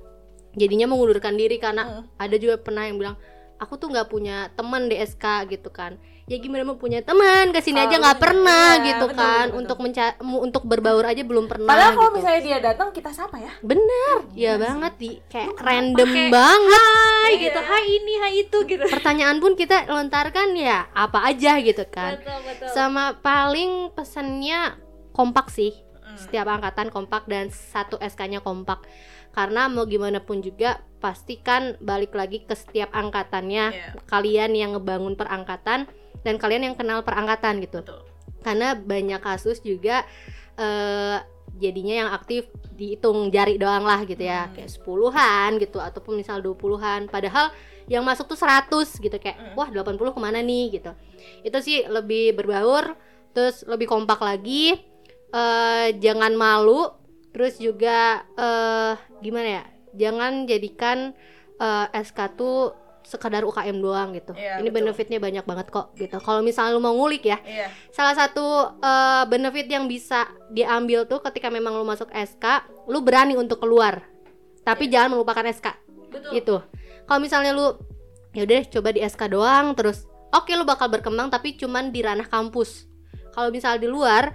jadinya 0.57 0.91
mengundurkan 0.91 1.37
diri 1.37 1.61
karena 1.63 2.09
ada 2.19 2.37
juga 2.41 2.59
pernah 2.59 2.89
yang 2.89 2.99
bilang 2.99 3.15
aku 3.61 3.77
tuh 3.79 3.93
nggak 3.93 4.09
punya 4.11 4.49
teman 4.57 4.89
di 4.91 4.97
SK 4.99 5.47
gitu 5.53 5.71
kan 5.71 5.95
ya 6.31 6.39
gimana 6.39 6.63
mau 6.63 6.79
punya 6.79 7.03
teman 7.03 7.51
ke 7.51 7.59
sini 7.59 7.75
aja 7.77 7.91
Kalau 7.91 8.07
nggak 8.07 8.15
punya- 8.15 8.25
pernah 8.25 8.69
iya, 8.71 8.85
gitu 8.87 9.05
betul, 9.05 9.19
kan 9.19 9.45
betul, 9.45 9.59
untuk 9.59 9.79
menca- 9.83 10.15
untuk 10.23 10.63
berbaur 10.63 11.03
aja 11.03 11.23
belum 11.23 11.51
pernah 11.51 11.67
padahal 11.67 11.93
kalau 11.93 12.07
gitu. 12.07 12.17
misalnya 12.17 12.41
dia 12.41 12.59
datang 12.63 12.89
kita 12.91 13.11
sapa 13.11 13.37
ya 13.37 13.51
Bener, 13.61 14.15
Iya 14.31 14.47
ya 14.49 14.63
banget 14.63 14.93
di 14.95 15.11
kayak 15.27 15.59
random 15.59 16.11
banget. 16.31 16.85
Hai 17.21 17.33
Iya. 17.33 17.43
gitu, 17.43 17.61
hai 17.61 17.85
ini, 17.85 18.15
hai 18.17 18.33
itu 18.39 18.59
gitu 18.65 18.85
Pertanyaan 18.87 19.37
pun 19.37 19.53
kita 19.53 19.91
lontarkan 19.91 20.55
ya 20.55 20.87
apa 20.95 21.19
aja 21.27 21.59
gitu 21.59 21.83
kan. 21.85 22.15
Betul, 22.17 22.39
betul 22.47 22.69
Sama 22.71 23.19
paling 23.19 23.91
pesannya 23.91 24.79
kompak 25.11 25.51
sih. 25.51 25.75
Setiap 26.15 26.47
angkatan 26.49 26.89
kompak 26.89 27.27
dan 27.27 27.51
satu 27.51 27.99
SK-nya 27.99 28.39
kompak. 28.39 28.87
Karena 29.31 29.67
mau 29.67 29.83
gimana 29.85 30.19
pun 30.19 30.39
juga 30.39 30.79
pastikan 30.99 31.75
balik 31.79 32.13
lagi 32.13 32.43
ke 32.43 32.53
setiap 32.53 32.91
angkatannya 32.93 33.65
Iya. 33.69 33.87
kalian 34.05 34.51
yang 34.53 34.71
ngebangun 34.73 35.15
perangkatan 35.15 35.91
dan 36.23 36.37
kalian 36.37 36.73
yang 36.73 36.77
kenal 36.77 37.01
perangkatan 37.03 37.61
gitu. 37.65 37.81
Betul. 37.81 38.01
Karena 38.41 38.73
banyak 38.75 39.21
kasus 39.21 39.61
juga 39.61 40.05
eh 40.57 41.19
jadinya 41.59 41.95
yang 42.07 42.11
aktif 42.15 42.47
dihitung 42.79 43.29
jari 43.29 43.59
doang 43.59 43.83
lah 43.83 44.07
gitu 44.07 44.23
ya 44.23 44.47
Hmm. 44.49 44.55
kayak 44.55 44.71
sepuluhan 44.71 45.51
gitu 45.59 45.83
ataupun 45.83 46.17
misal 46.17 46.39
20-an 46.41 47.11
padahal 47.11 47.51
yang 47.91 48.07
masuk 48.07 48.31
tuh 48.31 48.39
100 48.39 48.97
gitu 49.03 49.13
kayak 49.19 49.37
Hmm. 49.37 49.59
wah 49.59 49.69
80 49.69 50.15
ke 50.15 50.21
mana 50.23 50.39
nih 50.41 50.79
gitu 50.79 50.95
itu 51.43 51.59
sih 51.61 51.85
lebih 51.91 52.39
berbaur 52.39 52.95
terus 53.35 53.67
lebih 53.67 53.91
kompak 53.91 54.23
lagi 54.23 54.79
eh 55.35 55.89
jangan 55.99 56.33
malu 56.39 56.87
terus 57.35 57.59
juga 57.59 58.23
eh 58.39 58.95
gimana 59.21 59.49
ya 59.61 59.65
jangan 59.99 60.47
jadikan 60.47 61.13
eh, 61.61 61.87
SK 61.93 62.19
tuh 62.39 62.73
sekadar 63.11 63.43
UKM 63.43 63.77
doang 63.83 64.15
gitu 64.15 64.33
Iya, 64.39 64.63
ini 64.63 64.71
betul. 64.71 64.87
benefitnya 64.87 65.19
banyak 65.19 65.45
banget 65.45 65.67
kok 65.69 65.91
gitu 65.99 66.23
kalau 66.23 66.41
misalnya 66.41 66.79
lu 66.79 66.81
mau 66.81 66.95
ngulik 66.95 67.27
ya 67.27 67.43
iya 67.43 67.67
salah 67.91 68.15
satu 68.15 68.47
eh, 68.79 69.25
benefit 69.27 69.67
yang 69.67 69.91
bisa 69.91 70.31
diambil 70.51 71.05
tuh 71.05 71.19
ketika 71.21 71.51
memang 71.51 71.75
lu 71.75 71.87
masuk 71.87 72.11
SK, 72.11 72.45
lu 72.91 73.01
berani 73.01 73.39
untuk 73.39 73.63
keluar. 73.63 74.03
Tapi 74.61 74.91
jangan 74.91 75.17
melupakan 75.19 75.43
SK. 75.47 75.67
betul 76.11 76.31
Gitu. 76.35 76.57
Kalau 77.07 77.21
misalnya 77.23 77.55
lu 77.55 77.75
ya 78.31 78.47
udah 78.47 78.63
coba 78.71 78.89
di 78.95 79.01
SK 79.03 79.23
doang 79.31 79.75
terus 79.75 80.07
oke 80.31 80.51
lu 80.55 80.63
bakal 80.63 80.87
berkembang 80.87 81.27
tapi 81.31 81.59
cuman 81.59 81.91
di 81.91 82.03
ranah 82.03 82.27
kampus. 82.27 82.87
Kalau 83.31 83.51
misal 83.51 83.79
di 83.79 83.87
luar 83.87 84.35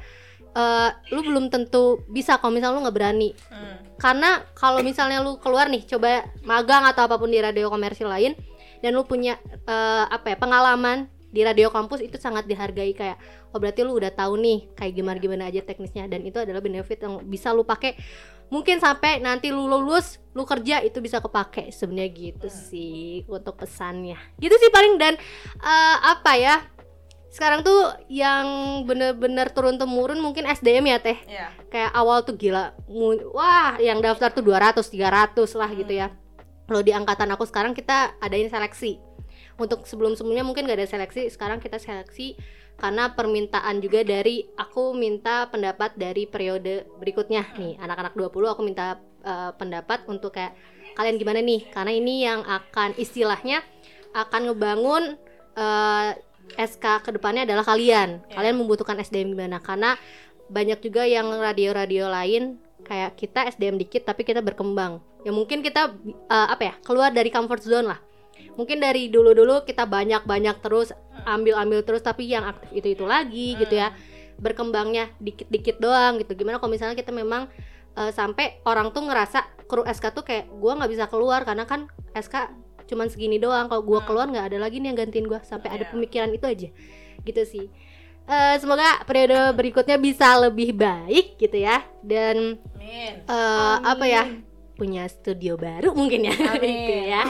eh, 0.52 0.90
lu 1.12 1.22
belum 1.24 1.52
tentu 1.52 2.04
bisa 2.08 2.40
kalau 2.40 2.56
misalnya 2.56 2.80
lu 2.80 2.84
nggak 2.88 2.98
berani. 2.98 3.30
Hmm. 3.52 3.76
Karena 3.96 4.44
kalau 4.56 4.84
misalnya 4.84 5.24
lu 5.24 5.40
keluar 5.40 5.68
nih 5.72 5.84
coba 5.88 6.28
magang 6.44 6.84
atau 6.84 7.08
apa 7.08 7.16
pun 7.16 7.32
di 7.32 7.40
radio 7.40 7.72
komersil 7.72 8.08
lain 8.12 8.36
dan 8.86 8.94
lu 8.94 9.02
punya 9.02 9.42
eh, 9.50 10.06
apa 10.06 10.30
ya 10.30 10.38
pengalaman 10.38 11.10
di 11.34 11.42
radio 11.42 11.74
kampus 11.74 12.06
itu 12.06 12.22
sangat 12.22 12.46
dihargai. 12.46 12.94
Kayak 12.94 13.18
oh 13.50 13.58
berarti 13.58 13.82
lu 13.82 13.98
udah 13.98 14.14
tahu 14.14 14.38
nih 14.38 14.70
kayak 14.78 14.94
gimana 14.94 15.18
gimana 15.18 15.44
aja 15.50 15.66
teknisnya. 15.66 16.06
Dan 16.06 16.22
itu 16.22 16.38
adalah 16.38 16.62
benefit 16.62 17.02
yang 17.02 17.26
bisa 17.26 17.50
lu 17.50 17.66
pakai. 17.66 17.98
Mungkin 18.54 18.78
sampai 18.78 19.26
nanti 19.26 19.50
lu 19.50 19.66
lulus 19.66 20.22
lu 20.38 20.46
kerja 20.46 20.86
itu 20.86 21.02
bisa 21.02 21.18
kepake. 21.18 21.74
Sebenarnya 21.74 22.14
gitu 22.14 22.46
sih 22.46 23.26
untuk 23.26 23.58
pesannya. 23.58 24.22
Gitu 24.38 24.54
sih 24.54 24.70
paling. 24.70 25.02
Dan 25.02 25.18
eh, 25.66 25.98
apa 26.06 26.38
ya 26.38 26.62
sekarang 27.34 27.66
tuh 27.66 27.90
yang 28.08 28.46
bener-bener 28.86 29.50
turun 29.50 29.82
temurun 29.82 30.22
mungkin 30.22 30.46
SDM 30.46 30.94
ya 30.94 31.02
teh. 31.02 31.18
Iya. 31.26 31.50
Kayak 31.74 31.92
awal 31.98 32.22
tuh 32.22 32.38
gila. 32.38 32.78
Wah 33.34 33.82
yang 33.82 33.98
daftar 33.98 34.30
tuh 34.30 34.46
200 34.46 34.86
300 34.86 35.34
lah 35.58 35.74
gitu 35.74 36.06
ya 36.06 36.14
kalau 36.66 36.82
di 36.82 36.92
angkatan 36.92 37.30
aku 37.34 37.46
sekarang 37.46 37.78
kita 37.78 38.18
adain 38.22 38.50
seleksi. 38.50 38.98
Untuk 39.56 39.88
sebelum-sebelumnya 39.88 40.44
mungkin 40.44 40.68
gak 40.68 40.84
ada 40.84 40.90
seleksi 40.90 41.32
sekarang 41.32 41.64
kita 41.64 41.80
seleksi 41.80 42.36
karena 42.76 43.16
permintaan 43.16 43.80
juga 43.80 44.04
dari 44.04 44.44
aku 44.60 44.92
minta 44.92 45.48
pendapat 45.48 45.96
dari 45.96 46.28
periode 46.28 46.84
berikutnya. 47.00 47.56
Nih 47.56 47.80
anak-anak 47.80 48.20
20 48.20 48.52
aku 48.52 48.62
minta 48.68 49.00
eh, 49.24 49.52
pendapat 49.56 50.04
untuk 50.12 50.36
kayak 50.36 50.52
kalian 51.00 51.16
gimana 51.16 51.40
nih? 51.40 51.72
Karena 51.72 51.92
ini 51.96 52.28
yang 52.28 52.44
akan 52.44 53.00
istilahnya 53.00 53.64
akan 54.12 54.52
ngebangun 54.52 55.04
eh, 55.56 56.10
SK 56.60 57.08
ke 57.08 57.10
depannya 57.16 57.48
adalah 57.48 57.64
kalian. 57.64 58.28
Kalian 58.28 58.60
membutuhkan 58.60 59.00
SDM 59.00 59.34
gimana? 59.40 59.64
Karena 59.64 59.96
banyak 60.52 60.84
juga 60.84 61.08
yang 61.08 61.32
radio-radio 61.32 62.12
lain 62.12 62.65
kayak 62.86 63.18
kita 63.18 63.50
SDM 63.50 63.76
dikit 63.76 64.06
tapi 64.06 64.22
kita 64.22 64.40
berkembang. 64.40 65.02
Ya 65.26 65.34
mungkin 65.34 65.66
kita 65.66 65.98
eh, 66.30 66.48
apa 66.54 66.64
ya 66.64 66.74
keluar 66.86 67.10
dari 67.10 67.34
comfort 67.34 67.66
zone 67.66 67.90
lah. 67.90 68.00
Mungkin 68.56 68.80
dari 68.80 69.10
dulu-dulu 69.10 69.66
kita 69.66 69.84
banyak-banyak 69.84 70.62
terus 70.62 70.94
ambil-ambil 71.26 71.82
terus 71.82 72.06
tapi 72.06 72.30
yang 72.30 72.46
aktif 72.46 72.70
itu 72.72 72.88
itu 72.94 73.04
lagi 73.04 73.58
gitu 73.58 73.74
ya. 73.74 73.90
Berkembangnya 74.38 75.10
dikit-dikit 75.18 75.82
doang 75.82 76.22
gitu. 76.22 76.38
Gimana 76.38 76.62
kalau 76.62 76.72
misalnya 76.72 76.94
kita 76.94 77.10
memang 77.10 77.50
eh, 77.98 78.12
sampai 78.14 78.62
orang 78.64 78.94
tuh 78.94 79.04
ngerasa 79.04 79.66
kru 79.66 79.82
SK 79.82 80.14
tuh 80.14 80.22
kayak 80.22 80.46
gua 80.62 80.78
nggak 80.78 80.92
bisa 80.94 81.06
keluar 81.10 81.42
karena 81.42 81.66
kan 81.66 81.90
SK 82.14 82.54
cuman 82.86 83.10
segini 83.10 83.42
doang. 83.42 83.66
Kalau 83.66 83.82
gua 83.82 84.06
keluar 84.06 84.30
nggak 84.30 84.54
ada 84.54 84.58
lagi 84.62 84.78
nih 84.78 84.94
yang 84.94 85.00
gantiin 85.02 85.26
gua. 85.26 85.42
Sampai 85.42 85.74
ada 85.74 85.90
Iya. 85.90 85.92
pemikiran 85.92 86.30
itu 86.32 86.46
aja 86.46 86.70
gitu 87.26 87.42
sih 87.42 87.66
Eh, 88.26 88.56
semoga 88.58 89.06
periode 89.06 89.54
berikutnya 89.54 90.02
bisa 90.02 90.34
lebih 90.42 90.74
baik 90.74 91.38
gitu 91.38 91.62
ya. 91.62 91.86
Dan 92.02 92.58
amin. 92.74 93.14
eh, 93.22 93.76
apa 93.86 94.06
ya 94.10 94.24
punya 94.76 95.06
studio 95.08 95.56
baru 95.56 95.96
mungkin 95.96 96.28
ya. 96.28 96.36
Amin. 96.52 96.60
gitu 96.60 96.94
ya 97.08 97.24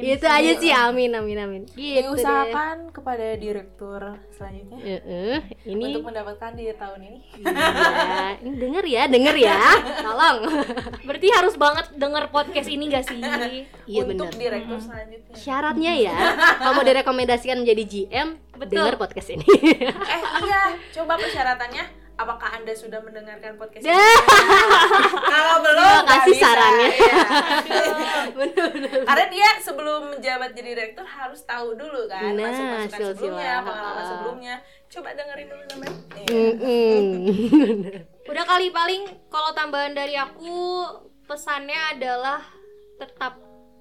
Itu 0.00 0.26
aja 0.26 0.52
sih 0.56 0.72
amin 0.72 1.10
amin 1.12 1.38
amin. 1.38 1.62
Gitu 1.68 1.76
deh. 1.76 2.02
Diusahakan 2.08 2.76
kepada 2.90 3.26
direktur 3.36 4.00
selanjutnya 4.32 4.78
Heeh, 4.80 5.36
ini 5.68 5.84
untuk 5.92 6.08
mendapatkan 6.08 6.50
di 6.56 6.64
tahun 6.72 7.00
ini. 7.04 7.18
iya, 7.40 8.26
ini 8.40 8.50
denger 8.56 8.84
ya, 8.88 9.02
denger 9.06 9.36
ya. 9.36 9.60
Tolong. 10.00 10.38
Berarti 11.06 11.28
harus 11.30 11.54
banget 11.54 11.86
denger 11.94 12.24
podcast 12.32 12.68
ini 12.68 12.84
gak 12.88 13.04
sih? 13.06 13.20
Iya 13.86 14.00
untuk 14.08 14.32
benar. 14.32 14.40
direktur 14.40 14.78
selanjutnya. 14.80 15.34
Syaratnya 15.36 15.92
ya, 15.96 16.16
kalau 16.56 16.72
mau 16.74 16.84
direkomendasikan 16.84 17.60
menjadi 17.60 17.82
GM, 17.84 18.28
Betul. 18.56 18.74
denger 18.80 18.94
podcast 18.96 19.28
ini. 19.30 19.46
Eh 19.46 20.22
iya, 20.44 20.62
coba 20.96 21.20
persyaratannya 21.20 21.99
apakah 22.20 22.48
Anda 22.52 22.72
sudah 22.72 23.00
mendengarkan 23.00 23.56
podcast 23.56 23.80
ini? 23.80 23.90
Kalau 25.32 25.56
belum, 25.60 25.80
Terima 25.80 26.04
kasih 26.06 26.32
bisa. 26.32 26.44
sarannya. 26.44 26.90
Bener-bener. 28.38 28.90
Karena 29.02 29.26
dia 29.26 29.48
sebelum 29.58 30.00
menjabat 30.12 30.52
jadi 30.52 30.68
direktur 30.70 31.02
harus 31.02 31.40
tahu 31.42 31.72
dulu 31.74 32.04
kan 32.06 32.36
Nah, 32.36 32.52
silsilah. 32.86 33.16
sebelumnya, 33.16 33.54
pengalaman 33.64 34.04
sebelumnya. 34.04 34.54
Coba 34.86 35.08
dengerin 35.14 35.46
dulu 35.48 35.62
namanya. 35.70 35.96
Mm-mm. 36.26 37.02
Udah 38.26 38.44
kali 38.44 38.68
paling 38.70 39.02
kalau 39.26 39.50
tambahan 39.50 39.94
dari 39.94 40.14
aku 40.14 40.84
pesannya 41.24 41.96
adalah 41.96 42.42
tetap 42.96 43.38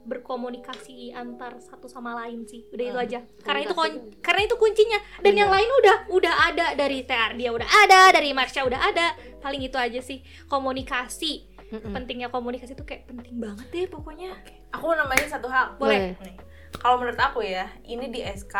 berkomunikasi 0.09 1.13
antar 1.13 1.61
satu 1.61 1.85
sama 1.85 2.17
lain 2.25 2.49
sih. 2.49 2.65
Udah 2.73 2.85
itu 2.89 2.97
aja. 2.99 3.19
Karena 3.45 3.61
itu 3.63 3.75
kon- 3.77 4.09
karena 4.19 4.41
itu 4.43 4.55
kuncinya. 4.57 4.99
Dan 5.21 5.37
yang 5.37 5.53
lain 5.53 5.69
udah 5.69 5.97
udah 6.09 6.33
ada 6.49 6.65
dari 6.73 7.05
TR 7.05 7.37
dia 7.37 7.53
udah 7.53 7.69
ada, 7.69 8.09
dari 8.09 8.33
Marsha 8.33 8.65
udah 8.65 8.81
ada. 8.89 9.13
Paling 9.39 9.61
itu 9.61 9.77
aja 9.77 10.01
sih. 10.01 10.25
Komunikasi. 10.49 11.45
Pentingnya 11.69 12.33
komunikasi 12.33 12.73
itu 12.73 12.81
kayak 12.81 13.05
penting 13.05 13.37
banget 13.37 13.69
deh 13.69 13.85
pokoknya. 13.85 14.33
Aku 14.73 14.89
mau 14.89 14.97
nambahin 14.97 15.29
satu 15.29 15.45
hal. 15.45 15.77
Boleh. 15.77 16.17
Nih, 16.17 16.37
Kalau 16.81 16.97
menurut 16.97 17.17
aku 17.17 17.45
ya, 17.45 17.69
ini 17.85 18.09
di 18.09 18.25
SK 18.25 18.53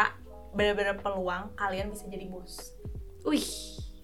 benar-benar 0.54 0.98
peluang 1.02 1.54
kalian 1.54 1.90
bisa 1.90 2.06
jadi 2.06 2.26
bos. 2.26 2.74
Wih, 3.26 3.46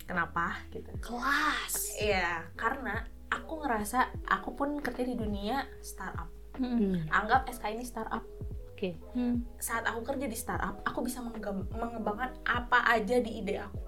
Kenapa? 0.05 0.61
Gitu. 0.69 0.85
kelas. 1.01 1.97
Iya, 1.97 2.45
karena 2.53 3.01
aku 3.33 3.65
ngerasa 3.65 4.13
aku 4.29 4.53
pun 4.53 4.77
kerja 4.77 5.01
di 5.01 5.17
dunia 5.17 5.65
startup. 5.81 6.29
Hmm, 6.55 7.05
Anggap 7.09 7.47
SK 7.47 7.73
ini 7.73 7.83
startup. 7.83 8.23
Oke. 8.71 8.99
Saat 9.55 9.87
aku 9.87 10.03
kerja 10.03 10.27
di 10.27 10.35
startup, 10.35 10.83
aku 10.83 10.99
bisa 11.01 11.23
mengembangkan 11.71 12.35
apa 12.43 12.83
aja 12.89 13.19
di 13.19 13.39
ide 13.39 13.59
aku. 13.59 13.79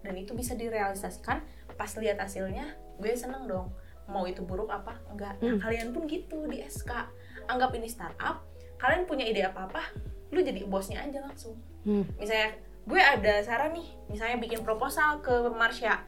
Dan 0.00 0.16
itu 0.16 0.32
bisa 0.32 0.54
direalisasikan 0.54 1.42
pas 1.74 1.90
lihat 1.96 2.16
hasilnya, 2.16 2.72
gue 2.96 3.12
seneng 3.12 3.44
dong. 3.44 3.74
Mau 4.06 4.24
itu 4.24 4.42
buruk 4.42 4.70
apa? 4.70 4.98
Enggak. 5.10 5.38
Nah, 5.38 5.54
Hmm. 5.54 5.60
kalian 5.60 5.88
pun 5.90 6.06
gitu 6.06 6.46
di 6.46 6.62
SK. 6.62 6.90
Anggap 7.46 7.74
ini 7.74 7.86
startup, 7.86 8.46
kalian 8.76 9.04
punya 9.04 9.26
ide 9.26 9.42
apa-apa, 9.42 9.82
lu 10.30 10.40
jadi 10.40 10.62
bosnya 10.64 11.02
aja 11.02 11.20
langsung. 11.20 11.58
Hmm. 11.82 12.06
Misalnya, 12.16 12.54
gue 12.86 13.00
ada 13.00 13.42
saran 13.42 13.74
nih, 13.74 13.86
misalnya 14.06 14.38
bikin 14.38 14.62
proposal 14.62 15.18
ke 15.20 15.30
Marsha. 15.50 16.06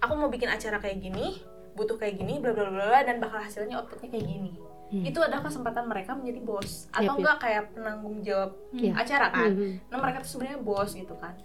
Aku 0.00 0.16
mau 0.16 0.32
bikin 0.32 0.48
acara 0.48 0.80
kayak 0.80 1.02
gini, 1.02 1.42
butuh 1.74 1.94
kayak 1.94 2.16
gini, 2.16 2.40
bla 2.40 2.56
bla 2.56 2.70
bla 2.72 2.86
bla, 2.88 3.00
dan 3.04 3.20
bakal 3.20 3.38
hasilnya 3.38 3.76
outputnya 3.76 4.08
kayak 4.08 4.26
gini. 4.26 4.52
Hmm. 4.90 5.06
Itu 5.06 5.18
adalah 5.18 5.40
kesempatan 5.40 5.86
mereka 5.86 6.12
menjadi 6.12 6.40
bos 6.42 6.90
atau 6.90 7.14
yap. 7.14 7.18
enggak 7.18 7.36
kayak 7.38 7.64
penanggung 7.72 8.16
jawab 8.20 8.58
Iya. 8.72 8.92
acara 8.92 9.26
kan. 9.30 9.50
Mhm. 9.50 9.70
Nah 9.86 9.96
mereka 9.96 10.18
tuh 10.20 10.30
sebenarnya 10.32 10.58
bos 10.58 10.90
gitu 10.92 11.14
kan. 11.14 11.38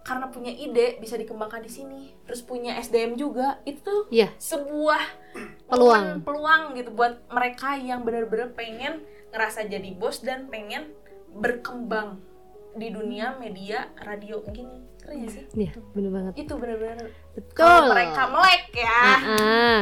Karena 0.00 0.26
punya 0.26 0.48
ide 0.48 0.96
bisa 0.96 1.14
dikembangkan 1.14 1.60
di 1.60 1.68
sini, 1.68 2.16
terus 2.24 2.40
punya 2.40 2.80
SDM 2.80 3.12
juga, 3.14 3.60
itu 3.62 3.84
tuh 3.84 4.08
Iya. 4.08 4.32
sebuah 4.34 5.02
Peluang. 5.68 6.24
peluang 6.24 6.62
gitu 6.72 6.88
buat 6.90 7.20
mereka 7.28 7.76
yang 7.76 8.00
benar-benar 8.00 8.56
pengen 8.56 9.04
ngerasa 9.28 9.68
jadi 9.68 9.92
bos 9.92 10.24
dan 10.24 10.48
pengen 10.48 10.96
berkembang 11.30 12.24
di 12.72 12.88
dunia 12.88 13.36
media 13.36 13.92
radio 14.00 14.40
gini. 14.48 14.88
Keren 15.08 15.24
gak 15.24 15.32
sih? 15.32 15.44
Iya, 15.56 15.72
bener 15.96 16.10
banget. 16.12 16.32
Itu 16.36 16.52
benar-benar 16.60 17.08
Betul. 17.32 17.56
kalau 17.56 17.88
mereka 17.88 18.22
melek 18.28 18.64
ya. 18.76 18.92
Ah, 18.92 19.08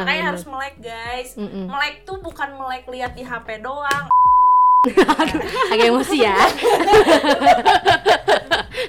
Makanya 0.06 0.08
bener. 0.22 0.26
harus 0.30 0.44
melek 0.46 0.74
guys. 0.78 1.30
Mm-mm. 1.34 1.66
Melek 1.66 2.06
tuh 2.06 2.22
bukan 2.22 2.48
melek 2.54 2.86
lihat 2.86 3.18
di 3.18 3.26
HP 3.26 3.58
doang. 3.58 4.06
agak 5.74 5.90
emosi 5.90 6.22
ya 6.22 6.30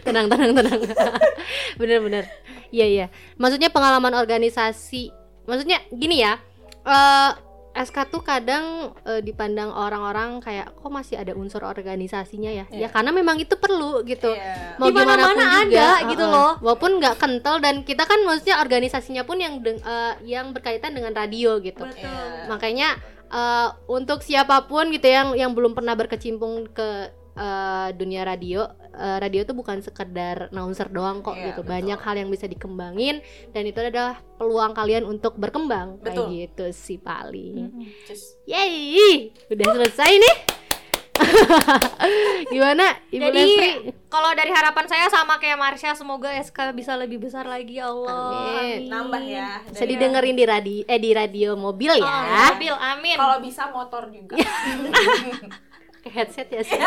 tenang 0.06 0.30
tenang 0.30 0.54
tenang 0.54 0.78
bener 1.82 1.98
bener 2.06 2.24
iya 2.70 2.86
iya 2.86 3.06
maksudnya 3.34 3.74
pengalaman 3.74 4.14
organisasi 4.14 5.10
maksudnya 5.50 5.82
gini 5.90 6.22
ya 6.22 6.38
eh 6.86 7.32
SK 7.80 8.10
tuh 8.10 8.22
kadang 8.22 8.66
eh, 9.02 9.20
dipandang 9.20 9.70
orang-orang 9.70 10.40
kayak 10.40 10.74
kok 10.74 10.90
masih 10.90 11.16
ada 11.16 11.32
unsur 11.32 11.62
organisasinya 11.62 12.50
ya 12.50 12.66
ya 12.68 12.78
Iya. 12.80 12.88
karena 12.90 13.12
memang 13.12 13.38
itu 13.38 13.54
perlu 13.54 14.02
gitu 14.02 14.30
Iya. 14.30 14.76
mau 14.76 14.88
Di 14.88 14.94
gimana 14.94 15.06
pun 15.24 15.38
mana-mana 15.38 15.62
juga 15.64 15.78
ada 15.94 16.08
gitu 16.08 16.24
uh-uh. 16.24 16.34
loh. 16.34 16.52
walaupun 16.60 16.92
nggak 16.98 17.16
kental 17.16 17.56
dan 17.58 17.76
kita 17.82 18.04
kan 18.04 18.20
maksudnya 18.22 18.58
organisasinya 18.58 19.24
pun 19.24 19.38
yang 19.38 19.60
deng- 19.60 19.80
eh, 19.80 20.14
yang 20.26 20.50
berkaitan 20.50 20.92
dengan 20.92 21.12
radio 21.12 21.58
gitu 21.60 21.86
Iya. 21.86 22.48
makanya 22.48 22.98
eh, 23.28 23.68
untuk 23.88 24.20
siapa 24.20 24.66
pun 24.66 24.90
gitu 24.90 25.06
yang 25.06 25.32
yang 25.34 25.52
belum 25.52 25.72
pernah 25.72 25.94
berkecimpung 25.94 26.70
ke 26.70 26.90
eh, 27.34 27.90
dunia 27.94 28.24
radio 28.24 28.66
eh, 28.98 29.18
radio 29.18 29.42
itu 29.42 29.54
bukan 29.54 29.80
sekedar 29.80 30.50
announcer 30.50 30.88
doang 30.88 31.22
kok 31.22 31.34
Iya, 31.34 31.46
gitu 31.48 31.62
betul. 31.62 31.72
banyak 31.72 32.00
hal 32.00 32.16
yang 32.16 32.28
bisa 32.28 32.46
dikembangin 32.46 33.22
dan 33.50 33.64
itu 33.64 33.78
adalah 33.78 34.18
peluang 34.36 34.74
kalian 34.74 35.04
untuk 35.04 35.34
berkembang 35.36 35.98
Betul. 35.98 36.28
kayak 36.28 36.52
gitu 36.52 36.66
sih 36.72 36.98
paling 36.98 37.72
Cus. 38.04 38.42
Yeay, 38.44 39.32
udah 39.48 39.66
selesai 39.76 40.12
nih. 40.16 40.36
Gimana, 42.48 42.94
Ibu 43.10 43.22
Jadi 43.26 43.46
kalau 44.08 44.32
dari 44.32 44.54
harapan 44.54 44.86
saya 44.86 45.10
sama 45.10 45.36
kayak 45.38 45.58
Marsha 45.58 45.92
semoga 45.92 46.30
SK 46.32 46.72
bisa 46.72 46.94
lebih 46.94 47.18
besar 47.20 47.44
lagi 47.44 47.78
ya 47.78 47.90
Allah. 47.90 48.54
Amin. 48.54 48.86
Nambah 48.86 49.22
ya. 49.22 49.66
Bisa 49.66 49.82
dari- 49.82 49.98
didengerin 49.98 50.36
di 50.36 50.46
radio 50.46 50.82
eh 50.86 51.00
di 51.02 51.12
radio 51.12 51.50
mobil 51.58 51.92
Oh, 51.92 52.00
ya. 52.00 52.54
mobil, 52.54 52.72
amin. 52.72 53.18
Kalau 53.18 53.38
bisa 53.42 53.64
motor 53.68 54.08
juga. 54.08 54.38
Pakai 56.08 56.24
headset 56.24 56.48
ya 56.48 56.64
sih. 56.64 56.80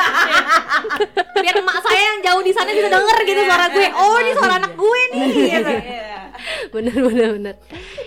Biar 1.44 1.54
emak 1.60 1.76
saya 1.84 2.00
yang 2.00 2.24
jauh 2.24 2.40
di 2.40 2.56
sana 2.56 2.72
bisa 2.72 2.88
denger 2.88 3.16
gitu 3.28 3.40
suara 3.44 3.68
gue. 3.68 3.86
Oh, 3.92 4.16
ini 4.16 4.32
suara 4.32 4.56
anak 4.56 4.72
gue 4.72 5.00
nih. 5.12 5.20
Gitu. 5.28 5.72
Iya. 5.76 6.32
bener 6.72 6.96
bener 6.96 7.28
bener. 7.36 7.54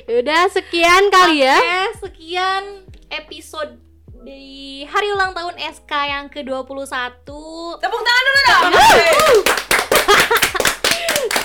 Udah 0.09 0.49
sekian 0.49 1.13
kali 1.13 1.45
ya. 1.45 1.53
Oke, 1.53 2.09
sekian 2.09 2.89
episode 3.13 3.77
di 4.25 4.81
hari 4.89 5.13
ulang 5.13 5.37
tahun 5.37 5.53
SK 5.61 5.91
yang 5.93 6.25
ke-21. 6.33 7.29
Tepuk 7.77 8.01
tangan 8.01 8.23
dulu 8.25 8.41
dong. 8.41 8.63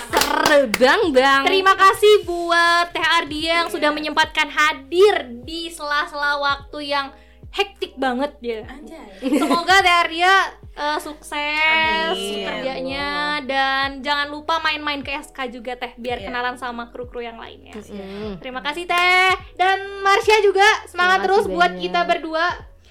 Seru 0.09 0.61
bang 0.81 1.03
bang. 1.13 1.43
Terima 1.45 1.77
kasih 1.77 2.25
buat 2.25 2.89
Teh 2.97 3.05
Ardia 3.05 3.61
yang 3.61 3.69
sudah 3.69 3.93
menyempatkan 3.93 4.49
hadir 4.49 5.29
di 5.45 5.69
sela-sela 5.69 6.41
waktu 6.41 6.89
yang 6.89 7.13
hektik 7.51 7.95
banget 7.95 8.33
ya. 8.39 8.61
Anjay. 8.65 9.19
Semoga 9.35 9.75
Teh 9.79 9.97
Ardia 9.99 10.35
eh, 10.73 10.99
sukses 10.99 12.15
Amin. 12.15 12.45
kerjanya 12.45 13.09
dan 13.43 13.99
jangan 13.99 14.29
lupa 14.29 14.59
main-main 14.59 15.01
ke 15.01 15.11
SK 15.13 15.51
juga 15.53 15.75
Teh 15.75 15.91
biar 15.95 16.19
Iya. 16.19 16.27
kenalan 16.27 16.55
sama 16.55 16.89
kru-kru 16.89 17.21
yang 17.21 17.37
lainnya. 17.37 17.75
Mm. 17.75 18.39
Terima 18.39 18.61
kasih 18.61 18.85
Teh 18.85 19.35
dan 19.55 19.77
Marsha 20.01 20.39
juga 20.41 20.67
semangat 20.85 21.25
terus 21.25 21.45
buat 21.47 21.73
banyak. 21.73 21.83
kita 21.83 22.01
berdua 22.05 22.45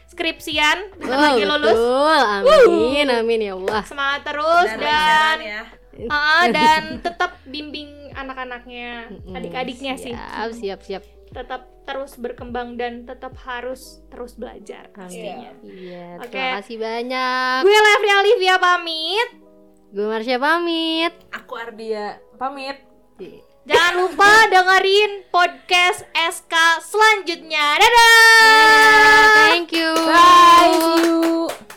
skripsian 0.08 0.78
bentar 0.98 1.14
Oh, 1.14 1.22
lagi 1.22 1.44
lulus. 1.46 1.72
betul. 1.72 2.20
Amin 2.20 3.08
amin 3.08 3.40
ya 3.42 3.54
Allah. 3.54 3.82
Semangat 3.84 4.22
terus 4.26 4.68
Dan 4.68 4.80
dan, 4.82 5.38
ya. 5.40 5.62
Ah, 6.08 6.46
dan 6.48 6.82
tetap 7.00 7.42
bimbing 7.44 7.90
anak-anaknya, 8.14 9.10
adik-adiknya 9.32 9.94
sih. 9.96 10.14
Siap 10.14 10.52
siap 10.54 10.80
siap. 10.82 11.04
Tetap 11.32 11.86
terus 11.88 12.20
berkembang 12.20 12.76
dan 12.76 13.08
tetap 13.08 13.38
harus 13.48 14.04
terus 14.12 14.36
belajar 14.36 14.92
pastinya. 14.92 15.56
Iya, 15.64 16.20
Oke. 16.20 16.36
terima 16.36 16.60
kasih 16.60 16.78
banyak. 16.80 17.58
Gue 17.64 17.78
Levri 17.80 18.12
Olivia 18.12 18.56
pamit. 18.60 19.30
Gue 19.96 20.06
Marsha 20.12 20.36
pamit. 20.36 21.14
Aku 21.32 21.54
Ardia 21.56 22.20
pamit. 22.36 22.84
Jangan 23.68 23.94
lupa 24.00 24.32
dengerin 24.54 25.28
podcast 25.32 26.08
SK 26.16 26.54
selanjutnya. 26.84 27.80
Dadah. 27.80 29.48
Thank 29.52 29.72
you. 29.76 29.92
Bye. 29.96 30.72
See 30.72 31.04
you. 31.08 31.77